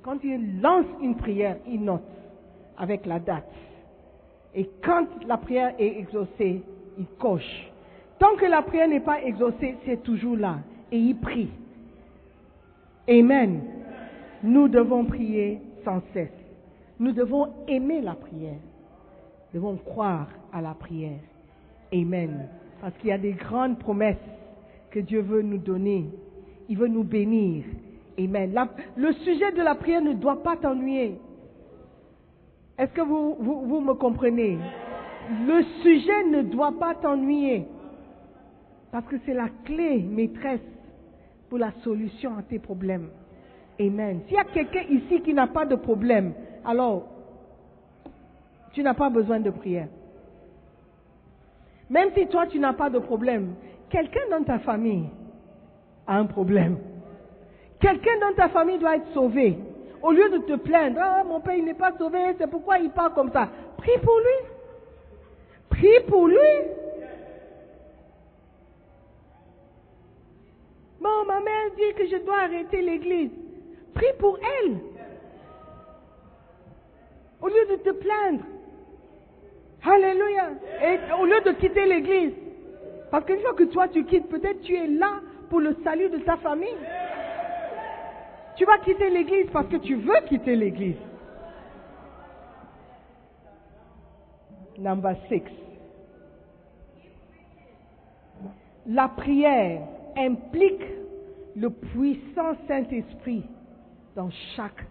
Quand 0.02 0.22
ils 0.22 0.60
lancent 0.60 0.84
une 1.00 1.16
prière, 1.16 1.56
ils 1.66 1.82
notent 1.82 2.02
avec 2.76 3.06
la 3.06 3.18
date. 3.18 3.50
Et 4.54 4.68
quand 4.84 5.06
la 5.26 5.38
prière 5.38 5.74
est 5.78 5.98
exaucée, 5.98 6.62
ils 6.98 7.06
cochent. 7.18 7.70
Tant 8.18 8.36
que 8.36 8.44
la 8.44 8.62
prière 8.62 8.88
n'est 8.88 9.00
pas 9.00 9.22
exaucée, 9.22 9.76
c'est 9.86 10.02
toujours 10.02 10.36
là. 10.36 10.58
Et 10.92 10.98
ils 10.98 11.16
prient. 11.16 11.50
Amen. 13.08 13.62
Nous 14.42 14.68
devons 14.68 15.06
prier 15.06 15.60
sans 15.84 16.02
cesse. 16.12 16.43
Nous 16.98 17.12
devons 17.12 17.48
aimer 17.66 18.00
la 18.00 18.14
prière. 18.14 18.60
Nous 19.52 19.60
devons 19.60 19.76
croire 19.76 20.28
à 20.52 20.60
la 20.60 20.74
prière. 20.74 21.20
Amen. 21.92 22.48
Parce 22.80 22.96
qu'il 22.98 23.08
y 23.08 23.12
a 23.12 23.18
des 23.18 23.32
grandes 23.32 23.78
promesses 23.78 24.16
que 24.90 25.00
Dieu 25.00 25.20
veut 25.20 25.42
nous 25.42 25.58
donner. 25.58 26.06
Il 26.68 26.78
veut 26.78 26.88
nous 26.88 27.04
bénir. 27.04 27.64
Amen. 28.18 28.54
le 28.96 29.12
sujet 29.12 29.52
de 29.52 29.62
la 29.62 29.74
prière 29.74 30.00
ne 30.00 30.12
doit 30.12 30.42
pas 30.42 30.56
t'ennuyer. 30.56 31.18
Est-ce 32.78 32.92
que 32.92 33.00
vous, 33.00 33.36
vous, 33.40 33.66
vous 33.66 33.80
me 33.80 33.94
comprenez? 33.94 34.58
Le 35.46 35.62
sujet 35.82 36.24
ne 36.30 36.42
doit 36.42 36.78
pas 36.78 36.94
t'ennuyer. 36.94 37.66
Parce 38.92 39.06
que 39.06 39.16
c'est 39.26 39.34
la 39.34 39.48
clé 39.64 39.98
maîtresse 40.02 40.60
pour 41.48 41.58
la 41.58 41.72
solution 41.82 42.36
à 42.36 42.42
tes 42.42 42.58
problèmes. 42.58 43.08
Amen. 43.80 44.20
S'il 44.26 44.36
y 44.36 44.38
a 44.38 44.44
quelqu'un 44.44 44.82
ici 44.88 45.20
qui 45.22 45.34
n'a 45.34 45.48
pas 45.48 45.66
de 45.66 45.74
problème, 45.74 46.32
alors 46.64 47.04
tu 48.72 48.82
n'as 48.82 48.94
pas 48.94 49.08
besoin 49.08 49.40
de 49.40 49.50
prière. 49.50 49.88
Même 51.90 52.10
si 52.16 52.26
toi 52.26 52.46
tu 52.46 52.58
n'as 52.58 52.72
pas 52.72 52.90
de 52.90 52.98
problème, 52.98 53.54
quelqu'un 53.90 54.28
dans 54.30 54.42
ta 54.42 54.58
famille 54.58 55.08
a 56.06 56.18
un 56.18 56.26
problème. 56.26 56.78
Quelqu'un 57.80 58.18
dans 58.20 58.34
ta 58.34 58.48
famille 58.48 58.78
doit 58.78 58.96
être 58.96 59.12
sauvé. 59.12 59.58
Au 60.02 60.10
lieu 60.10 60.28
de 60.30 60.38
te 60.38 60.56
plaindre, 60.56 61.00
ah, 61.00 61.24
mon 61.24 61.40
père 61.40 61.54
il 61.54 61.64
n'est 61.64 61.74
pas 61.74 61.92
sauvé, 61.96 62.18
c'est 62.38 62.50
pourquoi 62.50 62.78
il 62.78 62.90
parle 62.90 63.14
comme 63.14 63.30
ça. 63.32 63.48
Prie 63.76 63.98
pour 64.02 64.18
lui. 64.18 64.48
Prie 65.70 66.00
pour 66.08 66.28
lui. 66.28 66.36
Bon, 71.00 71.24
ma 71.26 71.40
mère 71.40 71.70
dit 71.76 71.94
que 71.96 72.06
je 72.06 72.24
dois 72.24 72.40
arrêter 72.44 72.80
l'église. 72.80 73.30
Prie 73.94 74.12
pour 74.18 74.38
elle. 74.38 74.78
Au 77.44 77.48
lieu 77.48 77.76
de 77.76 77.82
te 77.82 77.90
plaindre. 77.90 78.42
Alléluia. 79.82 80.52
Et 80.82 81.12
au 81.20 81.26
lieu 81.26 81.42
de 81.44 81.52
quitter 81.52 81.84
l'église. 81.84 82.32
Parce 83.10 83.26
qu'une 83.26 83.40
fois 83.40 83.52
que 83.52 83.64
toi 83.64 83.86
tu 83.88 84.02
quittes, 84.06 84.30
peut-être 84.30 84.62
tu 84.62 84.74
es 84.74 84.86
là 84.86 85.20
pour 85.50 85.60
le 85.60 85.76
salut 85.84 86.08
de 86.08 86.20
ta 86.20 86.38
famille. 86.38 86.78
Tu 88.56 88.64
vas 88.64 88.78
quitter 88.78 89.10
l'église 89.10 89.50
parce 89.52 89.66
que 89.66 89.76
tu 89.76 89.94
veux 89.96 90.22
quitter 90.26 90.56
l'église. 90.56 90.96
Number 94.78 95.14
six. 95.28 95.42
La 98.86 99.08
prière 99.08 99.82
implique 100.16 100.82
le 101.56 101.68
puissant 101.68 102.54
Saint-Esprit 102.66 103.44
dans 104.16 104.30
chaque 104.56 104.86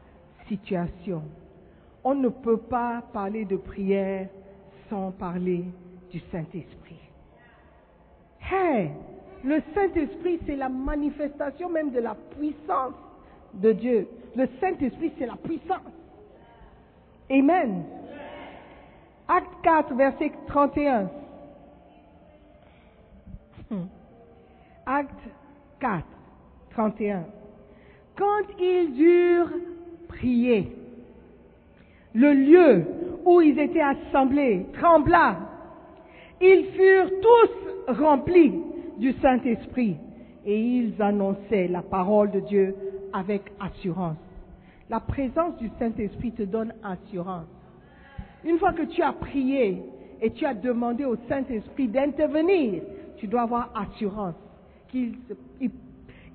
situation. 0.48 1.24
On 2.04 2.16
ne 2.16 2.30
peut 2.30 2.58
pas 2.58 3.02
parler 3.14 3.46
de 3.46 3.56
prière 3.56 4.28
sans 4.90 5.12
parler 5.12 5.64
du 6.12 6.20
Saint-Esprit. 6.32 7.00
Hey, 8.52 8.92
le 9.44 9.62
Saint-Esprit, 9.74 10.40
c'est 10.46 10.56
la 10.56 10.70
manifestation 10.70 11.70
même 11.70 11.92
de 11.92 12.00
la 12.00 12.16
puissance 12.38 12.94
de 13.54 13.72
Dieu. 13.72 14.08
Le 14.36 14.48
Saint-Esprit, 14.60 15.14
c'est 15.18 15.26
la 15.26 15.36
puissance. 15.36 15.80
Amen. 17.30 17.86
Acte 19.28 19.54
4, 19.64 19.94
verset 19.96 20.32
31. 20.48 21.10
Hmm. 23.70 23.86
Acte 24.86 25.14
4, 25.80 26.06
31. 26.72 27.26
Quand 28.18 28.60
ils 28.60 28.94
durent 28.94 29.54
prier, 30.10 30.83
le 32.14 32.34
lieu 32.34 32.86
où 33.26 33.42
ils 33.42 33.60
étaient 33.60 33.82
assemblés 33.82 34.66
trembla. 34.74 35.38
Ils 36.42 36.66
furent 36.76 37.12
tous 37.22 37.94
remplis 37.94 38.54
du 38.98 39.14
Saint-Esprit 39.14 39.96
et 40.46 40.60
ils 40.60 41.02
annonçaient 41.02 41.68
la 41.68 41.82
parole 41.82 42.32
de 42.32 42.40
Dieu 42.42 42.76
avec 43.14 43.44
assurance. 43.60 44.18
La 44.90 45.00
présence 45.00 45.58
du 45.58 45.70
Saint-Esprit 45.80 46.32
te 46.32 46.44
donne 46.44 46.74
assurance. 46.84 47.48
Une 48.44 48.58
fois 48.60 48.74
que 48.74 48.84
tu 48.84 49.02
as 49.02 49.14
prié 49.14 49.82
et 50.22 50.32
tu 50.32 50.46
as 50.46 50.54
demandé 50.54 51.06
au 51.06 51.16
Saint-Esprit 51.30 51.88
d'intervenir, 51.88 52.82
tu 53.18 53.28
dois 53.28 53.44
avoir 53.44 53.72
assurance 53.76 54.36
qu'il 54.90 55.16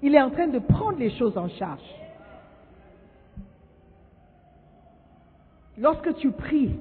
il, 0.03 0.14
est 0.14 0.20
en 0.20 0.31
train 0.31 0.49
de 0.49 0.59
prendre 0.59 0.99
les 0.99 1.11
choses 1.11 1.37
en 1.37 1.49
charge. 1.49 1.83
Lorsque 5.79 6.14
tu 6.16 6.31
pries, 6.33 6.74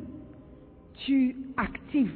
tu 1.05 1.35
actives, 1.55 2.15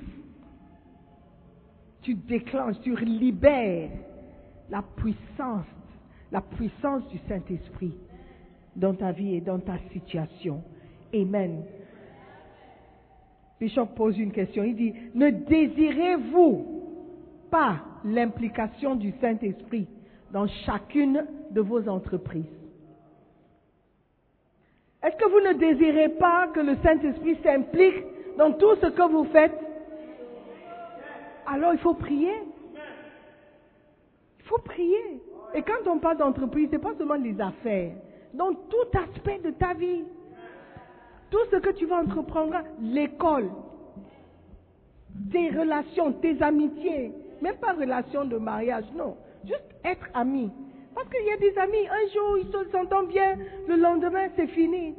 tu 2.02 2.16
déclenches, 2.16 2.80
tu 2.82 2.96
libères 2.96 3.92
la 4.70 4.82
puissance, 4.82 5.66
la 6.32 6.42
puissance 6.42 7.08
du 7.10 7.20
Saint-Esprit 7.28 7.94
dans 8.76 8.96
ta 8.96 9.12
vie 9.12 9.36
et 9.36 9.42
dans 9.42 9.60
ta 9.60 9.78
situation. 9.92 10.64
Amen. 11.14 11.64
Bishop 13.60 13.88
pose 13.96 14.18
une 14.18 14.32
question. 14.32 14.64
Il 14.64 14.76
dit, 14.76 14.94
ne 15.14 15.30
désirez-vous 15.30 16.66
pas 17.52 17.84
l'implication 18.04 18.96
du 18.96 19.14
Saint-Esprit 19.22 19.88
dans 20.32 20.48
chacune 20.66 21.26
de 21.52 21.62
vos 21.62 21.88
entreprises? 21.88 22.61
Est-ce 25.04 25.16
que 25.16 25.30
vous 25.30 25.40
ne 25.40 25.54
désirez 25.54 26.10
pas 26.10 26.48
que 26.54 26.60
le 26.60 26.76
Saint-Esprit 26.84 27.38
s'implique 27.44 28.06
dans 28.38 28.54
tout 28.54 28.76
ce 28.82 28.88
que 28.88 29.12
vous 29.12 29.26
faites? 29.26 29.58
Alors 31.48 31.74
il 31.74 31.80
faut 31.80 31.96
prier. 31.96 32.34
Il 34.40 34.46
faut 34.46 34.60
prier. 34.60 35.22
Et 35.54 35.62
quand 35.64 35.90
on 35.90 35.98
parle 36.00 36.18
d'entreprise, 36.18 36.68
ce 36.68 36.74
n'est 36.74 36.82
pas 36.82 36.94
seulement 36.98 37.16
les 37.16 37.40
affaires. 37.42 37.94
Dans 38.34 38.54
tout 38.54 38.98
aspect 38.98 39.40
de 39.40 39.52
ta 39.52 39.74
vie. 39.74 40.04
Tout 41.30 41.46
ce 41.52 41.58
que 41.58 41.72
tu 41.72 41.86
vas 41.86 41.98
entreprendre, 41.98 42.58
l'école, 42.82 43.50
tes 45.32 45.50
relations, 45.50 46.12
tes 46.14 46.42
amitiés, 46.42 47.12
même 47.42 47.56
pas 47.56 47.74
relation 47.74 48.26
de 48.26 48.38
mariage, 48.38 48.86
non. 48.96 49.16
Juste 49.46 49.76
être 49.84 50.08
ami. 50.14 50.52
Parce 50.94 51.08
qu'il 51.10 51.26
y 51.26 51.32
a 51.32 51.38
des 51.38 51.58
amis, 51.58 51.88
un 51.88 52.08
jour 52.14 52.38
ils 52.38 52.72
s'entendent 52.72 53.08
bien, 53.08 53.38
le 53.68 53.76
lendemain 53.76 54.28
c'est 54.36 54.48
fini. 54.48 54.96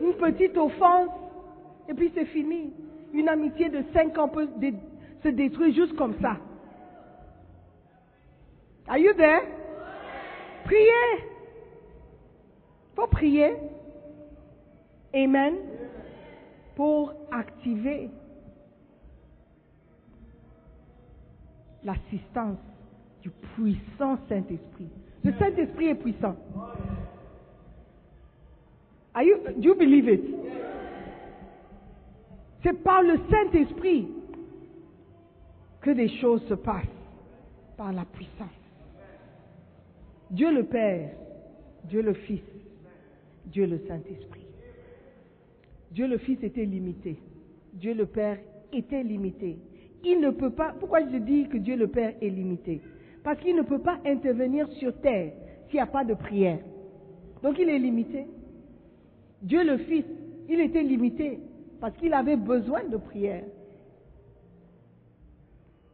Une 0.00 0.14
petite 0.14 0.56
offense, 0.56 1.10
et 1.88 1.94
puis 1.94 2.10
c'est 2.14 2.26
fini. 2.26 2.72
Une 3.12 3.28
amitié 3.28 3.68
de 3.68 3.82
cinq 3.92 4.16
ans 4.18 4.28
peut 4.28 4.48
se 5.22 5.28
détruire 5.28 5.74
juste 5.74 5.96
comme 5.96 6.14
ça. 6.20 6.36
Are 8.88 8.98
you 8.98 9.12
there? 9.14 9.42
Priez. 10.64 11.24
Faut 12.96 13.06
prier. 13.08 13.54
Amen. 15.14 15.54
Pour 16.76 17.12
activer 17.30 18.10
l'assistance 21.84 22.58
du 23.22 23.30
puissant 23.30 24.18
Saint-Esprit. 24.28 24.88
Le 25.22 25.32
Saint-Esprit 25.38 25.88
est 25.88 25.94
puissant. 25.94 26.36
Are 29.14 29.22
you, 29.22 29.38
do 29.58 29.68
you 29.68 29.74
believe 29.74 30.08
it? 30.08 30.22
C'est 32.62 32.82
par 32.82 33.02
le 33.02 33.18
Saint-Esprit 33.30 34.08
que 35.80 35.90
des 35.90 36.08
choses 36.20 36.42
se 36.46 36.54
passent, 36.54 36.84
par 37.76 37.92
la 37.92 38.04
puissance. 38.04 38.48
Dieu 40.30 40.52
le 40.52 40.64
Père, 40.64 41.10
Dieu 41.84 42.02
le 42.02 42.12
Fils, 42.12 42.42
Dieu 43.46 43.66
le 43.66 43.80
Saint-Esprit. 43.88 44.46
Dieu 45.90 46.06
le 46.06 46.18
Fils 46.18 46.42
était 46.42 46.64
limité. 46.64 47.16
Dieu 47.72 47.94
le 47.94 48.06
Père 48.06 48.38
était 48.72 49.02
limité. 49.02 49.58
Il 50.04 50.20
ne 50.20 50.30
peut 50.30 50.50
pas. 50.50 50.74
Pourquoi 50.78 51.00
je 51.00 51.16
dis 51.16 51.48
que 51.48 51.56
Dieu 51.56 51.76
le 51.76 51.88
Père 51.88 52.14
est 52.20 52.28
limité? 52.28 52.80
Parce 53.22 53.38
qu'il 53.40 53.56
ne 53.56 53.62
peut 53.62 53.80
pas 53.80 53.98
intervenir 54.04 54.68
sur 54.72 54.98
terre 55.00 55.32
s'il 55.66 55.74
n'y 55.74 55.80
a 55.80 55.86
pas 55.86 56.04
de 56.04 56.14
prière. 56.14 56.58
Donc 57.42 57.58
il 57.58 57.68
est 57.68 57.78
limité. 57.78 58.26
Dieu 59.42 59.64
le 59.64 59.78
Fils, 59.78 60.04
il 60.48 60.60
était 60.60 60.82
limité 60.82 61.40
parce 61.80 61.96
qu'il 61.96 62.12
avait 62.12 62.36
besoin 62.36 62.84
de 62.84 62.96
prière. 62.96 63.44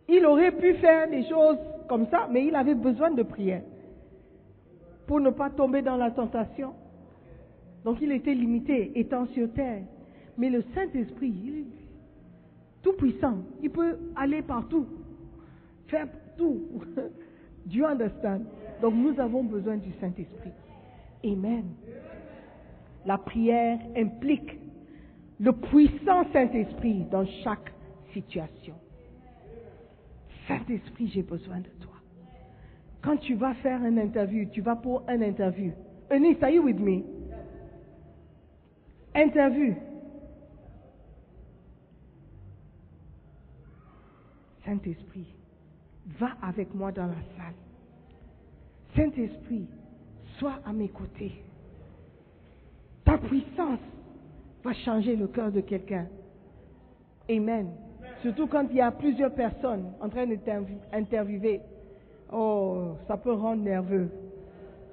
Il 0.08 0.24
aurait 0.24 0.52
pu 0.52 0.74
faire 0.74 1.10
des 1.10 1.24
choses 1.28 1.58
comme 1.88 2.06
ça, 2.10 2.28
mais 2.30 2.46
il 2.46 2.54
avait 2.54 2.74
besoin 2.74 3.10
de 3.10 3.22
prière 3.22 3.62
pour 5.06 5.20
ne 5.20 5.30
pas 5.30 5.50
tomber 5.50 5.82
dans 5.82 5.96
la 5.96 6.10
tentation. 6.10 6.74
Donc 7.84 7.98
il 8.00 8.10
était 8.12 8.34
limité, 8.34 8.92
étant 8.98 9.26
sur 9.26 9.52
terre. 9.52 9.82
Mais 10.36 10.50
le 10.50 10.62
Saint-Esprit, 10.74 11.32
il 11.44 11.58
est 11.60 12.82
tout 12.82 12.92
puissant. 12.94 13.38
Il 13.62 13.70
peut 13.70 13.96
aller 14.16 14.42
partout, 14.42 14.86
faire 15.86 16.08
tout. 16.36 16.62
Dieu 17.66 17.84
understand. 17.84 18.42
Donc 18.80 18.94
nous 18.94 19.18
avons 19.20 19.44
besoin 19.44 19.76
du 19.76 19.92
Saint-Esprit. 20.00 20.52
Amen. 21.24 21.64
La 23.04 23.18
prière 23.18 23.78
implique 23.96 24.58
le 25.38 25.52
puissant 25.52 26.24
Saint-Esprit 26.32 27.06
dans 27.10 27.26
chaque 27.44 27.72
situation. 28.12 28.74
Saint-Esprit, 30.48 31.08
j'ai 31.08 31.22
besoin 31.22 31.58
de 31.58 31.70
toi. 31.80 31.92
Quand 33.02 33.16
tu 33.18 33.34
vas 33.34 33.54
faire 33.54 33.84
une 33.84 33.98
interview, 33.98 34.46
tu 34.50 34.60
vas 34.60 34.76
pour 34.76 35.02
un 35.08 35.20
interview. 35.22 35.72
Eunice, 36.10 36.42
are 36.42 36.50
you 36.50 36.62
with 36.62 36.78
me? 36.78 37.04
Interview. 39.14 39.74
Saint-Esprit, 44.64 45.35
va 46.18 46.30
avec 46.42 46.74
moi 46.74 46.92
dans 46.92 47.06
la 47.06 47.22
salle. 47.36 47.54
Saint-Esprit, 48.94 49.66
sois 50.38 50.60
à 50.64 50.72
mes 50.72 50.88
côtés. 50.88 51.42
Ta 53.04 53.18
puissance 53.18 53.80
va 54.64 54.72
changer 54.72 55.16
le 55.16 55.28
cœur 55.28 55.52
de 55.52 55.60
quelqu'un. 55.60 56.06
Amen. 57.28 57.70
Surtout 58.22 58.46
quand 58.46 58.66
il 58.70 58.76
y 58.76 58.80
a 58.80 58.90
plusieurs 58.90 59.34
personnes 59.34 59.92
en 60.00 60.08
train 60.08 60.26
d'interviewer. 60.26 61.60
Oh, 62.32 62.96
ça 63.06 63.16
peut 63.16 63.32
rendre 63.32 63.62
nerveux 63.62 64.10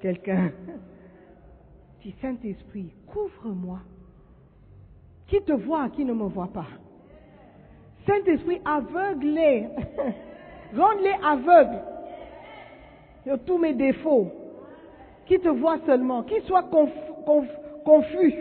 quelqu'un. 0.01 0.51
Dis 2.01 2.13
Saint-Esprit, 2.21 2.91
couvre-moi. 3.07 3.79
Qui 5.27 5.41
te 5.41 5.53
voit, 5.53 5.89
qui 5.89 6.03
ne 6.03 6.13
me 6.13 6.25
voit 6.25 6.51
pas? 6.51 6.67
Saint-Esprit, 8.05 8.61
aveugle-les. 8.65 9.69
Rends-les 10.75 11.15
aveugles. 11.23 11.79
de 13.25 13.37
tous 13.37 13.57
mes 13.57 13.73
défauts, 13.73 14.29
qui 15.25 15.39
te 15.39 15.47
voit 15.47 15.77
seulement, 15.85 16.23
qui 16.23 16.41
soit 16.41 16.63
conf- 16.63 16.91
conf- 17.25 17.47
confus, 17.85 18.33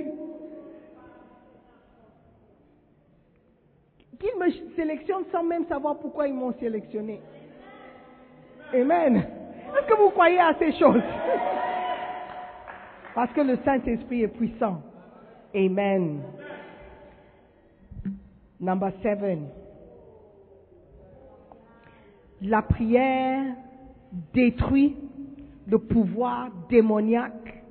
qu'ils 4.18 4.36
me 4.40 4.50
sélectionnent 4.74 5.26
sans 5.30 5.44
même 5.44 5.66
savoir 5.66 5.98
pourquoi 5.98 6.26
ils 6.26 6.34
m'ont 6.34 6.52
sélectionné. 6.54 7.20
Amen. 8.74 9.16
Est-ce 9.18 9.86
que 9.86 9.94
vous 9.98 10.10
croyez 10.10 10.40
à 10.40 10.52
ces 10.58 10.72
choses? 10.72 11.02
Parce 13.14 13.30
que 13.34 13.40
le 13.42 13.56
Saint-Esprit 13.64 14.22
est 14.22 14.28
puissant. 14.28 14.80
Amen. 15.54 16.22
Number 18.58 18.90
seven. 19.02 19.48
La 22.42 22.62
prière 22.62 23.54
détruit 24.34 24.96
le 25.68 25.78
pouvoir 25.78 26.50
démoniaque 26.68 27.62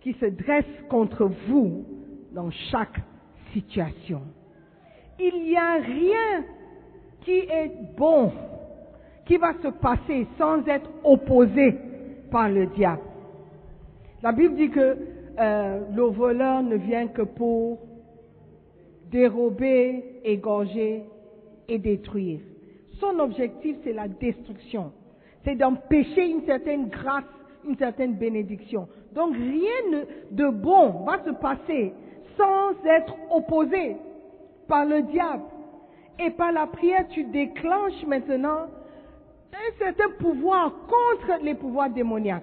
qui 0.00 0.12
se 0.14 0.26
dresse 0.26 0.64
contre 0.88 1.30
vous 1.48 1.84
dans 2.32 2.50
chaque 2.70 3.00
situation. 3.52 4.22
Il 5.20 5.44
n'y 5.44 5.56
a 5.56 5.74
rien 5.74 6.44
qui 7.20 7.30
est 7.30 7.72
bon, 7.96 8.32
qui 9.24 9.36
va 9.36 9.54
se 9.62 9.68
passer 9.68 10.26
sans 10.36 10.66
être 10.66 10.90
opposé 11.04 11.76
par 12.30 12.48
le 12.48 12.66
diable. 12.66 13.02
La 14.22 14.32
Bible 14.32 14.56
dit 14.56 14.70
que 14.70 14.96
euh, 15.38 15.80
le 15.94 16.02
voleur 16.02 16.62
ne 16.64 16.74
vient 16.74 17.06
que 17.06 17.22
pour 17.22 17.78
dérober, 19.10 20.20
égorger 20.24 21.04
et 21.68 21.78
détruire. 21.78 22.40
Son 23.00 23.18
objectif, 23.20 23.76
c'est 23.84 23.92
la 23.92 24.08
destruction. 24.08 24.92
C'est 25.44 25.54
d'empêcher 25.54 26.26
une 26.28 26.44
certaine 26.44 26.88
grâce, 26.88 27.24
une 27.66 27.76
certaine 27.76 28.14
bénédiction. 28.14 28.88
Donc 29.12 29.34
rien 29.34 30.02
de 30.30 30.48
bon 30.48 31.04
va 31.04 31.22
se 31.24 31.30
passer 31.30 31.92
sans 32.36 32.70
être 32.84 33.14
opposé 33.30 33.96
par 34.66 34.84
le 34.84 35.02
diable. 35.02 35.44
Et 36.18 36.30
par 36.30 36.52
la 36.52 36.66
prière, 36.66 37.06
tu 37.08 37.24
déclenches 37.24 38.04
maintenant 38.06 38.66
un 39.52 39.78
certain 39.78 40.10
pouvoir 40.18 40.72
contre 40.86 41.42
les 41.42 41.54
pouvoirs 41.54 41.90
démoniaques. 41.90 42.42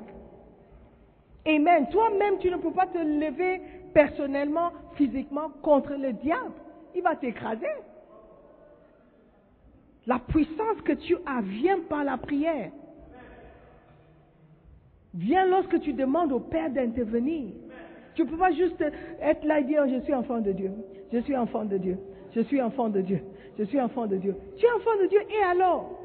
Amen. 1.46 1.88
Toi-même, 1.92 2.40
tu 2.40 2.50
ne 2.50 2.58
peux 2.58 2.72
pas 2.72 2.88
te 2.88 2.98
lever 2.98 3.62
personnellement, 3.94 4.72
physiquement 4.96 5.50
contre 5.62 5.94
le 5.94 6.14
diable. 6.14 6.54
Il 6.96 7.04
va 7.04 7.16
t'écraser. 7.16 7.68
La 10.08 10.20
puissance 10.20 10.82
que 10.84 10.94
tu 10.94 11.16
as 11.26 11.42
vient 11.42 11.80
par 11.90 12.04
la 12.04 12.18
prière. 12.18 12.72
Vient 15.14 15.46
lorsque 15.48 15.80
tu 15.80 15.94
demandes 15.94 16.32
au 16.32 16.40
Père 16.40 16.70
d'intervenir. 16.70 17.54
Tu 18.16 18.24
ne 18.24 18.30
peux 18.30 18.38
pas 18.38 18.52
juste 18.52 18.84
être 19.22 19.44
là 19.46 19.60
et 19.60 19.64
dire 19.64 19.88
je 19.88 20.00
suis 20.02 20.14
enfant 20.14 20.40
de 20.40 20.52
Dieu, 20.52 20.72
je 21.12 21.20
suis 21.20 21.36
enfant 21.36 21.66
de 21.66 21.78
Dieu, 21.78 21.98
je 22.34 22.42
suis 22.42 22.62
enfant 22.62 22.90
de 22.90 23.02
Dieu, 23.02 23.20
je 23.58 23.64
suis 23.64 23.80
enfant 23.80 24.08
de 24.08 24.16
Dieu. 24.18 24.36
Tu 24.58 24.66
es 24.66 24.72
enfant 24.72 24.96
de 25.02 25.08
Dieu 25.08 25.20
et 25.30 25.44
alors? 25.44 26.00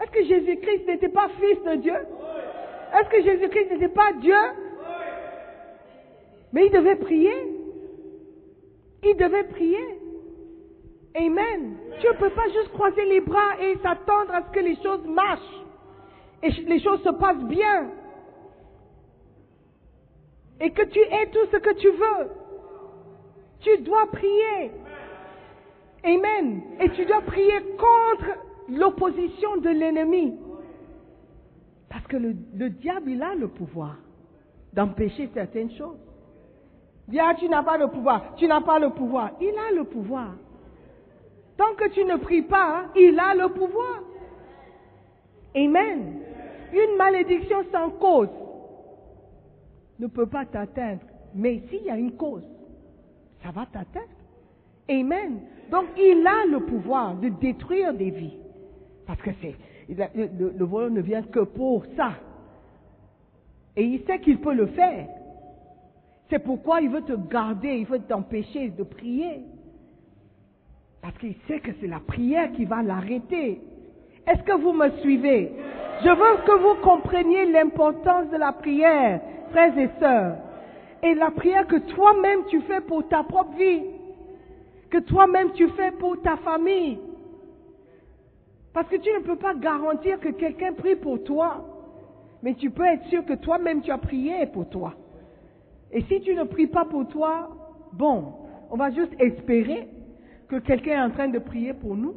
Est-ce 0.00 0.10
que 0.10 0.24
Jésus-Christ 0.24 0.86
n'était 0.86 1.08
pas 1.08 1.28
fils 1.40 1.62
de 1.64 1.76
Dieu? 1.76 1.94
Est-ce 1.94 3.08
que 3.08 3.22
Jésus-Christ 3.22 3.70
n'était 3.72 3.88
pas 3.88 4.12
Dieu? 4.20 4.34
Mais 6.52 6.66
il 6.66 6.72
devait 6.72 6.96
prier. 6.96 7.34
Il 9.04 9.16
devait 9.16 9.44
prier. 9.44 10.01
Amen. 11.14 11.76
Tu 12.00 12.06
ne 12.06 12.12
peux 12.12 12.30
pas 12.30 12.48
juste 12.48 12.72
croiser 12.72 13.04
les 13.04 13.20
bras 13.20 13.60
et 13.60 13.76
s'attendre 13.78 14.32
à 14.32 14.42
ce 14.42 14.50
que 14.50 14.60
les 14.60 14.76
choses 14.82 15.06
marchent 15.06 15.62
et 16.42 16.50
les 16.50 16.80
choses 16.80 17.02
se 17.02 17.10
passent 17.10 17.44
bien 17.44 17.90
et 20.60 20.70
que 20.70 20.82
tu 20.82 20.98
aies 20.98 21.30
tout 21.32 21.46
ce 21.50 21.56
que 21.56 21.74
tu 21.74 21.88
veux. 21.90 22.30
Tu 23.60 23.78
dois 23.82 24.06
prier. 24.06 24.70
Amen. 26.04 26.62
Et 26.80 26.88
tu 26.90 27.04
dois 27.04 27.20
prier 27.22 27.60
contre 27.78 28.38
l'opposition 28.68 29.56
de 29.58 29.68
l'ennemi. 29.68 30.36
Parce 31.88 32.06
que 32.06 32.16
le, 32.16 32.34
le 32.54 32.70
diable, 32.70 33.10
il 33.10 33.22
a 33.22 33.34
le 33.34 33.48
pouvoir 33.48 33.96
d'empêcher 34.72 35.28
certaines 35.34 35.70
choses. 35.72 35.98
Dis, 37.08 37.20
ah, 37.20 37.34
tu 37.38 37.48
n'as 37.48 37.62
pas 37.62 37.76
le 37.76 37.88
pouvoir, 37.88 38.34
tu 38.36 38.46
n'as 38.46 38.60
pas 38.60 38.78
le 38.78 38.90
pouvoir. 38.90 39.32
Il 39.40 39.54
a 39.58 39.74
le 39.74 39.84
pouvoir. 39.84 40.34
Tant 41.56 41.74
que 41.76 41.88
tu 41.90 42.04
ne 42.04 42.16
pries 42.16 42.42
pas, 42.42 42.86
il 42.96 43.18
a 43.18 43.34
le 43.34 43.48
pouvoir. 43.48 44.00
Amen. 45.54 46.20
Une 46.72 46.96
malédiction 46.96 47.58
sans 47.70 47.90
cause 47.90 48.30
ne 49.98 50.06
peut 50.06 50.26
pas 50.26 50.46
t'atteindre. 50.46 51.02
Mais 51.34 51.62
s'il 51.68 51.82
y 51.84 51.90
a 51.90 51.96
une 51.96 52.12
cause, 52.12 52.44
ça 53.42 53.50
va 53.50 53.66
t'atteindre. 53.66 54.06
Amen. 54.88 55.40
Donc 55.70 55.86
il 55.96 56.26
a 56.26 56.46
le 56.50 56.60
pouvoir 56.60 57.14
de 57.16 57.28
détruire 57.28 57.92
des 57.94 58.10
vies. 58.10 58.38
Parce 59.06 59.20
que 59.20 59.30
c'est 59.40 59.54
le- 59.88 60.52
le 60.56 60.64
voleur 60.64 60.90
ne 60.90 61.00
vient 61.00 61.22
que 61.22 61.40
pour 61.40 61.84
ça. 61.96 62.12
Et 63.76 63.84
il 63.84 64.02
sait 64.04 64.20
qu'il 64.20 64.38
peut 64.40 64.54
le 64.54 64.66
faire. 64.66 65.08
C'est 66.30 66.38
pourquoi 66.38 66.80
il 66.80 66.88
veut 66.90 67.02
te 67.02 67.12
garder, 67.12 67.76
il 67.76 67.86
veut 67.86 68.00
t'empêcher 68.00 68.68
de 68.70 68.82
prier. 68.82 69.44
Parce 71.02 71.18
qu'il 71.18 71.34
sait 71.48 71.58
que 71.58 71.72
c'est 71.80 71.88
la 71.88 71.98
prière 71.98 72.52
qui 72.52 72.64
va 72.64 72.80
l'arrêter. 72.82 73.60
Est-ce 74.26 74.42
que 74.44 74.56
vous 74.56 74.72
me 74.72 74.88
suivez? 75.00 75.50
Je 76.04 76.08
veux 76.08 76.44
que 76.46 76.62
vous 76.62 76.80
compreniez 76.80 77.46
l'importance 77.46 78.30
de 78.30 78.36
la 78.36 78.52
prière, 78.52 79.20
frères 79.50 79.76
et 79.76 79.90
sœurs. 79.98 80.36
Et 81.02 81.14
la 81.14 81.32
prière 81.32 81.66
que 81.66 81.76
toi-même 81.76 82.44
tu 82.48 82.60
fais 82.62 82.80
pour 82.80 83.06
ta 83.08 83.24
propre 83.24 83.56
vie. 83.56 83.82
Que 84.90 84.98
toi-même 84.98 85.50
tu 85.52 85.68
fais 85.70 85.90
pour 85.90 86.22
ta 86.22 86.36
famille. 86.36 87.00
Parce 88.72 88.88
que 88.88 88.96
tu 88.96 89.10
ne 89.10 89.24
peux 89.24 89.36
pas 89.36 89.54
garantir 89.54 90.20
que 90.20 90.28
quelqu'un 90.28 90.72
prie 90.72 90.94
pour 90.94 91.24
toi. 91.24 91.64
Mais 92.44 92.54
tu 92.54 92.70
peux 92.70 92.84
être 92.84 93.06
sûr 93.06 93.24
que 93.24 93.34
toi-même 93.34 93.82
tu 93.82 93.90
as 93.90 93.98
prié 93.98 94.46
pour 94.46 94.68
toi. 94.68 94.94
Et 95.90 96.02
si 96.02 96.20
tu 96.20 96.32
ne 96.34 96.44
pries 96.44 96.68
pas 96.68 96.84
pour 96.84 97.08
toi, 97.08 97.48
bon, 97.92 98.34
on 98.70 98.76
va 98.76 98.90
juste 98.92 99.12
espérer 99.18 99.88
que 100.52 100.58
quelqu'un 100.58 100.92
est 100.92 101.00
en 101.00 101.10
train 101.10 101.28
de 101.28 101.38
prier 101.38 101.72
pour 101.72 101.96
nous. 101.96 102.14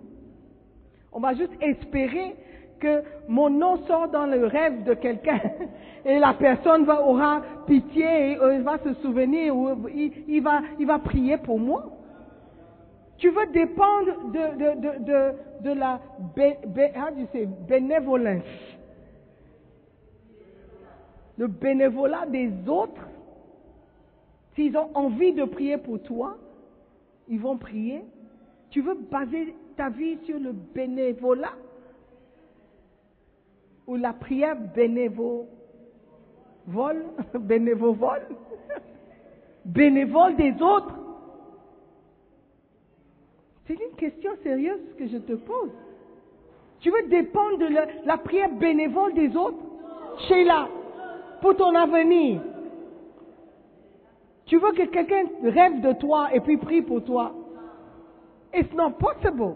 On 1.13 1.21
va 1.21 1.33
juste 1.35 1.53
espérer 1.61 2.35
que 2.81 3.01
mon 3.29 3.49
nom 3.49 3.77
sort 3.85 4.09
dans 4.09 4.25
le 4.25 4.45
rêve 4.45 4.83
de 4.83 4.93
quelqu'un 4.93 5.39
et 6.05 6.19
la 6.19 6.33
personne 6.33 6.83
va, 6.83 7.01
aura 7.01 7.41
pitié 7.65 8.31
et 8.31 8.37
euh, 8.37 8.61
va 8.61 8.77
se 8.79 8.93
souvenir 8.95 9.55
ou 9.55 9.87
il, 9.87 10.11
il 10.27 10.43
va, 10.43 10.99
prier 10.99 11.37
pour 11.37 11.57
moi. 11.57 11.85
Tu 13.17 13.29
veux 13.29 13.45
dépendre 13.53 14.29
de, 14.33 14.57
de, 14.59 14.81
de, 14.81 15.05
de, 15.05 15.69
de 15.69 15.79
la 15.79 16.01
say, 17.31 17.47
bénévolence, 17.69 18.43
le 21.37 21.47
bénévolat 21.47 22.25
des 22.25 22.51
autres. 22.67 23.07
S'ils 24.55 24.75
ont 24.77 24.89
envie 24.93 25.31
de 25.31 25.45
prier 25.45 25.77
pour 25.77 26.01
toi, 26.03 26.35
ils 27.29 27.39
vont 27.39 27.57
prier. 27.57 28.03
Tu 28.75 28.81
veux 28.81 28.95
baser 29.09 29.55
ta 29.77 29.87
vie 29.87 30.17
sur 30.25 30.37
le 30.37 30.51
bénévolat 30.51 31.53
ou 33.87 33.95
la 33.95 34.11
prière 34.11 34.57
bénévole, 34.75 35.45
bénévole, 37.39 38.27
bénévole 39.63 40.35
des 40.35 40.61
autres? 40.61 40.93
C'est 43.65 43.75
une 43.75 43.95
question 43.95 44.31
sérieuse 44.43 44.93
que 44.97 45.07
je 45.07 45.19
te 45.19 45.33
pose. 45.35 45.71
Tu 46.81 46.91
veux 46.91 47.07
dépendre 47.07 47.57
de 47.59 47.67
la, 47.67 47.85
la 48.03 48.17
prière 48.17 48.51
bénévole 48.51 49.13
des 49.13 49.37
autres? 49.37 49.63
Sheila, 50.27 50.67
pour 51.39 51.55
ton 51.55 51.73
avenir. 51.75 52.41
Tu 54.47 54.57
veux 54.57 54.73
que 54.73 54.83
quelqu'un 54.83 55.27
rêve 55.43 55.79
de 55.79 55.93
toi 55.93 56.27
et 56.33 56.41
puis 56.41 56.57
prie 56.57 56.81
pour 56.81 57.01
toi. 57.05 57.33
It's 58.55 58.73
not 58.73 58.91
possible. 58.91 59.55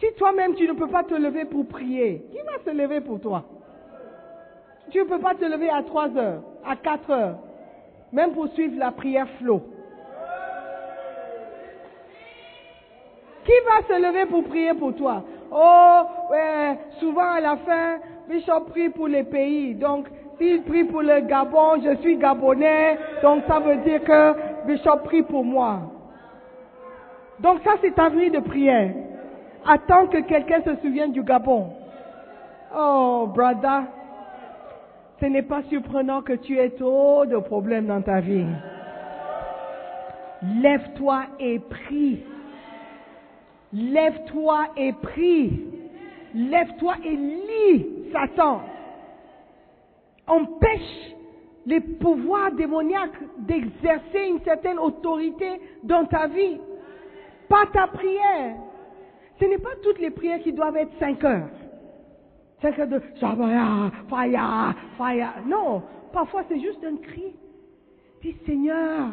Si 0.00 0.06
toi-même 0.16 0.54
tu 0.54 0.66
ne 0.66 0.72
peux 0.72 0.86
pas 0.88 1.04
te 1.04 1.14
lever 1.14 1.44
pour 1.44 1.66
prier, 1.66 2.24
qui 2.30 2.38
va 2.38 2.58
se 2.64 2.70
lever 2.74 3.00
pour 3.00 3.20
toi? 3.20 3.44
Tu 4.90 4.98
ne 4.98 5.04
peux 5.04 5.18
pas 5.18 5.34
te 5.34 5.44
lever 5.44 5.68
à 5.68 5.82
3 5.82 6.16
heures, 6.16 6.42
à 6.64 6.76
4 6.76 7.10
heures, 7.10 7.38
même 8.12 8.32
pour 8.32 8.48
suivre 8.48 8.78
la 8.78 8.92
prière 8.92 9.28
flow. 9.38 9.60
Qui 13.44 13.52
va 13.66 13.86
se 13.86 14.00
lever 14.00 14.26
pour 14.26 14.44
prier 14.44 14.72
pour 14.72 14.94
toi? 14.94 15.22
Oh, 15.50 16.00
ouais, 16.30 16.78
souvent 17.00 17.30
à 17.32 17.40
la 17.40 17.56
fin, 17.56 17.98
Bishop 18.28 18.60
prie 18.70 18.88
pour 18.88 19.08
les 19.08 19.24
pays. 19.24 19.74
Donc, 19.74 20.08
s'il 20.38 20.62
prie 20.62 20.84
pour 20.84 21.02
le 21.02 21.20
Gabon, 21.20 21.82
je 21.82 21.96
suis 21.96 22.16
Gabonais, 22.16 22.98
donc 23.20 23.44
ça 23.46 23.58
veut 23.58 23.76
dire 23.78 24.02
que 24.04 24.66
Bishop 24.66 24.98
prie 25.04 25.22
pour 25.22 25.44
moi. 25.44 25.80
Donc 27.40 27.60
ça, 27.64 27.72
c'est 27.80 27.94
ta 27.94 28.08
vie 28.08 28.30
de 28.30 28.40
prière. 28.40 28.92
Attends 29.66 30.06
que 30.06 30.18
quelqu'un 30.18 30.62
se 30.62 30.74
souvienne 30.76 31.12
du 31.12 31.22
Gabon. 31.22 31.72
Oh, 32.76 33.28
brother, 33.34 33.84
ce 35.20 35.26
n'est 35.26 35.42
pas 35.42 35.62
surprenant 35.64 36.22
que 36.22 36.34
tu 36.34 36.58
aies 36.58 36.70
trop 36.70 37.26
de 37.26 37.36
problèmes 37.38 37.86
dans 37.86 38.02
ta 38.02 38.20
vie. 38.20 38.46
Lève-toi 40.42 41.22
et 41.40 41.58
prie. 41.58 42.22
Lève-toi 43.72 44.66
et 44.76 44.92
prie. 44.92 45.64
Lève-toi 46.34 46.94
et 47.04 47.16
lis 47.16 47.86
Satan. 48.12 48.60
Empêche 50.26 51.14
les 51.66 51.80
pouvoirs 51.80 52.52
démoniaques 52.52 53.18
d'exercer 53.38 54.28
une 54.28 54.40
certaine 54.40 54.78
autorité 54.78 55.60
dans 55.82 56.04
ta 56.04 56.26
vie. 56.28 56.58
Pas 57.48 57.66
ta 57.72 57.86
prière. 57.86 58.56
Ce 59.40 59.44
n'est 59.44 59.58
pas 59.58 59.76
toutes 59.82 60.00
les 60.00 60.10
prières 60.10 60.40
qui 60.40 60.52
doivent 60.52 60.76
être 60.76 60.92
5 60.98 61.24
heures. 61.24 61.48
5 62.60 62.78
heures 62.78 62.88
de 62.88 63.00
Shabaya, 63.20 63.90
fire, 64.08 64.74
fire. 64.96 65.34
Non, 65.46 65.82
parfois 66.12 66.42
c'est 66.48 66.60
juste 66.60 66.84
un 66.84 66.96
cri. 66.96 67.34
Dis 68.22 68.36
Seigneur, 68.44 69.10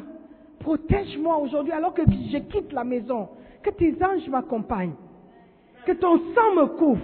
protège-moi 0.59 1.37
aujourd'hui 1.37 1.71
alors 1.71 1.93
que 1.93 2.01
je 2.01 2.37
quitte 2.39 2.73
la 2.73 2.83
maison. 2.83 3.29
Que 3.61 3.69
tes 3.69 3.95
anges 4.03 4.27
m'accompagnent. 4.27 4.95
Que 5.85 5.91
ton 5.91 6.17
sang 6.33 6.55
me 6.55 6.65
couvre. 6.77 7.01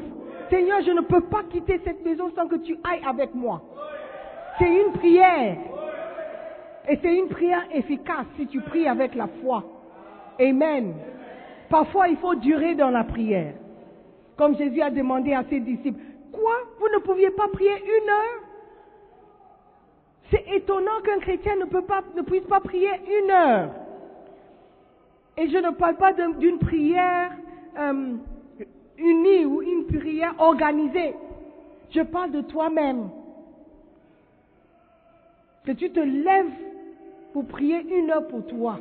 Seigneur, 0.50 0.82
je 0.82 0.92
ne 0.92 1.02
peux 1.02 1.22
pas 1.22 1.44
quitter 1.44 1.80
cette 1.86 2.04
maison 2.04 2.32
sans 2.36 2.48
que 2.48 2.56
tu 2.56 2.76
ailles 2.84 3.04
avec 3.08 3.34
moi. 3.36 3.62
C'est 4.58 4.70
une 4.70 4.92
prière. 4.94 5.58
Et 6.90 6.98
c'est 7.02 7.16
une 7.16 7.28
prière 7.30 7.64
efficace 7.72 8.26
si 8.38 8.48
tu 8.48 8.60
pries 8.62 8.88
avec 8.88 9.16
la 9.16 9.28
foi. 9.42 9.64
Amen. 10.40 10.96
Parfois, 11.72 12.10
il 12.10 12.18
faut 12.18 12.36
durer 12.36 12.76
dans 12.76 12.90
la 12.90 13.06
prière. 13.06 13.54
Comme 14.36 14.58
Jésus 14.58 14.82
a 14.82 14.90
demandé 14.90 15.34
à 15.34 15.46
ses 15.50 15.62
disciples, 15.62 16.02
quoi? 16.34 16.54
Vous 16.78 16.90
ne 16.94 17.00
pouviez 17.00 17.32
pas 17.32 17.48
prier 17.48 17.72
une 17.72 18.10
heure? 18.10 18.42
C'est 20.30 20.46
étonnant 20.54 21.00
qu'un 21.04 21.20
chrétien 21.20 21.56
ne, 21.56 22.22
puisse 22.24 22.44
pas 22.44 22.60
prier 22.60 22.90
une 22.90 23.32
heure. 23.32 23.70
Et 25.38 25.50
je 25.50 25.58
ne 25.58 25.70
parle 25.72 25.96
pas 25.96 26.12
d'une 26.12 26.60
prière 26.60 27.32
euh, 27.80 28.16
unie 28.98 29.46
ou 29.46 29.62
une 29.62 29.86
prière 29.88 30.36
organisée. 30.40 31.16
Je 31.90 32.02
parle 32.02 32.32
de 32.32 32.42
toi-même. 32.42 33.10
Que 35.66 35.72
tu 35.72 35.90
te 35.90 36.00
lèves 36.02 36.52
pour 37.32 37.46
prier 37.46 37.82
une 37.98 38.12
heure 38.12 38.28
pour 38.28 38.46
toi. 38.46 38.80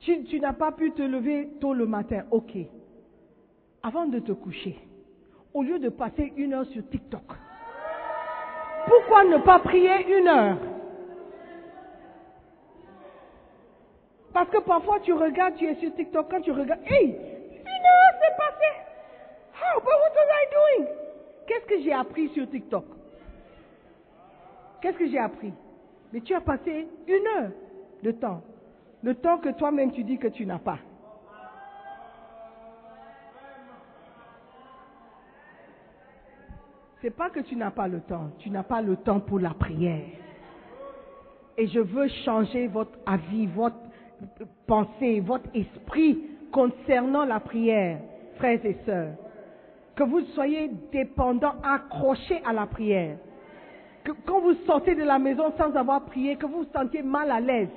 Tu, 0.00 0.40
n'as 0.40 0.52
pas 0.52 0.72
pu 0.72 0.92
te 0.92 1.02
lever 1.02 1.48
tôt 1.60 1.74
le 1.74 1.86
matin. 1.86 2.24
Ok. 2.30 2.56
Avant 3.82 4.06
de 4.06 4.18
te 4.18 4.32
coucher, 4.32 4.78
au 5.54 5.62
lieu 5.62 5.78
de 5.78 5.88
passer 5.88 6.32
une 6.36 6.54
heure 6.54 6.66
sur 6.66 6.88
TikTok, 6.88 7.22
pourquoi 8.86 9.24
ne 9.24 9.38
pas 9.38 9.58
prier 9.58 10.18
une 10.18 10.28
heure? 10.28 10.58
Parce 14.32 14.50
que 14.50 14.58
parfois 14.58 15.00
tu 15.00 15.12
regardes, 15.12 15.56
tu 15.56 15.66
es 15.66 15.74
sur 15.76 15.94
TikTok, 15.94 16.30
quand 16.30 16.40
tu 16.40 16.52
regardes, 16.52 16.80
hey, 16.86 17.06
une 17.06 17.86
heure 17.86 18.14
c'est 18.20 18.36
passé. 18.36 18.70
How, 19.54 19.80
but 19.80 19.86
what 19.86 20.14
was 20.14 20.28
I 20.30 20.46
doing? 20.52 20.86
Qu'est-ce 21.46 21.66
que 21.66 21.80
j'ai 21.82 21.92
appris 21.92 22.28
sur 22.28 22.48
TikTok? 22.48 22.84
Qu'est-ce 24.80 24.98
que 24.98 25.08
j'ai 25.08 25.18
appris? 25.18 25.52
Mais 26.12 26.20
tu 26.20 26.34
as 26.34 26.40
passé 26.40 26.86
une 27.06 27.26
heure 27.26 27.50
de 28.02 28.12
temps. 28.12 28.42
Le 29.02 29.14
temps 29.14 29.38
que 29.38 29.50
toi-même 29.50 29.92
tu 29.92 30.02
dis 30.02 30.18
que 30.18 30.28
tu 30.28 30.44
n'as 30.44 30.58
pas. 30.58 30.78
C'est 37.00 37.10
pas 37.14 37.30
que 37.30 37.40
tu 37.40 37.54
n'as 37.54 37.70
pas 37.70 37.86
le 37.86 38.00
temps, 38.00 38.30
tu 38.38 38.50
n'as 38.50 38.64
pas 38.64 38.82
le 38.82 38.96
temps 38.96 39.20
pour 39.20 39.38
la 39.38 39.50
prière. 39.50 40.04
Et 41.56 41.68
je 41.68 41.78
veux 41.78 42.08
changer 42.24 42.66
votre 42.66 42.98
avis, 43.06 43.46
votre 43.46 43.76
pensée, 44.66 45.20
votre 45.20 45.48
esprit 45.54 46.18
concernant 46.50 47.24
la 47.24 47.38
prière, 47.38 48.00
frères 48.36 48.64
et 48.64 48.76
sœurs. 48.84 49.14
Que 49.94 50.02
vous 50.02 50.22
soyez 50.34 50.70
dépendants, 50.92 51.54
accrochés 51.62 52.42
à 52.44 52.52
la 52.52 52.66
prière. 52.66 53.16
Que 54.02 54.12
quand 54.26 54.40
vous 54.40 54.54
sortez 54.66 54.94
de 54.94 55.02
la 55.04 55.18
maison 55.18 55.52
sans 55.56 55.74
avoir 55.76 56.04
prié, 56.04 56.36
que 56.36 56.46
vous 56.46 56.64
vous 56.64 56.72
sentiez 56.72 57.02
mal 57.02 57.30
à 57.30 57.40
l'aise. 57.40 57.68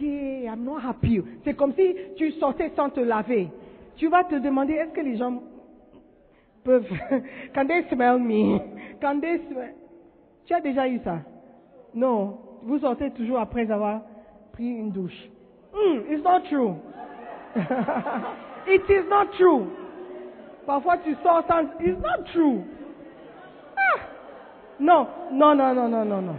Yeah, 0.00 0.52
I'm 0.52 0.64
not 0.64 0.80
happy. 0.84 1.22
C'est 1.44 1.54
comme 1.54 1.72
si 1.74 1.94
tu 2.16 2.30
sortais 2.32 2.70
sans 2.76 2.90
te 2.90 3.00
laver. 3.00 3.48
Tu 3.96 4.08
vas 4.08 4.24
te 4.24 4.36
demander, 4.36 4.74
est-ce 4.74 4.92
que 4.92 5.00
les 5.00 5.16
gens 5.16 5.42
peuvent, 6.64 6.88
quand 7.54 7.66
they 7.66 7.84
smell 7.90 8.18
me, 8.18 8.58
quand 9.00 9.20
they 9.20 9.40
smell, 9.48 9.74
tu 10.46 10.54
as 10.54 10.60
déjà 10.60 10.88
eu 10.88 11.00
ça? 11.04 11.18
Non. 11.94 12.38
Vous 12.62 12.78
sortez 12.80 13.10
toujours 13.12 13.38
après 13.38 13.70
avoir 13.70 14.02
pris 14.52 14.68
une 14.68 14.90
douche. 14.90 15.28
Hmm, 15.72 16.00
it's 16.10 16.22
not 16.24 16.40
true. 16.48 16.74
It 18.66 18.82
is 18.90 19.08
not 19.08 19.32
true. 19.38 19.66
Parfois 20.66 20.98
tu 20.98 21.14
sors 21.22 21.42
sans, 21.48 21.62
it's 21.80 21.98
not 21.98 22.24
true. 22.32 22.62
Ah. 23.76 24.00
Non, 24.78 25.06
non, 25.32 25.54
non, 25.54 25.74
non, 25.74 25.88
non, 25.88 26.04
non, 26.04 26.22
non. 26.22 26.36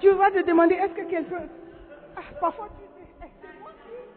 Tu 0.00 0.10
vas 0.10 0.30
te 0.30 0.42
demander, 0.46 0.74
est-ce 0.76 0.92
que 0.92 1.02
quelqu'un... 1.10 1.42
Ah, 2.16 2.20
parfois 2.40 2.68
tu 2.68 2.84
dis, 3.02 3.08
est-ce 3.24 3.46
que 3.46 3.60
moi 3.60 3.70
c'est? 3.84 4.08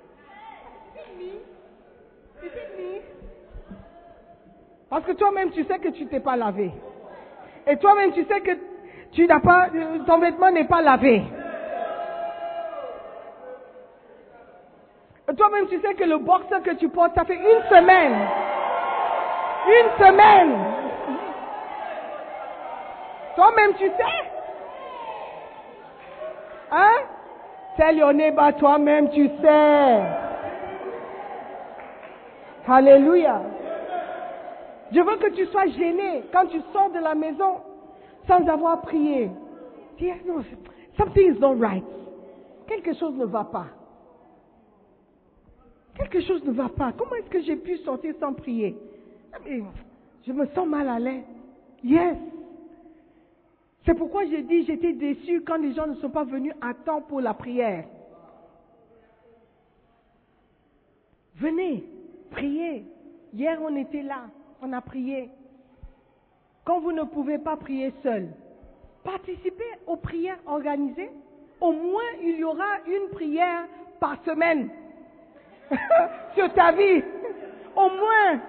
Parce 4.89 5.05
que 5.05 5.11
toi-même 5.13 5.51
tu 5.51 5.63
sais 5.63 5.79
que 5.79 5.89
tu 5.89 6.05
t'es 6.07 6.19
pas 6.19 6.35
lavé. 6.35 6.71
Et 7.65 7.77
toi-même 7.77 8.11
tu 8.11 8.25
sais 8.25 8.41
que 8.41 8.51
tu 9.11 9.25
n'as 9.25 9.39
pas, 9.39 9.69
ton 10.05 10.19
vêtement 10.19 10.51
n'est 10.51 10.67
pas 10.67 10.81
lavé. 10.81 11.23
Et 15.29 15.35
toi-même 15.35 15.67
tu 15.67 15.79
sais 15.79 15.93
que 15.93 16.03
le 16.03 16.17
boxer 16.17 16.61
que 16.63 16.71
tu 16.71 16.89
portes, 16.89 17.15
ça 17.15 17.23
fait 17.23 17.35
une 17.35 17.63
semaine. 17.69 18.15
Une 19.67 19.91
semaine. 19.97 20.57
Toi-même 23.35 23.73
tu 23.75 23.87
sais. 23.87 24.30
Hein? 26.71 27.05
Tell 27.77 27.97
your 27.97 28.13
neighbor, 28.13 28.53
toi-même 28.57 29.09
tu 29.11 29.27
sais. 29.41 30.01
Alléluia. 32.67 33.41
Je 34.91 34.99
veux 34.99 35.17
que 35.17 35.29
tu 35.35 35.45
sois 35.47 35.67
gêné 35.67 36.23
quand 36.31 36.47
tu 36.47 36.61
sors 36.73 36.89
de 36.91 36.99
la 36.99 37.15
maison 37.15 37.61
sans 38.27 38.47
avoir 38.47 38.81
prié. 38.81 39.29
Dis, 39.97 40.11
no, 40.25 40.41
something 40.97 41.35
is 41.35 41.39
not 41.39 41.55
right. 41.59 41.83
Quelque 42.67 42.93
chose 42.93 43.15
ne 43.15 43.25
va 43.25 43.43
pas. 43.43 43.67
Quelque 45.97 46.21
chose 46.21 46.43
ne 46.45 46.51
va 46.51 46.69
pas. 46.69 46.91
Comment 46.97 47.15
est-ce 47.15 47.29
que 47.29 47.41
j'ai 47.41 47.57
pu 47.57 47.77
sortir 47.77 48.13
sans 48.19 48.33
prier? 48.33 48.77
Mais 49.45 49.61
je 50.25 50.31
me 50.31 50.45
sens 50.47 50.67
mal 50.67 50.87
à 50.87 50.99
l'aise. 50.99 51.23
Yes. 51.83 52.17
C'est 53.85 53.95
pourquoi 53.95 54.25
j'ai 54.25 54.43
dit 54.43 54.65
j'étais 54.65 54.93
déçu 54.93 55.41
quand 55.41 55.57
les 55.57 55.73
gens 55.73 55.87
ne 55.87 55.95
sont 55.95 56.09
pas 56.09 56.23
venus 56.23 56.53
à 56.61 56.73
temps 56.73 57.01
pour 57.01 57.19
la 57.19 57.33
prière. 57.33 57.85
Venez, 61.35 61.83
priez. 62.29 62.85
Hier, 63.33 63.57
on 63.61 63.75
était 63.75 64.03
là, 64.03 64.25
on 64.61 64.71
a 64.73 64.81
prié. 64.81 65.29
Quand 66.63 66.79
vous 66.79 66.91
ne 66.91 67.03
pouvez 67.03 67.39
pas 67.39 67.57
prier 67.57 67.91
seul, 68.03 68.29
participez 69.03 69.71
aux 69.87 69.95
prières 69.95 70.39
organisées. 70.45 71.09
Au 71.59 71.71
moins, 71.71 72.11
il 72.21 72.37
y 72.37 72.43
aura 72.43 72.79
une 72.85 73.09
prière 73.09 73.65
par 73.99 74.23
semaine 74.23 74.69
sur 76.35 76.53
ta 76.53 76.71
vie. 76.71 77.01
Au 77.75 77.89
moins. 77.89 78.41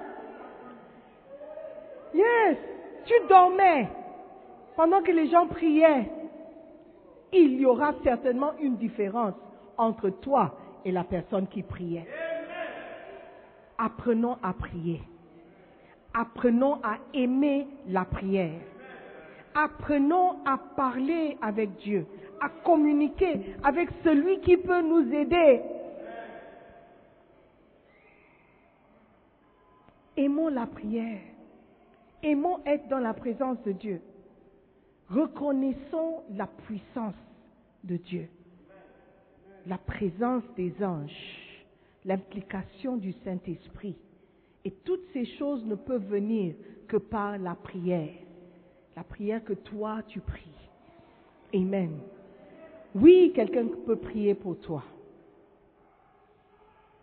Yes, 2.14 2.58
tu 3.06 3.14
dormais 3.28 3.88
pendant 4.76 5.02
que 5.02 5.12
les 5.12 5.28
gens 5.28 5.46
priaient. 5.46 6.10
Il 7.32 7.60
y 7.60 7.66
aura 7.66 7.94
certainement 8.04 8.52
une 8.60 8.76
différence 8.76 9.34
entre 9.78 10.10
toi 10.10 10.54
et 10.84 10.92
la 10.92 11.04
personne 11.04 11.46
qui 11.46 11.62
priait. 11.62 12.06
Apprenons 13.78 14.36
à 14.42 14.52
prier. 14.52 15.00
Apprenons 16.14 16.74
à 16.82 16.98
aimer 17.14 17.66
la 17.88 18.04
prière. 18.04 18.60
Apprenons 19.54 20.36
à 20.44 20.58
parler 20.76 21.36
avec 21.42 21.76
Dieu, 21.76 22.06
à 22.40 22.48
communiquer 22.64 23.56
avec 23.62 23.88
celui 24.04 24.40
qui 24.40 24.56
peut 24.56 24.82
nous 24.82 25.12
aider. 25.12 25.60
Aimons 30.16 30.48
la 30.48 30.66
prière. 30.66 31.20
Aimons 32.22 32.60
être 32.66 32.88
dans 32.88 32.98
la 32.98 33.14
présence 33.14 33.60
de 33.62 33.72
Dieu. 33.72 34.00
Reconnaissons 35.12 36.22
la 36.36 36.46
puissance 36.46 37.14
de 37.84 37.96
Dieu, 37.96 38.28
la 39.66 39.76
présence 39.76 40.44
des 40.56 40.72
anges, 40.82 41.58
l'implication 42.06 42.96
du 42.96 43.12
Saint-Esprit 43.24 43.96
Et 44.64 44.70
toutes 44.70 45.04
ces 45.12 45.26
choses 45.36 45.64
ne 45.66 45.74
peuvent 45.74 46.06
venir 46.06 46.54
que 46.88 46.96
par 46.96 47.36
la 47.36 47.54
prière. 47.54 48.14
La 48.96 49.04
prière 49.04 49.44
que 49.44 49.52
toi, 49.52 50.02
tu 50.06 50.20
pries. 50.20 50.48
Amen. 51.54 51.98
Oui, 52.94 53.32
quelqu'un 53.34 53.66
peut 53.84 53.96
prier 53.96 54.34
pour 54.34 54.58
toi. 54.60 54.82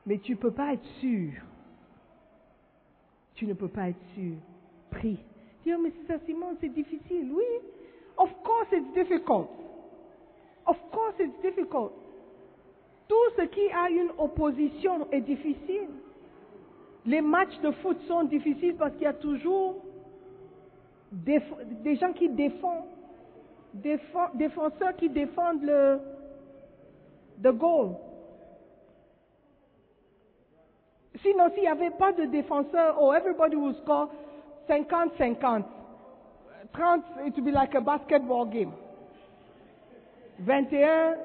Mais 0.07 0.17
tu 0.17 0.31
ne 0.31 0.37
peux 0.37 0.51
pas 0.51 0.73
être 0.73 0.87
sûr. 0.99 1.33
Tu 3.35 3.45
ne 3.45 3.53
peux 3.53 3.67
pas 3.67 3.89
être 3.89 4.03
sûr. 4.15 4.35
Prie. 4.89 5.19
Dis, 5.63 5.73
oh, 5.75 5.79
mais 5.81 5.91
c'est 5.91 6.07
ça, 6.13 6.19
Simon, 6.25 6.57
c'est 6.59 6.73
difficile. 6.73 7.31
Oui. 7.31 7.43
Of 8.19 8.29
course 8.43 8.67
it's 8.73 8.93
difficult. 8.93 9.49
Of 10.67 10.75
course 10.91 11.15
it's 11.19 11.41
difficult. 11.41 11.93
Tout 13.07 13.29
ce 13.37 13.43
qui 13.43 13.71
a 13.71 13.89
une 13.89 14.11
opposition 14.17 15.07
est 15.11 15.21
difficile. 15.21 15.89
Les 17.05 17.21
matchs 17.21 17.57
de 17.61 17.71
foot 17.81 17.97
sont 18.07 18.23
difficiles 18.25 18.75
parce 18.77 18.91
qu'il 18.93 19.03
y 19.03 19.07
a 19.07 19.13
toujours 19.13 19.75
des, 21.11 21.41
des 21.83 21.95
gens 21.95 22.11
qui 22.13 22.29
défendent, 22.29 22.83
défend- 23.73 24.29
défenseurs 24.35 24.95
qui 24.97 25.09
défendent 25.09 25.63
le 25.63 25.99
the 27.41 27.51
goal. 27.57 27.95
Sinon, 31.23 31.49
s'il 31.53 31.63
n'y 31.63 31.67
avait 31.67 31.89
pas 31.91 32.11
de 32.11 32.25
défenseur, 32.25 32.97
oh, 33.01 33.11
everybody 33.13 33.55
would 33.55 33.75
score 33.77 34.09
50-50. 34.69 35.63
30, 36.73 37.03
it 37.25 37.35
would 37.35 37.45
be 37.45 37.51
like 37.51 37.73
a 37.75 37.81
basketball 37.81 38.45
game. 38.45 38.73
21, 40.39 41.15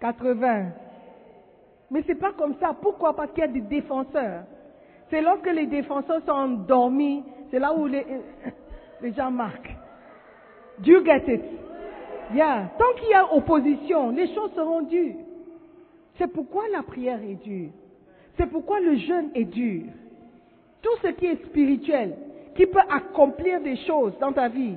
80. 0.00 0.72
Mais 1.90 2.02
c'est 2.06 2.14
pas 2.14 2.32
comme 2.32 2.54
ça. 2.58 2.74
Pourquoi? 2.80 3.14
Parce 3.14 3.30
qu'il 3.32 3.40
y 3.40 3.44
a 3.44 3.48
des 3.48 3.60
défenseurs. 3.60 4.44
C'est 5.10 5.20
lorsque 5.20 5.46
les 5.46 5.66
défenseurs 5.66 6.22
sont 6.24 6.32
endormis, 6.32 7.22
c'est 7.50 7.58
là 7.58 7.74
où 7.74 7.86
les, 7.86 8.04
les 9.02 9.12
gens 9.12 9.30
marquent. 9.30 9.76
Do 10.78 10.90
you 10.90 11.04
get 11.04 11.24
it? 11.28 11.42
Yeah. 12.34 12.70
Tant 12.78 12.98
qu'il 12.98 13.10
y 13.10 13.14
a 13.14 13.34
opposition, 13.34 14.10
les 14.10 14.34
choses 14.34 14.52
seront 14.54 14.82
dures. 14.82 15.16
C'est 16.16 16.28
pourquoi 16.28 16.64
la 16.72 16.82
prière 16.82 17.20
est 17.22 17.42
dure. 17.44 17.70
C'est 18.38 18.46
pourquoi 18.46 18.80
le 18.80 18.96
jeûne 18.96 19.30
est 19.34 19.44
dur. 19.44 19.84
Tout 20.80 20.96
ce 21.02 21.08
qui 21.08 21.26
est 21.26 21.44
spirituel, 21.44 22.16
qui 22.54 22.66
peut 22.66 22.80
accomplir 22.90 23.60
des 23.60 23.76
choses 23.76 24.12
dans 24.18 24.32
ta 24.32 24.48
vie, 24.48 24.76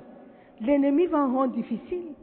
l'ennemi 0.62 1.06
va 1.08 1.20
en 1.20 1.34
rendre 1.34 1.54
difficile. 1.54 2.14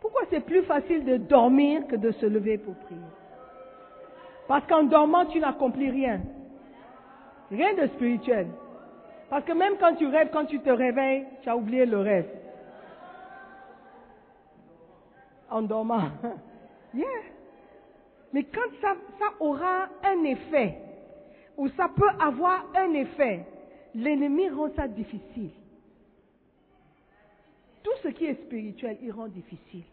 Pourquoi 0.00 0.22
c'est 0.30 0.44
plus 0.44 0.62
facile 0.62 1.04
de 1.04 1.16
dormir 1.16 1.86
que 1.86 1.96
de 1.96 2.10
se 2.12 2.26
lever 2.26 2.58
pour 2.58 2.74
prier? 2.74 3.00
Parce 4.46 4.66
qu'en 4.66 4.84
dormant, 4.84 5.24
tu 5.26 5.40
n'accomplis 5.40 5.90
rien. 5.90 6.20
Rien 7.50 7.74
de 7.74 7.86
spirituel. 7.88 8.48
Parce 9.30 9.44
que 9.44 9.52
même 9.52 9.76
quand 9.80 9.94
tu 9.94 10.06
rêves, 10.06 10.28
quand 10.32 10.44
tu 10.44 10.60
te 10.60 10.70
réveilles, 10.70 11.24
tu 11.42 11.48
as 11.48 11.56
oublié 11.56 11.86
le 11.86 11.98
rêve. 11.98 12.28
En 15.50 15.62
dormant. 15.62 16.02
Yeah. 16.96 17.06
Mais 18.32 18.44
quand 18.44 18.70
ça, 18.80 18.94
ça 19.18 19.26
aura 19.40 19.88
un 20.04 20.22
effet, 20.22 20.78
ou 21.56 21.68
ça 21.70 21.88
peut 21.88 22.08
avoir 22.20 22.64
un 22.76 22.94
effet, 22.94 23.44
l'ennemi 23.94 24.48
rend 24.48 24.70
ça 24.74 24.88
difficile. 24.88 25.50
Tout 27.82 27.92
ce 28.02 28.08
qui 28.08 28.24
est 28.24 28.42
spirituel, 28.46 28.98
il 29.02 29.12
rend 29.12 29.28
difficile. 29.28 29.84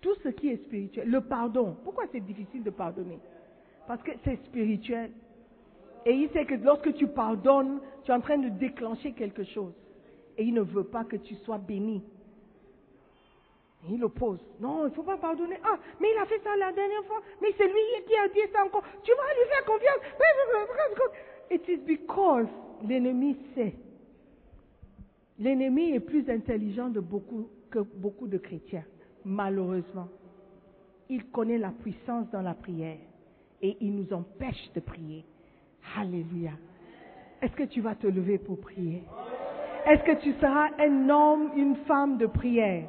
Tout 0.00 0.14
ce 0.22 0.28
qui 0.28 0.50
est 0.50 0.64
spirituel. 0.64 1.08
Le 1.08 1.20
pardon. 1.20 1.76
Pourquoi 1.82 2.04
c'est 2.12 2.20
difficile 2.20 2.62
de 2.62 2.70
pardonner? 2.70 3.18
Parce 3.86 4.02
que 4.02 4.12
c'est 4.24 4.36
spirituel. 4.44 5.10
Et 6.06 6.12
il 6.12 6.30
sait 6.30 6.44
que 6.44 6.54
lorsque 6.54 6.94
tu 6.94 7.06
pardonnes, 7.06 7.80
tu 8.04 8.10
es 8.10 8.14
en 8.14 8.20
train 8.20 8.38
de 8.38 8.50
déclencher 8.50 9.12
quelque 9.12 9.44
chose. 9.44 9.72
Et 10.36 10.44
il 10.44 10.54
ne 10.54 10.60
veut 10.60 10.84
pas 10.84 11.04
que 11.04 11.16
tu 11.16 11.34
sois 11.36 11.58
béni. 11.58 12.02
Il 13.90 14.02
oppose. 14.02 14.40
Non, 14.60 14.86
il 14.86 14.90
ne 14.90 14.94
faut 14.94 15.02
pas 15.02 15.18
pardonner. 15.18 15.58
Ah, 15.62 15.78
mais 16.00 16.08
il 16.14 16.18
a 16.18 16.24
fait 16.24 16.40
ça 16.42 16.56
la 16.56 16.72
dernière 16.72 17.04
fois. 17.04 17.20
Mais 17.42 17.48
c'est 17.56 17.66
lui 17.66 17.80
qui 18.06 18.14
a 18.16 18.28
dit 18.28 18.50
ça 18.52 18.64
encore. 18.64 18.82
Tu 19.02 19.10
vas 19.12 19.34
lui 19.34 19.48
faire 19.48 19.64
confiance. 19.66 20.00
It 21.50 21.68
is 21.68 21.76
because 21.84 22.48
l'ennemi 22.82 23.36
sait. 23.54 23.74
L'ennemi 25.38 25.92
est 25.92 26.00
plus 26.00 26.28
intelligent 26.30 26.90
que 26.92 27.80
beaucoup 27.80 28.26
de 28.26 28.38
chrétiens, 28.38 28.84
malheureusement. 29.24 30.08
Il 31.10 31.30
connaît 31.30 31.58
la 31.58 31.70
puissance 31.70 32.30
dans 32.30 32.40
la 32.40 32.54
prière 32.54 32.96
et 33.60 33.76
il 33.80 33.94
nous 33.94 34.12
empêche 34.12 34.72
de 34.74 34.80
prier. 34.80 35.24
Alléluia. 35.98 36.52
Est-ce 37.42 37.52
que 37.52 37.64
tu 37.64 37.82
vas 37.82 37.94
te 37.94 38.06
lever 38.06 38.38
pour 38.38 38.58
prier? 38.58 39.02
Est-ce 39.86 40.02
que 40.04 40.22
tu 40.22 40.32
seras 40.40 40.70
un 40.78 41.10
homme, 41.10 41.50
une 41.56 41.76
femme 41.84 42.16
de 42.16 42.26
prière? 42.26 42.88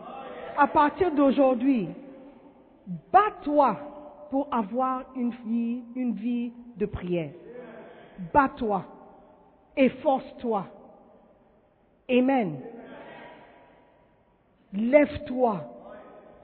À 0.57 0.67
partir 0.67 1.11
d'aujourd'hui, 1.11 1.89
bats-toi 3.11 3.77
pour 4.29 4.47
avoir 4.51 5.03
une 5.15 5.31
vie, 5.45 5.83
une 5.95 6.13
vie 6.13 6.53
de 6.77 6.85
prière. 6.85 7.31
Bats-toi. 8.33 8.85
Efforce-toi. 9.75 10.65
Amen. 12.09 12.59
Lève-toi. 14.73 15.61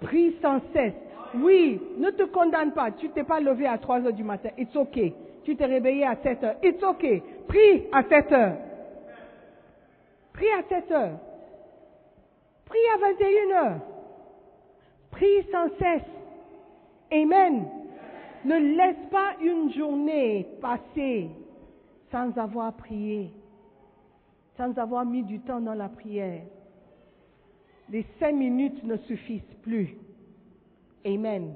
Prie 0.02 0.36
sans 0.42 0.60
cesse. 0.74 0.94
Oui, 1.36 1.82
ne 1.98 2.10
te 2.10 2.24
condamne 2.24 2.74
pas. 2.74 2.92
Tu 2.92 3.10
t'es 3.10 3.24
pas 3.24 3.40
levé 3.40 3.68
à 3.68 3.78
3 3.78 4.02
heures 4.02 4.14
du 4.14 4.24
matin. 4.24 4.50
It's 4.58 4.76
okay. 4.76 5.14
Tu 5.44 5.56
t'es 5.56 5.66
réveillé 5.66 6.06
à 6.06 6.16
7 6.18 6.44
heures. 6.44 6.56
It's 6.62 6.84
okay. 6.84 7.24
Prie 7.48 7.88
à 7.92 8.04
7 8.04 8.32
heures. 8.32 8.58
Prie 10.34 10.52
à 10.60 10.64
7 10.68 10.92
heures. 10.92 11.20
Prie 12.66 12.80
à 12.96 12.98
21 12.98 13.56
heures. 13.56 13.80
Prie 15.12 15.46
sans 15.52 15.70
cesse. 15.78 16.10
Amen. 17.12 17.66
Ne 18.46 18.58
laisse 18.76 19.10
pas 19.12 19.36
une 19.42 19.72
journée 19.74 20.48
passer 20.62 21.30
sans 22.12 22.36
avoir 22.38 22.74
prié, 22.74 23.32
sans 24.58 24.78
avoir 24.78 25.06
mis 25.06 25.24
du 25.24 25.40
temps 25.42 25.62
dans 25.62 25.74
la 25.74 25.90
prière. 25.90 26.42
Les 27.90 28.06
cinq 28.20 28.34
minutes 28.34 28.84
ne 28.84 28.98
suffisent 28.98 29.56
plus. 29.62 29.96
Amen. 31.06 31.54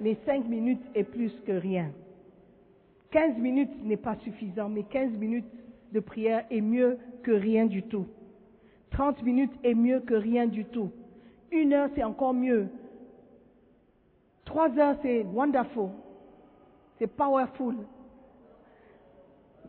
Les 0.00 0.16
cinq 0.26 0.46
minutes 0.48 0.84
est 0.94 1.04
plus 1.04 1.32
que 1.46 1.52
rien. 1.52 1.90
15 3.12 3.36
minutes 3.36 3.84
n'est 3.84 3.98
pas 3.98 4.16
suffisant, 4.24 4.68
mais 4.68 4.84
15 4.84 5.12
minutes 5.12 5.46
de 5.92 6.00
prière 6.00 6.44
est 6.50 6.62
mieux 6.62 6.98
que 7.22 7.30
rien 7.30 7.66
du 7.66 7.82
tout. 7.82 8.06
30 8.90 9.22
minutes 9.22 9.52
est 9.62 9.74
mieux 9.74 10.00
que 10.00 10.14
rien 10.14 10.46
du 10.46 10.64
tout. 10.64 10.90
Une 11.52 11.74
heure, 11.74 11.90
c'est 11.94 12.02
encore 12.02 12.32
mieux. 12.32 12.68
Trois 14.46 14.70
heures, 14.78 14.96
c'est 15.02 15.22
wonderful. 15.22 15.90
C'est 16.98 17.06
powerful. 17.06 17.76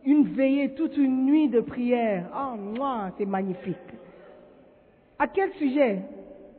Une 0.04 0.24
veillée, 0.24 0.74
toute 0.74 0.96
une 0.96 1.26
nuit 1.26 1.48
de 1.48 1.60
prière. 1.60 2.26
Oh, 2.34 2.56
moi, 2.56 3.10
c'est 3.18 3.26
magnifique. 3.26 3.76
À 5.18 5.28
quel 5.28 5.52
sujet 5.54 6.02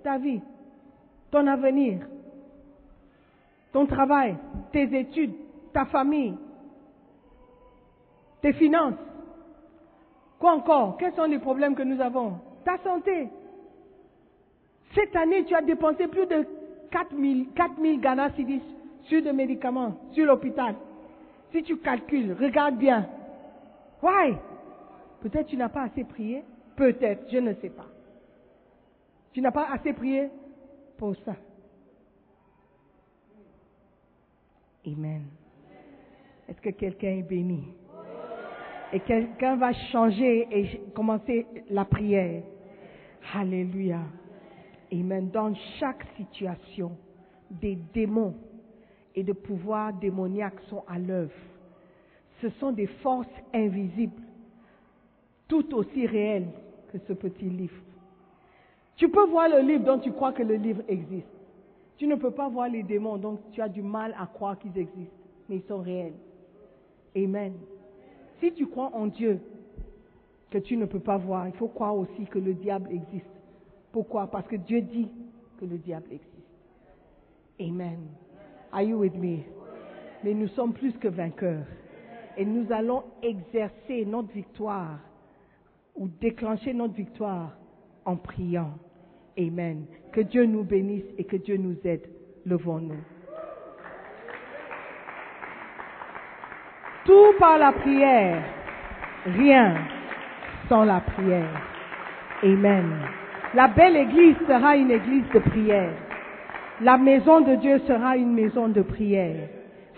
Ta 0.03 0.19
vie, 0.19 0.41
ton 1.31 1.47
avenir, 1.47 2.07
ton 3.73 3.87
travail, 3.87 4.37
tes 4.71 4.83
études, 4.97 5.33
ta 5.73 5.85
famille, 5.85 6.37
tes 8.41 8.53
finances? 8.53 8.93
Quoi 10.37 10.53
encore? 10.53 10.97
Quels 10.97 11.13
sont 11.13 11.23
les 11.23 11.39
problèmes 11.39 11.73
que 11.73 11.81
nous 11.81 11.99
avons? 11.99 12.39
Ta 12.63 12.77
santé? 12.83 13.29
Cette 14.95 15.15
année, 15.15 15.43
tu 15.43 15.53
as 15.53 15.61
dépensé 15.61 16.07
plus 16.07 16.25
de 16.25 16.47
4 16.89 17.15
000, 17.15 17.49
4 17.53 17.81
000 17.81 17.97
Ghana 17.97 18.31
cedis 18.31 18.61
sur 19.03 19.21
des 19.21 19.33
médicaments, 19.33 19.97
sur 20.13 20.25
l'hôpital. 20.25 20.75
Si 21.51 21.61
tu 21.63 21.77
calcules, 21.77 22.33
regarde 22.39 22.77
bien. 22.77 23.07
Why? 24.01 24.35
Peut-être 25.21 25.47
tu 25.47 25.57
n'as 25.57 25.69
pas 25.69 25.83
assez 25.83 26.03
prié? 26.05 26.43
Peut-être, 26.75 27.29
je 27.31 27.37
ne 27.37 27.53
sais 27.55 27.69
pas. 27.69 27.87
Tu 29.33 29.41
n'as 29.41 29.51
pas 29.51 29.67
assez 29.71 29.91
prié 29.91 30.29
pour 30.97 31.15
ça. 31.25 31.35
Amen. 34.87 35.23
Est-ce 36.47 36.61
que 36.61 36.69
quelqu'un 36.69 37.17
est 37.17 37.23
béni? 37.23 37.73
Et 38.93 38.99
quelqu'un 39.01 39.55
va 39.57 39.73
changer 39.91 40.47
et 40.51 40.81
commencer 40.93 41.45
la 41.69 41.83
prière. 41.83 42.43
Alléluia. 43.33 43.99
Amen. 44.91 45.29
Dans 45.31 45.53
chaque 45.79 46.05
situation, 46.17 46.91
des 47.49 47.77
démons 47.93 48.35
et 49.15 49.23
de 49.23 49.33
pouvoirs 49.33 49.93
démoniaques 49.93 50.59
sont 50.69 50.83
à 50.87 50.99
l'œuvre. 50.99 51.33
Ce 52.41 52.49
sont 52.59 52.71
des 52.71 52.87
forces 52.87 53.27
invisibles, 53.53 54.21
tout 55.47 55.73
aussi 55.73 56.05
réelles 56.05 56.49
que 56.91 56.97
ce 57.07 57.13
petit 57.13 57.49
livre. 57.49 57.81
Tu 58.97 59.09
peux 59.09 59.25
voir 59.25 59.49
le 59.49 59.59
livre 59.59 59.83
dont 59.83 59.99
tu 59.99 60.11
crois 60.11 60.33
que 60.33 60.43
le 60.43 60.55
livre 60.55 60.83
existe. 60.87 61.27
Tu 61.97 62.07
ne 62.07 62.15
peux 62.15 62.31
pas 62.31 62.49
voir 62.49 62.67
les 62.67 62.83
démons, 62.83 63.17
donc 63.17 63.39
tu 63.51 63.61
as 63.61 63.69
du 63.69 63.81
mal 63.81 64.13
à 64.19 64.27
croire 64.27 64.57
qu'ils 64.59 64.77
existent, 64.77 65.15
mais 65.47 65.57
ils 65.57 65.63
sont 65.63 65.79
réels. 65.79 66.13
Amen. 67.15 67.53
Si 68.39 68.51
tu 68.53 68.67
crois 68.67 68.91
en 68.93 69.07
Dieu, 69.07 69.39
que 70.51 70.57
tu 70.57 70.77
ne 70.77 70.85
peux 70.85 70.99
pas 70.99 71.17
voir, 71.17 71.47
il 71.47 71.53
faut 71.53 71.67
croire 71.67 71.95
aussi 71.95 72.25
que 72.25 72.39
le 72.39 72.53
diable 72.53 72.89
existe. 72.91 73.34
Pourquoi? 73.95 74.27
Parce 74.27 74.45
que 74.47 74.57
Dieu 74.57 74.81
dit 74.81 75.09
que 75.57 75.63
le 75.63 75.77
diable 75.77 76.07
existe. 76.11 76.51
Amen. 77.61 78.09
Are 78.73 78.81
you 78.81 78.97
with 78.97 79.15
me? 79.15 79.45
Mais 80.21 80.33
nous 80.33 80.49
sommes 80.49 80.73
plus 80.73 80.91
que 80.99 81.07
vainqueurs. 81.07 81.65
Et 82.35 82.43
nous 82.43 82.69
allons 82.73 83.05
exercer 83.23 84.03
notre 84.05 84.33
victoire 84.33 84.99
ou 85.95 86.09
déclencher 86.09 86.73
notre 86.73 86.93
victoire 86.93 87.53
en 88.03 88.17
priant. 88.17 88.73
Amen. 89.39 89.85
Que 90.11 90.19
Dieu 90.19 90.45
nous 90.45 90.65
bénisse 90.65 91.05
et 91.17 91.23
que 91.23 91.37
Dieu 91.37 91.55
nous 91.55 91.77
aide. 91.85 92.09
Levons-nous. 92.45 92.99
Tout 97.05 97.33
par 97.39 97.57
la 97.57 97.71
prière, 97.71 98.43
rien 99.25 99.77
sans 100.67 100.83
la 100.83 100.99
prière. 100.99 101.61
Amen. 102.43 102.91
La 103.55 103.69
belle 103.69 103.95
église 103.95 104.35
sera 104.49 104.75
une 104.75 104.91
église 104.91 105.23
de 105.33 105.39
prière. 105.39 105.93
La 106.81 106.97
maison 106.97 107.39
de 107.39 107.55
Dieu 107.55 107.79
sera 107.87 108.17
une 108.17 108.33
maison 108.33 108.67
de 108.67 108.81
prière. 108.81 109.47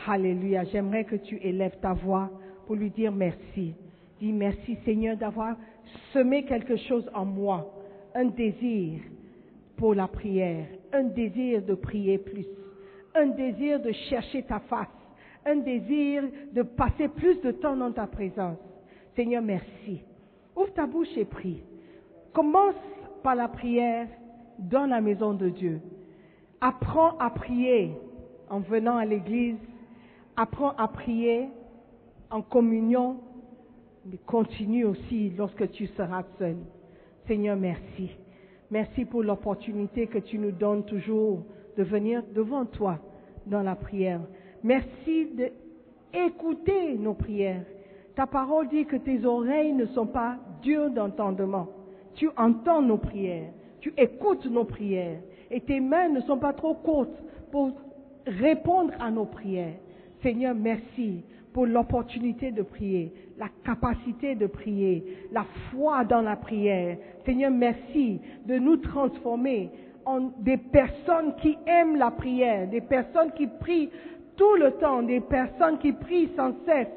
Alléluia. 0.07 0.63
J'aimerais 0.65 1.05
que 1.05 1.15
tu 1.15 1.37
élèves 1.37 1.75
ta 1.81 1.93
voix 1.93 2.29
pour 2.67 2.75
lui 2.75 2.91
dire 2.91 3.11
merci. 3.11 3.73
Dis 4.19 4.31
merci 4.31 4.77
Seigneur 4.85 5.17
d'avoir 5.17 5.55
semé 6.13 6.43
quelque 6.45 6.77
chose 6.77 7.09
en 7.15 7.25
moi, 7.25 7.67
un 8.13 8.25
désir 8.25 8.99
pour 9.75 9.95
la 9.95 10.07
prière, 10.07 10.67
un 10.93 11.05
désir 11.05 11.63
de 11.63 11.73
prier 11.73 12.19
plus, 12.19 12.45
un 13.15 13.25
désir 13.25 13.79
de 13.79 13.91
chercher 14.07 14.43
ta 14.43 14.59
face, 14.59 14.87
un 15.47 15.55
désir 15.55 16.25
de 16.53 16.61
passer 16.61 17.07
plus 17.07 17.41
de 17.41 17.49
temps 17.49 17.75
dans 17.75 17.91
ta 17.91 18.05
présence. 18.05 18.59
Seigneur, 19.15 19.41
merci. 19.41 20.03
Ouvre 20.55 20.73
ta 20.73 20.85
bouche 20.85 21.17
et 21.17 21.25
prie. 21.25 21.63
Commence 22.33 22.75
la 23.35 23.47
prière 23.47 24.07
dans 24.59 24.85
la 24.85 25.01
maison 25.01 25.33
de 25.33 25.49
Dieu. 25.49 25.81
Apprends 26.61 27.17
à 27.19 27.29
prier 27.29 27.93
en 28.49 28.59
venant 28.59 28.97
à 28.97 29.05
l'église. 29.05 29.57
Apprends 30.35 30.73
à 30.77 30.87
prier 30.87 31.49
en 32.29 32.41
communion. 32.41 33.17
Mais 34.05 34.17
continue 34.17 34.85
aussi 34.85 35.31
lorsque 35.37 35.69
tu 35.71 35.87
seras 35.87 36.23
seul. 36.39 36.57
Seigneur, 37.27 37.57
merci. 37.57 38.09
Merci 38.71 39.05
pour 39.05 39.23
l'opportunité 39.23 40.07
que 40.07 40.17
tu 40.17 40.37
nous 40.37 40.51
donnes 40.51 40.83
toujours 40.85 41.43
de 41.77 41.83
venir 41.83 42.23
devant 42.33 42.65
toi 42.65 42.99
dans 43.45 43.61
la 43.61 43.75
prière. 43.75 44.21
Merci 44.63 45.29
d'écouter 46.13 46.97
nos 46.97 47.13
prières. 47.13 47.65
Ta 48.15 48.27
parole 48.27 48.67
dit 48.67 48.85
que 48.85 48.95
tes 48.95 49.25
oreilles 49.25 49.73
ne 49.73 49.85
sont 49.87 50.07
pas 50.07 50.37
dures 50.61 50.89
d'entendement. 50.89 51.67
Tu 52.17 52.29
entends 52.35 52.81
nos 52.81 52.97
prières. 52.97 53.51
Tu 53.79 53.93
écoutes 53.97 54.45
nos 54.45 54.65
prières. 54.65 55.19
Et 55.49 55.61
tes 55.61 55.79
mains 55.79 56.09
ne 56.09 56.19
sont 56.21 56.37
pas 56.37 56.53
trop 56.53 56.73
courtes 56.73 57.17
pour 57.51 57.71
répondre 58.25 58.93
à 58.99 59.09
nos 59.09 59.25
prières. 59.25 59.75
Seigneur, 60.21 60.55
merci 60.55 61.23
pour 61.53 61.65
l'opportunité 61.65 62.51
de 62.51 62.63
prier, 62.63 63.13
la 63.37 63.47
capacité 63.63 64.35
de 64.35 64.47
prier, 64.47 65.03
la 65.31 65.45
foi 65.71 66.03
dans 66.03 66.21
la 66.21 66.35
prière. 66.35 66.97
Seigneur, 67.25 67.51
merci 67.51 68.19
de 68.45 68.55
nous 68.57 68.77
transformer 68.77 69.71
en 70.05 70.31
des 70.39 70.57
personnes 70.57 71.35
qui 71.41 71.57
aiment 71.65 71.97
la 71.97 72.11
prière, 72.11 72.67
des 72.67 72.81
personnes 72.81 73.31
qui 73.31 73.47
prient 73.47 73.89
tout 74.35 74.55
le 74.55 74.71
temps, 74.73 75.03
des 75.03 75.19
personnes 75.19 75.77
qui 75.79 75.93
prient 75.93 76.29
sans 76.35 76.53
cesse. 76.65 76.87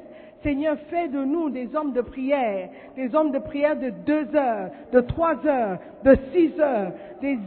Seigneur, 0.43 0.75
fais 0.89 1.07
de 1.07 1.23
nous 1.23 1.51
des 1.51 1.75
hommes 1.75 1.93
de 1.93 2.01
prière, 2.01 2.69
des 2.95 3.13
hommes 3.13 3.31
de 3.31 3.37
prière 3.37 3.75
de 3.77 3.91
deux 4.05 4.35
heures, 4.35 4.71
de 4.91 5.01
trois 5.01 5.35
heures, 5.45 5.77
de 6.03 6.15
six 6.33 6.59
heures, 6.59 6.93
des, 7.21 7.37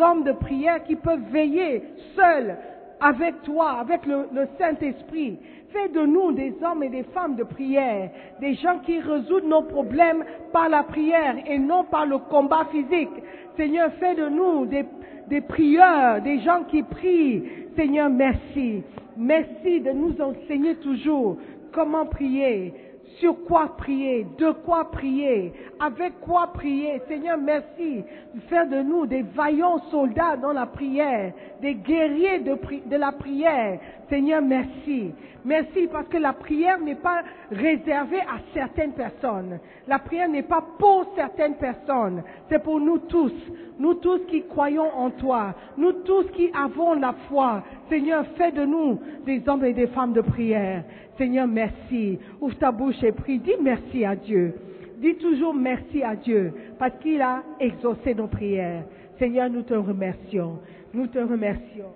hommes 0.00 0.24
de 0.24 0.32
prière 0.32 0.82
qui 0.84 0.96
peuvent 0.96 1.28
veiller 1.30 1.82
seuls 2.14 2.56
avec 3.00 3.42
toi, 3.42 3.72
avec 3.80 4.06
le, 4.06 4.26
Saint-Esprit. 4.58 5.38
Fais 5.72 5.88
de 5.90 6.06
nous 6.06 6.32
des 6.32 6.54
hommes 6.62 6.82
et 6.82 6.88
des 6.88 7.02
femmes 7.02 7.36
de 7.36 7.44
prière, 7.44 8.08
des 8.40 8.54
gens 8.54 8.78
qui 8.78 8.98
résoudent 8.98 9.48
nos 9.48 9.62
problèmes 9.62 10.24
par 10.52 10.70
la 10.70 10.84
prière 10.84 11.36
et 11.46 11.58
non 11.58 11.84
par 11.84 12.06
le 12.06 12.16
combat 12.16 12.66
physique. 12.70 13.10
Seigneur, 13.58 13.90
fais 14.00 14.14
de 14.14 14.28
nous 14.30 14.64
des 14.64 15.40
prieurs, 15.42 16.22
des 16.22 16.40
gens 16.40 16.64
qui 16.64 16.82
prient. 16.82 17.42
Seigneur, 17.76 18.08
merci. 18.08 18.82
Merci 19.18 19.80
de 19.80 19.92
nous 19.92 20.14
enseigner 20.20 20.74
toujours 20.76 21.38
comment 21.76 22.06
prier, 22.06 22.72
sur 23.20 23.44
quoi 23.44 23.76
prier, 23.76 24.26
de 24.38 24.50
quoi 24.64 24.90
prier, 24.90 25.52
avec 25.78 26.20
quoi 26.20 26.48
prier. 26.48 27.00
Seigneur, 27.06 27.38
merci 27.38 28.02
de 28.34 28.40
faire 28.48 28.66
de 28.66 28.82
nous 28.82 29.06
des 29.06 29.22
vaillants 29.22 29.78
soldats 29.90 30.36
dans 30.36 30.52
la 30.52 30.66
prière, 30.66 31.32
des 31.60 31.74
guerriers 31.74 32.40
de, 32.40 32.56
de 32.86 32.96
la 32.96 33.12
prière. 33.12 33.78
Seigneur, 34.08 34.42
merci. 34.42 35.12
Merci 35.44 35.86
parce 35.92 36.08
que 36.08 36.16
la 36.16 36.32
prière 36.32 36.80
n'est 36.80 36.96
pas 36.96 37.22
réservée 37.52 38.20
à 38.20 38.40
certaines 38.52 38.94
personnes. 38.94 39.60
La 39.86 40.00
prière 40.00 40.28
n'est 40.28 40.42
pas 40.42 40.64
pour 40.78 41.12
certaines 41.14 41.54
personnes. 41.54 42.24
C'est 42.48 42.62
pour 42.62 42.80
nous 42.80 42.98
tous. 42.98 43.32
Nous 43.78 43.94
tous 43.94 44.20
qui 44.26 44.42
croyons 44.48 44.90
en 44.92 45.10
toi. 45.10 45.54
Nous 45.76 45.92
tous 45.92 46.24
qui 46.32 46.50
avons 46.52 46.94
la 46.94 47.14
foi. 47.28 47.62
Seigneur, 47.88 48.24
fais 48.36 48.50
de 48.50 48.64
nous 48.64 48.98
des 49.24 49.40
hommes 49.46 49.64
et 49.64 49.72
des 49.72 49.86
femmes 49.88 50.14
de 50.14 50.22
prière. 50.22 50.82
Seigneur, 51.18 51.46
merci. 51.46 52.18
Ouvre 52.40 52.56
ta 52.56 52.70
bouche 52.70 53.02
et 53.02 53.12
prie. 53.12 53.38
Dis 53.38 53.56
merci 53.60 54.04
à 54.04 54.16
Dieu. 54.16 54.54
Dis 54.98 55.14
toujours 55.16 55.54
merci 55.54 56.02
à 56.02 56.16
Dieu 56.16 56.52
parce 56.78 56.98
qu'il 57.00 57.20
a 57.20 57.42
exaucé 57.60 58.14
nos 58.14 58.26
prières. 58.28 58.84
Seigneur, 59.18 59.50
nous 59.50 59.62
te 59.62 59.74
remercions. 59.74 60.58
Nous 60.92 61.06
te 61.06 61.18
remercions. 61.18 61.92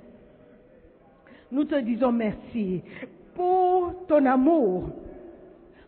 Nous 1.50 1.64
te 1.64 1.80
disons 1.80 2.12
merci 2.12 2.82
pour 3.34 4.06
ton 4.06 4.24
amour, 4.26 4.90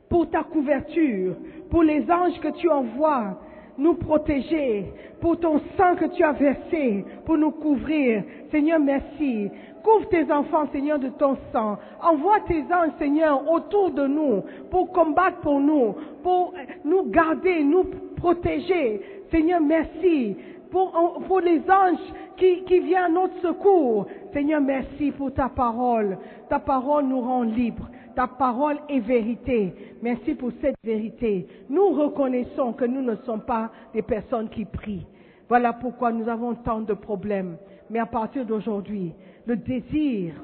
pour 0.08 0.28
ta 0.30 0.42
couverture, 0.42 1.36
pour 1.70 1.82
les 1.82 2.10
anges 2.10 2.38
que 2.40 2.48
tu 2.58 2.68
envoies 2.68 3.38
nous 3.78 3.94
protéger, 3.94 4.92
pour 5.20 5.38
ton 5.38 5.60
sang 5.76 5.96
que 5.96 6.06
tu 6.14 6.22
as 6.22 6.32
versé, 6.32 7.04
pour 7.24 7.38
nous 7.38 7.52
couvrir. 7.52 8.22
Seigneur, 8.50 8.80
merci. 8.80 9.50
Couvre 9.82 10.08
tes 10.08 10.30
enfants, 10.30 10.66
Seigneur, 10.72 10.98
de 10.98 11.08
ton 11.08 11.36
sang. 11.52 11.76
Envoie 12.00 12.40
tes 12.40 12.62
anges, 12.72 12.92
Seigneur, 12.98 13.50
autour 13.50 13.90
de 13.90 14.06
nous, 14.06 14.42
pour 14.70 14.92
combattre 14.92 15.38
pour 15.40 15.60
nous, 15.60 15.94
pour 16.22 16.54
nous 16.84 17.04
garder, 17.10 17.64
nous 17.64 17.84
protéger. 18.16 19.00
Seigneur, 19.30 19.60
merci. 19.60 20.36
Pour, 20.70 21.22
pour 21.26 21.40
les 21.40 21.60
anges 21.70 21.98
qui, 22.36 22.62
qui 22.64 22.78
viennent 22.80 23.04
à 23.04 23.08
notre 23.08 23.38
secours. 23.42 24.06
Seigneur, 24.32 24.60
merci 24.60 25.10
pour 25.10 25.32
ta 25.34 25.48
parole. 25.48 26.16
Ta 26.48 26.58
parole 26.58 27.04
nous 27.04 27.20
rend 27.20 27.42
libres. 27.42 27.88
Ta 28.14 28.26
parole 28.26 28.78
est 28.88 29.00
vérité. 29.00 29.74
Merci 30.02 30.34
pour 30.34 30.50
cette 30.60 30.76
vérité. 30.84 31.46
Nous 31.68 31.90
reconnaissons 31.90 32.72
que 32.72 32.84
nous 32.84 33.02
ne 33.02 33.16
sommes 33.16 33.42
pas 33.42 33.70
des 33.92 34.02
personnes 34.02 34.48
qui 34.48 34.64
prient. 34.64 35.06
Voilà 35.48 35.72
pourquoi 35.72 36.12
nous 36.12 36.28
avons 36.28 36.54
tant 36.54 36.80
de 36.80 36.94
problèmes. 36.94 37.56
Mais 37.90 37.98
à 37.98 38.06
partir 38.06 38.46
d'aujourd'hui, 38.46 39.12
le 39.46 39.56
désir, 39.56 40.34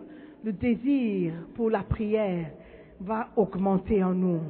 le 0.45 0.53
désir 0.53 1.33
pour 1.55 1.70
la 1.70 1.83
prière 1.83 2.51
va 3.01 3.29
augmenter 3.37 4.03
en 4.03 4.15
nous. 4.15 4.41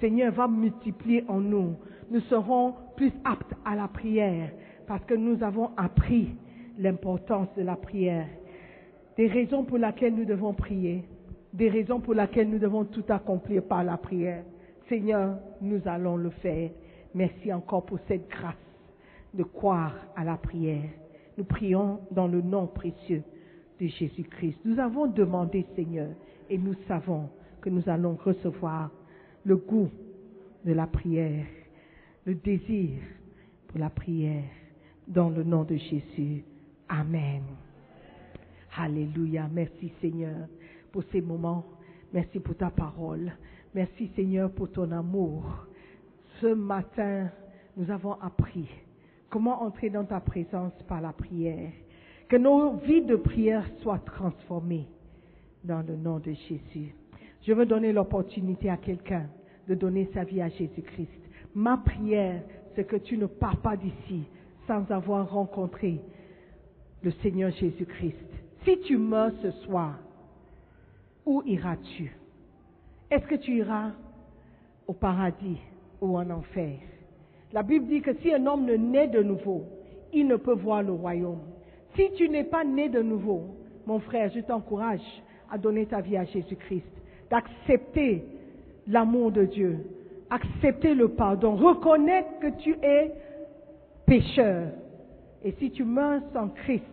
Seigneur 0.00 0.32
va 0.32 0.48
multiplier 0.48 1.24
en 1.28 1.40
nous. 1.40 1.74
Nous 2.10 2.20
serons 2.20 2.74
plus 2.96 3.12
aptes 3.24 3.52
à 3.64 3.76
la 3.76 3.88
prière 3.88 4.50
parce 4.86 5.04
que 5.04 5.14
nous 5.14 5.42
avons 5.42 5.70
appris 5.76 6.34
l'importance 6.78 7.48
de 7.56 7.62
la 7.62 7.76
prière. 7.76 8.26
Des 9.16 9.26
raisons 9.26 9.64
pour 9.64 9.78
lesquelles 9.78 10.14
nous 10.14 10.24
devons 10.24 10.54
prier, 10.54 11.04
des 11.52 11.68
raisons 11.68 12.00
pour 12.00 12.14
lesquelles 12.14 12.48
nous 12.48 12.58
devons 12.58 12.84
tout 12.84 13.04
accomplir 13.08 13.62
par 13.64 13.84
la 13.84 13.98
prière. 13.98 14.44
Seigneur, 14.88 15.36
nous 15.60 15.80
allons 15.84 16.16
le 16.16 16.30
faire. 16.30 16.70
Merci 17.14 17.52
encore 17.52 17.84
pour 17.84 17.98
cette 18.08 18.28
grâce 18.30 18.54
de 19.34 19.42
croire 19.42 19.94
à 20.16 20.24
la 20.24 20.36
prière. 20.36 20.88
Nous 21.36 21.44
prions 21.44 22.00
dans 22.10 22.26
le 22.26 22.40
nom 22.40 22.66
précieux 22.66 23.22
Jésus-Christ. 23.88 24.58
Nous 24.64 24.78
avons 24.78 25.06
demandé, 25.06 25.66
Seigneur, 25.74 26.10
et 26.48 26.58
nous 26.58 26.74
savons 26.88 27.28
que 27.60 27.70
nous 27.70 27.82
allons 27.88 28.16
recevoir 28.16 28.90
le 29.44 29.56
goût 29.56 29.90
de 30.64 30.72
la 30.72 30.86
prière, 30.86 31.46
le 32.24 32.34
désir 32.34 32.90
pour 33.68 33.78
la 33.78 33.90
prière, 33.90 34.44
dans 35.06 35.30
le 35.30 35.42
nom 35.42 35.64
de 35.64 35.76
Jésus. 35.76 36.44
Amen. 36.88 37.42
Alléluia. 38.76 39.48
Merci 39.52 39.92
Seigneur 40.00 40.48
pour 40.92 41.02
ces 41.12 41.20
moments. 41.20 41.64
Merci 42.12 42.38
pour 42.40 42.56
ta 42.56 42.70
parole. 42.70 43.32
Merci 43.74 44.10
Seigneur 44.14 44.50
pour 44.50 44.70
ton 44.70 44.90
amour. 44.92 45.44
Ce 46.40 46.46
matin, 46.46 47.28
nous 47.76 47.90
avons 47.90 48.14
appris 48.20 48.68
comment 49.28 49.62
entrer 49.62 49.90
dans 49.90 50.04
ta 50.04 50.20
présence 50.20 50.72
par 50.88 51.00
la 51.00 51.12
prière. 51.12 51.70
Que 52.30 52.36
nos 52.36 52.74
vies 52.74 53.02
de 53.02 53.16
prière 53.16 53.66
soient 53.82 53.98
transformées 53.98 54.86
dans 55.64 55.82
le 55.82 55.96
nom 55.96 56.20
de 56.20 56.30
Jésus. 56.30 56.94
Je 57.42 57.52
veux 57.52 57.66
donner 57.66 57.92
l'opportunité 57.92 58.70
à 58.70 58.76
quelqu'un 58.76 59.26
de 59.66 59.74
donner 59.74 60.08
sa 60.14 60.22
vie 60.22 60.40
à 60.40 60.48
Jésus-Christ. 60.48 61.20
Ma 61.56 61.76
prière, 61.78 62.40
c'est 62.76 62.84
que 62.84 62.94
tu 62.94 63.18
ne 63.18 63.26
pars 63.26 63.56
pas 63.56 63.76
d'ici 63.76 64.22
sans 64.68 64.88
avoir 64.92 65.28
rencontré 65.28 66.00
le 67.02 67.10
Seigneur 67.20 67.50
Jésus-Christ. 67.50 68.14
Si 68.64 68.78
tu 68.82 68.96
meurs 68.96 69.32
ce 69.42 69.50
soir, 69.62 69.98
où 71.26 71.42
iras-tu? 71.44 72.16
Est-ce 73.10 73.26
que 73.26 73.34
tu 73.34 73.56
iras 73.56 73.90
au 74.86 74.92
paradis 74.92 75.58
ou 76.00 76.16
en 76.16 76.30
enfer? 76.30 76.78
La 77.52 77.64
Bible 77.64 77.88
dit 77.88 78.02
que 78.02 78.14
si 78.22 78.32
un 78.32 78.46
homme 78.46 78.66
ne 78.66 78.76
naît 78.76 79.08
de 79.08 79.20
nouveau, 79.20 79.64
il 80.12 80.28
ne 80.28 80.36
peut 80.36 80.54
voir 80.54 80.84
le 80.84 80.92
royaume. 80.92 81.40
Si 81.94 82.10
tu 82.16 82.28
n'es 82.28 82.44
pas 82.44 82.64
né 82.64 82.88
de 82.88 83.02
nouveau, 83.02 83.44
mon 83.86 83.98
frère, 84.00 84.30
je 84.34 84.40
t'encourage 84.40 85.00
à 85.50 85.58
donner 85.58 85.86
ta 85.86 86.00
vie 86.00 86.16
à 86.16 86.24
Jésus-Christ, 86.24 86.86
d'accepter 87.30 88.24
l'amour 88.86 89.32
de 89.32 89.44
Dieu, 89.44 89.78
accepter 90.30 90.94
le 90.94 91.08
pardon, 91.08 91.56
reconnaître 91.56 92.38
que 92.40 92.50
tu 92.60 92.76
es 92.82 93.12
pécheur. 94.06 94.68
Et 95.42 95.52
si 95.58 95.70
tu 95.70 95.84
meurs 95.84 96.22
sans 96.32 96.48
Christ, 96.48 96.84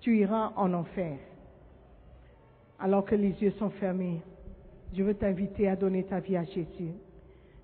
tu 0.00 0.18
iras 0.18 0.52
en 0.56 0.72
enfer. 0.74 1.16
Alors 2.78 3.04
que 3.04 3.14
les 3.14 3.30
yeux 3.42 3.52
sont 3.58 3.70
fermés, 3.70 4.20
je 4.94 5.02
veux 5.02 5.14
t'inviter 5.14 5.68
à 5.68 5.76
donner 5.76 6.04
ta 6.04 6.20
vie 6.20 6.36
à 6.36 6.44
Jésus. 6.44 6.92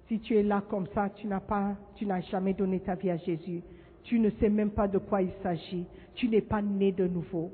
Si 0.09 0.21
tu 0.21 0.37
es 0.37 0.43
là 0.43 0.63
comme 0.69 0.87
ça, 0.95 1.11
tu 1.11 1.27
n'as 1.27 1.41
pas, 1.41 1.77
tu 1.97 2.07
n'as 2.07 2.21
jamais 2.23 2.55
donné 2.55 2.81
ta 2.81 2.95
vie 2.95 3.11
à 3.11 3.17
Jésus. 3.19 3.63
Tu 4.09 4.19
ne 4.19 4.31
sais 4.41 4.49
même 4.49 4.71
pas 4.71 4.89
de 4.89 4.97
quoi 4.97 5.21
il 5.21 5.31
s'agit. 5.43 5.85
Tu 6.15 6.29
n'es 6.29 6.41
pas 6.41 6.63
né 6.63 6.93
de 6.93 7.07
nouveau. 7.07 7.53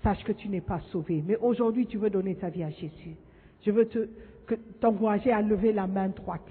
Sache 0.00 0.22
que 0.22 0.30
tu 0.30 0.48
n'es 0.48 0.60
pas 0.60 0.78
sauvé. 0.92 1.24
Mais 1.26 1.36
aujourd'hui, 1.36 1.86
tu 1.86 1.98
veux 1.98 2.08
donner 2.08 2.36
ta 2.36 2.50
vie 2.50 2.62
à 2.62 2.70
Jésus. 2.70 3.16
Je 3.66 3.72
veux 3.72 3.88
t'encourager 4.80 5.32
à 5.32 5.42
lever 5.42 5.72
la 5.72 5.88
main 5.88 6.08
droite. 6.08 6.48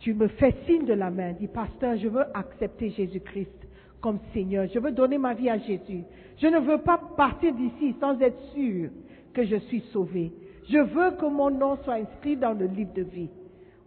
Tu 0.00 0.14
me 0.14 0.26
fais 0.26 0.52
signe 0.66 0.84
de 0.84 0.94
la 0.94 1.12
main. 1.12 1.32
Dis, 1.34 1.46
pasteur, 1.46 1.96
je 1.96 2.08
veux 2.08 2.24
accepter 2.34 2.90
Jésus-Christ 2.90 3.68
comme 4.00 4.18
Seigneur. 4.32 4.66
Je 4.74 4.80
veux 4.80 4.90
donner 4.90 5.16
ma 5.16 5.34
vie 5.34 5.48
à 5.48 5.58
Jésus. 5.58 6.02
Je 6.38 6.48
ne 6.48 6.58
veux 6.58 6.78
pas 6.78 6.98
partir 7.16 7.54
d'ici 7.54 7.94
sans 8.00 8.20
être 8.20 8.40
sûr 8.52 8.90
que 9.32 9.44
je 9.44 9.56
suis 9.56 9.84
sauvé. 9.92 10.32
Je 10.68 10.78
veux 10.78 11.12
que 11.12 11.26
mon 11.26 11.50
nom 11.52 11.76
soit 11.84 11.94
inscrit 11.94 12.36
dans 12.36 12.52
le 12.52 12.66
livre 12.66 12.94
de 12.94 13.02
vie. 13.02 13.30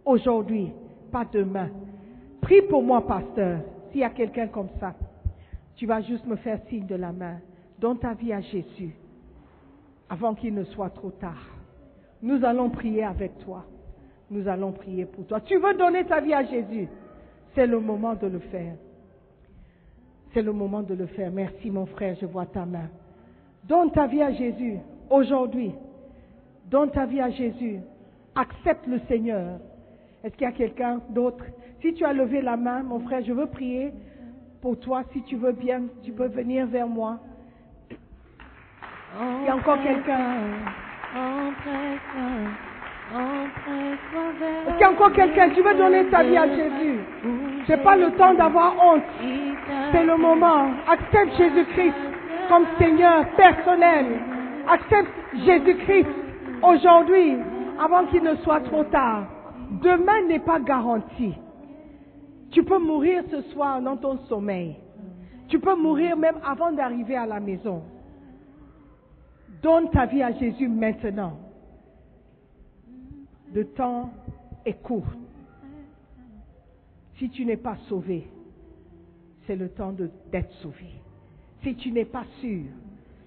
Aujourd'hui, 0.06 0.70
pas 1.12 1.26
demain. 1.30 1.68
Prie 2.40 2.62
pour 2.62 2.82
moi, 2.82 3.06
pasteur. 3.06 3.60
S'il 3.96 4.02
y 4.02 4.04
a 4.04 4.10
quelqu'un 4.10 4.48
comme 4.48 4.68
ça, 4.78 4.92
tu 5.76 5.86
vas 5.86 6.02
juste 6.02 6.26
me 6.26 6.36
faire 6.36 6.60
signe 6.68 6.84
de 6.84 6.96
la 6.96 7.12
main. 7.12 7.38
Donne 7.78 7.98
ta 7.98 8.12
vie 8.12 8.30
à 8.30 8.42
Jésus 8.42 8.94
avant 10.10 10.34
qu'il 10.34 10.52
ne 10.52 10.64
soit 10.64 10.90
trop 10.90 11.12
tard. 11.12 11.48
Nous 12.20 12.44
allons 12.44 12.68
prier 12.68 13.04
avec 13.04 13.38
toi. 13.38 13.64
Nous 14.30 14.46
allons 14.48 14.72
prier 14.72 15.06
pour 15.06 15.26
toi. 15.26 15.40
Tu 15.40 15.56
veux 15.56 15.72
donner 15.72 16.04
ta 16.04 16.20
vie 16.20 16.34
à 16.34 16.44
Jésus? 16.44 16.88
C'est 17.54 17.66
le 17.66 17.80
moment 17.80 18.14
de 18.14 18.26
le 18.26 18.38
faire. 18.38 18.74
C'est 20.34 20.42
le 20.42 20.52
moment 20.52 20.82
de 20.82 20.92
le 20.92 21.06
faire. 21.06 21.30
Merci 21.32 21.70
mon 21.70 21.86
frère, 21.86 22.18
je 22.20 22.26
vois 22.26 22.44
ta 22.44 22.66
main. 22.66 22.90
Donne 23.64 23.90
ta 23.92 24.06
vie 24.06 24.20
à 24.20 24.30
Jésus 24.30 24.76
aujourd'hui. 25.08 25.72
Donne 26.66 26.90
ta 26.90 27.06
vie 27.06 27.22
à 27.22 27.30
Jésus. 27.30 27.80
Accepte 28.34 28.86
le 28.86 29.00
Seigneur. 29.08 29.58
Est-ce 30.26 30.34
qu'il 30.34 30.44
y 30.44 30.50
a 30.50 30.52
quelqu'un 30.52 31.00
d'autre? 31.10 31.44
Si 31.80 31.94
tu 31.94 32.04
as 32.04 32.12
levé 32.12 32.42
la 32.42 32.56
main, 32.56 32.82
mon 32.82 32.98
frère, 32.98 33.22
je 33.24 33.32
veux 33.32 33.46
prier 33.46 33.92
pour 34.60 34.76
toi. 34.80 35.04
Si 35.12 35.22
tu 35.22 35.36
veux 35.36 35.52
bien, 35.52 35.82
tu 36.02 36.10
peux 36.10 36.26
venir 36.26 36.66
vers 36.66 36.88
moi. 36.88 37.18
Il 39.20 39.46
y 39.46 39.48
a 39.48 39.54
encore 39.54 39.80
quelqu'un? 39.80 40.24
Est-ce 44.66 44.72
qu'il 44.72 44.80
y 44.80 44.82
a 44.82 44.90
encore 44.90 45.12
quelqu'un? 45.12 45.50
Tu 45.50 45.62
veux 45.62 45.74
donner 45.74 46.06
ta 46.06 46.24
vie 46.24 46.36
à 46.36 46.48
Jésus? 46.48 46.98
J'ai 47.68 47.76
pas 47.76 47.94
le 47.94 48.10
temps 48.16 48.34
d'avoir 48.34 48.74
honte. 48.84 49.04
C'est 49.92 50.04
le 50.04 50.16
moment. 50.16 50.70
Accepte 50.88 51.36
Jésus-Christ 51.36 51.94
comme 52.48 52.64
Seigneur 52.80 53.28
personnel. 53.36 54.06
Accepte 54.68 55.12
Jésus-Christ 55.36 56.08
aujourd'hui 56.62 57.36
avant 57.80 58.06
qu'il 58.06 58.24
ne 58.24 58.34
soit 58.38 58.58
trop 58.62 58.82
tard. 58.82 59.26
Demain 59.70 60.26
n'est 60.28 60.40
pas 60.40 60.60
garanti. 60.60 61.32
Tu 62.50 62.62
peux 62.62 62.78
mourir 62.78 63.24
ce 63.30 63.42
soir 63.52 63.82
dans 63.82 63.96
ton 63.96 64.18
sommeil. 64.28 64.76
Tu 65.48 65.58
peux 65.58 65.76
mourir 65.76 66.16
même 66.16 66.38
avant 66.44 66.72
d'arriver 66.72 67.16
à 67.16 67.26
la 67.26 67.40
maison. 67.40 67.82
Donne 69.62 69.90
ta 69.90 70.06
vie 70.06 70.22
à 70.22 70.32
Jésus 70.32 70.68
maintenant. 70.68 71.38
Le 73.52 73.64
temps 73.66 74.10
est 74.64 74.80
court. 74.82 75.06
Si 77.18 77.30
tu 77.30 77.44
n'es 77.44 77.56
pas 77.56 77.76
sauvé, 77.88 78.28
c'est 79.46 79.56
le 79.56 79.68
temps 79.70 79.92
d'être 80.30 80.52
sauvé. 80.62 81.00
Si 81.62 81.74
tu 81.76 81.90
n'es 81.90 82.04
pas 82.04 82.24
sûr, 82.40 82.64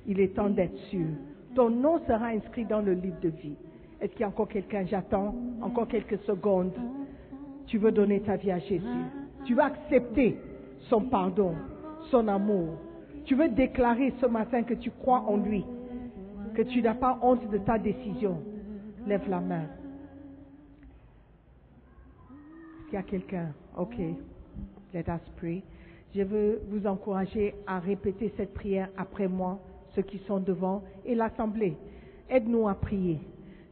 il 0.05 0.19
est 0.19 0.35
temps 0.35 0.49
d'être 0.49 0.77
sûr. 0.89 1.07
Ton 1.55 1.69
nom 1.69 1.99
sera 2.05 2.27
inscrit 2.27 2.65
dans 2.65 2.81
le 2.81 2.93
livre 2.93 3.19
de 3.21 3.29
vie. 3.29 3.57
Est-ce 4.01 4.11
qu'il 4.11 4.21
y 4.21 4.23
a 4.23 4.27
encore 4.27 4.47
quelqu'un? 4.47 4.85
J'attends 4.85 5.35
encore 5.61 5.87
quelques 5.87 6.19
secondes. 6.19 6.73
Tu 7.67 7.77
veux 7.77 7.91
donner 7.91 8.21
ta 8.21 8.35
vie 8.35 8.51
à 8.51 8.59
Jésus. 8.59 8.85
Tu 9.45 9.53
veux 9.55 9.61
accepter 9.61 10.37
son 10.89 11.01
pardon, 11.01 11.53
son 12.09 12.27
amour. 12.27 12.77
Tu 13.25 13.35
veux 13.35 13.49
déclarer 13.49 14.13
ce 14.21 14.25
matin 14.25 14.63
que 14.63 14.73
tu 14.73 14.89
crois 14.89 15.19
en 15.27 15.37
lui, 15.37 15.63
que 16.55 16.61
tu 16.63 16.81
n'as 16.81 16.95
pas 16.95 17.19
honte 17.21 17.47
de 17.49 17.57
ta 17.59 17.77
décision. 17.77 18.41
Lève 19.05 19.29
la 19.29 19.39
main. 19.39 19.65
Est-ce 22.31 22.85
qu'il 22.85 22.93
y 22.93 22.97
a 22.97 23.03
quelqu'un? 23.03 23.47
Ok. 23.77 23.95
Let 24.93 25.05
us 25.07 25.21
pray. 25.37 25.61
Je 26.15 26.23
veux 26.23 26.61
vous 26.69 26.87
encourager 26.87 27.53
à 27.67 27.79
répéter 27.79 28.33
cette 28.35 28.53
prière 28.53 28.89
après 28.97 29.27
moi, 29.27 29.59
ceux 29.95 30.01
qui 30.01 30.17
sont 30.19 30.39
devant, 30.39 30.81
et 31.05 31.13
l'Assemblée. 31.13 31.77
Aide-nous 32.29 32.67
à 32.67 32.73
prier. 32.73 33.19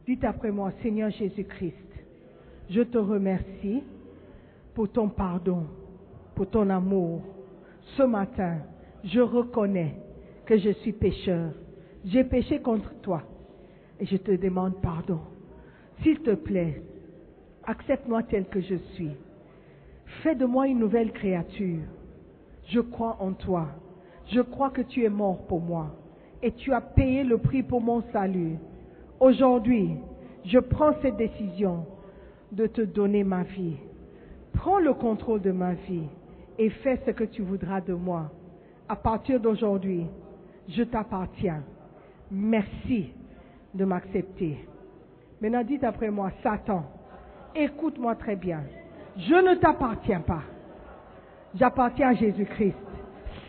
Dites 0.08 0.24
après 0.24 0.50
moi, 0.50 0.72
Seigneur 0.80 1.10
Jésus-Christ, 1.10 1.74
je 2.70 2.80
te 2.80 2.96
remercie 2.96 3.82
pour 4.72 4.90
ton 4.90 5.10
pardon, 5.10 5.66
pour 6.34 6.48
ton 6.48 6.70
amour. 6.70 7.20
Ce 7.94 8.04
matin, 8.04 8.56
je 9.04 9.20
reconnais 9.20 9.96
que 10.46 10.56
je 10.56 10.70
suis 10.70 10.94
pécheur. 10.94 11.52
J'ai 12.06 12.24
péché 12.24 12.58
contre 12.62 12.90
toi 13.02 13.22
et 14.00 14.06
je 14.06 14.16
te 14.16 14.30
demande 14.30 14.80
pardon. 14.80 15.20
S'il 16.00 16.20
te 16.20 16.34
plaît, 16.34 16.82
accepte-moi 17.64 18.22
tel 18.22 18.46
que 18.46 18.62
je 18.62 18.76
suis. 18.94 19.12
Fais 20.22 20.34
de 20.34 20.46
moi 20.46 20.68
une 20.68 20.78
nouvelle 20.78 21.12
créature. 21.12 21.82
Je 22.68 22.80
crois 22.80 23.18
en 23.20 23.34
toi. 23.34 23.68
Je 24.32 24.40
crois 24.40 24.70
que 24.70 24.80
tu 24.80 25.04
es 25.04 25.10
mort 25.10 25.46
pour 25.48 25.60
moi 25.60 25.94
et 26.42 26.52
tu 26.52 26.72
as 26.72 26.80
payé 26.80 27.24
le 27.24 27.36
prix 27.36 27.62
pour 27.62 27.82
mon 27.82 28.00
salut. 28.10 28.56
Aujourd'hui, 29.20 29.96
je 30.44 30.58
prends 30.58 30.92
cette 31.02 31.16
décision 31.16 31.86
de 32.52 32.66
te 32.66 32.82
donner 32.82 33.24
ma 33.24 33.42
vie. 33.42 33.76
Prends 34.52 34.78
le 34.78 34.94
contrôle 34.94 35.40
de 35.40 35.50
ma 35.50 35.74
vie 35.74 36.08
et 36.58 36.70
fais 36.70 37.00
ce 37.04 37.10
que 37.10 37.24
tu 37.24 37.42
voudras 37.42 37.80
de 37.80 37.94
moi. 37.94 38.30
À 38.88 38.96
partir 38.96 39.40
d'aujourd'hui, 39.40 40.06
je 40.68 40.82
t'appartiens. 40.82 41.62
Merci 42.30 43.10
de 43.74 43.84
m'accepter. 43.84 44.58
Maintenant, 45.40 45.64
dites 45.64 45.84
après 45.84 46.10
moi, 46.10 46.30
Satan, 46.42 46.84
écoute-moi 47.54 48.14
très 48.14 48.36
bien. 48.36 48.62
Je 49.16 49.34
ne 49.34 49.54
t'appartiens 49.56 50.20
pas. 50.20 50.42
J'appartiens 51.54 52.10
à 52.10 52.14
Jésus-Christ. 52.14 52.76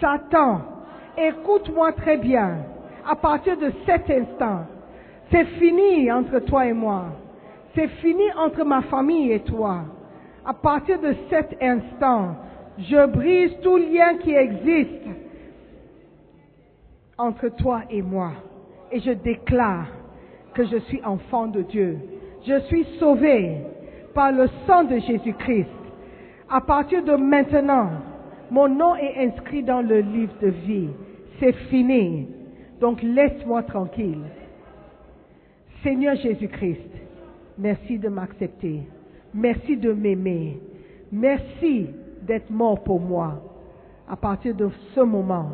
Satan, 0.02 0.62
écoute-moi 1.18 1.94
très 1.94 2.18
bien. 2.18 2.66
À 3.08 3.16
partir 3.16 3.58
de 3.58 3.72
cet 3.86 4.10
instant, 4.10 4.66
c'est 5.32 5.46
fini 5.60 6.12
entre 6.12 6.40
toi 6.40 6.66
et 6.66 6.74
moi. 6.74 7.06
C'est 7.76 7.88
fini 8.02 8.24
entre 8.38 8.64
ma 8.64 8.82
famille 8.84 9.32
et 9.32 9.42
toi. 9.42 9.86
À 10.46 10.54
partir 10.54 11.00
de 11.00 11.14
cet 11.30 11.56
instant, 11.62 12.36
je 12.80 13.06
brise 13.08 13.52
tout 13.62 13.78
lien 13.78 14.18
qui 14.18 14.34
existe 14.34 15.06
entre 17.18 17.50
toi 17.50 17.82
et 17.90 18.02
moi. 18.02 18.32
Et 18.92 19.00
je 19.02 19.12
déclare 19.12 19.88
que 20.56 20.66
je 20.66 20.78
suis 20.78 21.04
enfant 21.04 21.48
de 21.48 21.62
Dieu. 21.62 22.00
Je 22.48 22.60
suis 22.62 22.86
sauvé 23.00 23.58
par 24.16 24.32
le 24.32 24.48
sang 24.66 24.84
de 24.86 24.98
Jésus-Christ. 24.98 25.70
À 26.50 26.62
partir 26.62 27.04
de 27.04 27.16
maintenant, 27.16 27.90
mon 28.50 28.68
nom 28.68 28.96
est 28.96 29.28
inscrit 29.28 29.62
dans 29.62 29.82
le 29.82 30.00
livre 30.00 30.34
de 30.42 30.48
vie. 30.48 30.90
C'est 31.40 31.54
fini. 31.70 32.28
Donc 32.82 33.04
laisse-moi 33.04 33.62
tranquille. 33.64 34.24
Seigneur 35.84 36.16
Jésus-Christ, 36.18 36.92
merci 37.58 37.98
de 37.98 38.10
m'accepter. 38.10 38.82
Merci 39.34 39.78
de 39.78 39.94
m'aimer. 39.94 40.60
Merci 41.12 41.88
d'être 42.24 42.50
mort 42.50 42.84
pour 42.84 43.00
moi. 43.00 43.42
À 44.08 44.16
partir 44.16 44.56
de 44.56 44.70
ce 44.96 45.02
moment, 45.02 45.52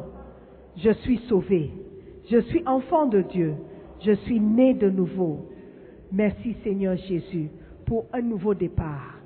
je 0.78 0.92
suis 0.92 1.20
sauvé. 1.30 1.72
Je 2.30 2.40
suis 2.40 2.64
enfant 2.66 3.06
de 3.06 3.22
Dieu. 3.22 3.56
Je 4.02 4.14
suis 4.14 4.40
né 4.40 4.74
de 4.74 4.90
nouveau. 4.90 5.50
Merci 6.12 6.56
Seigneur 6.64 6.96
Jésus 6.98 7.50
pour 7.86 8.06
un 8.14 8.22
nouveau 8.22 8.54
départ. 8.54 9.20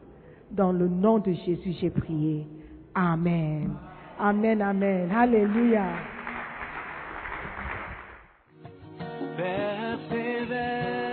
Dans 0.52 0.72
le 0.72 0.88
nom 0.88 1.20
de 1.20 1.32
Jésus, 1.32 1.74
j'ai 1.80 1.92
prié. 1.92 2.46
Amen. 2.96 3.70
Amen, 4.20 4.62
amen. 4.62 5.10
Alléluia. 5.12 5.86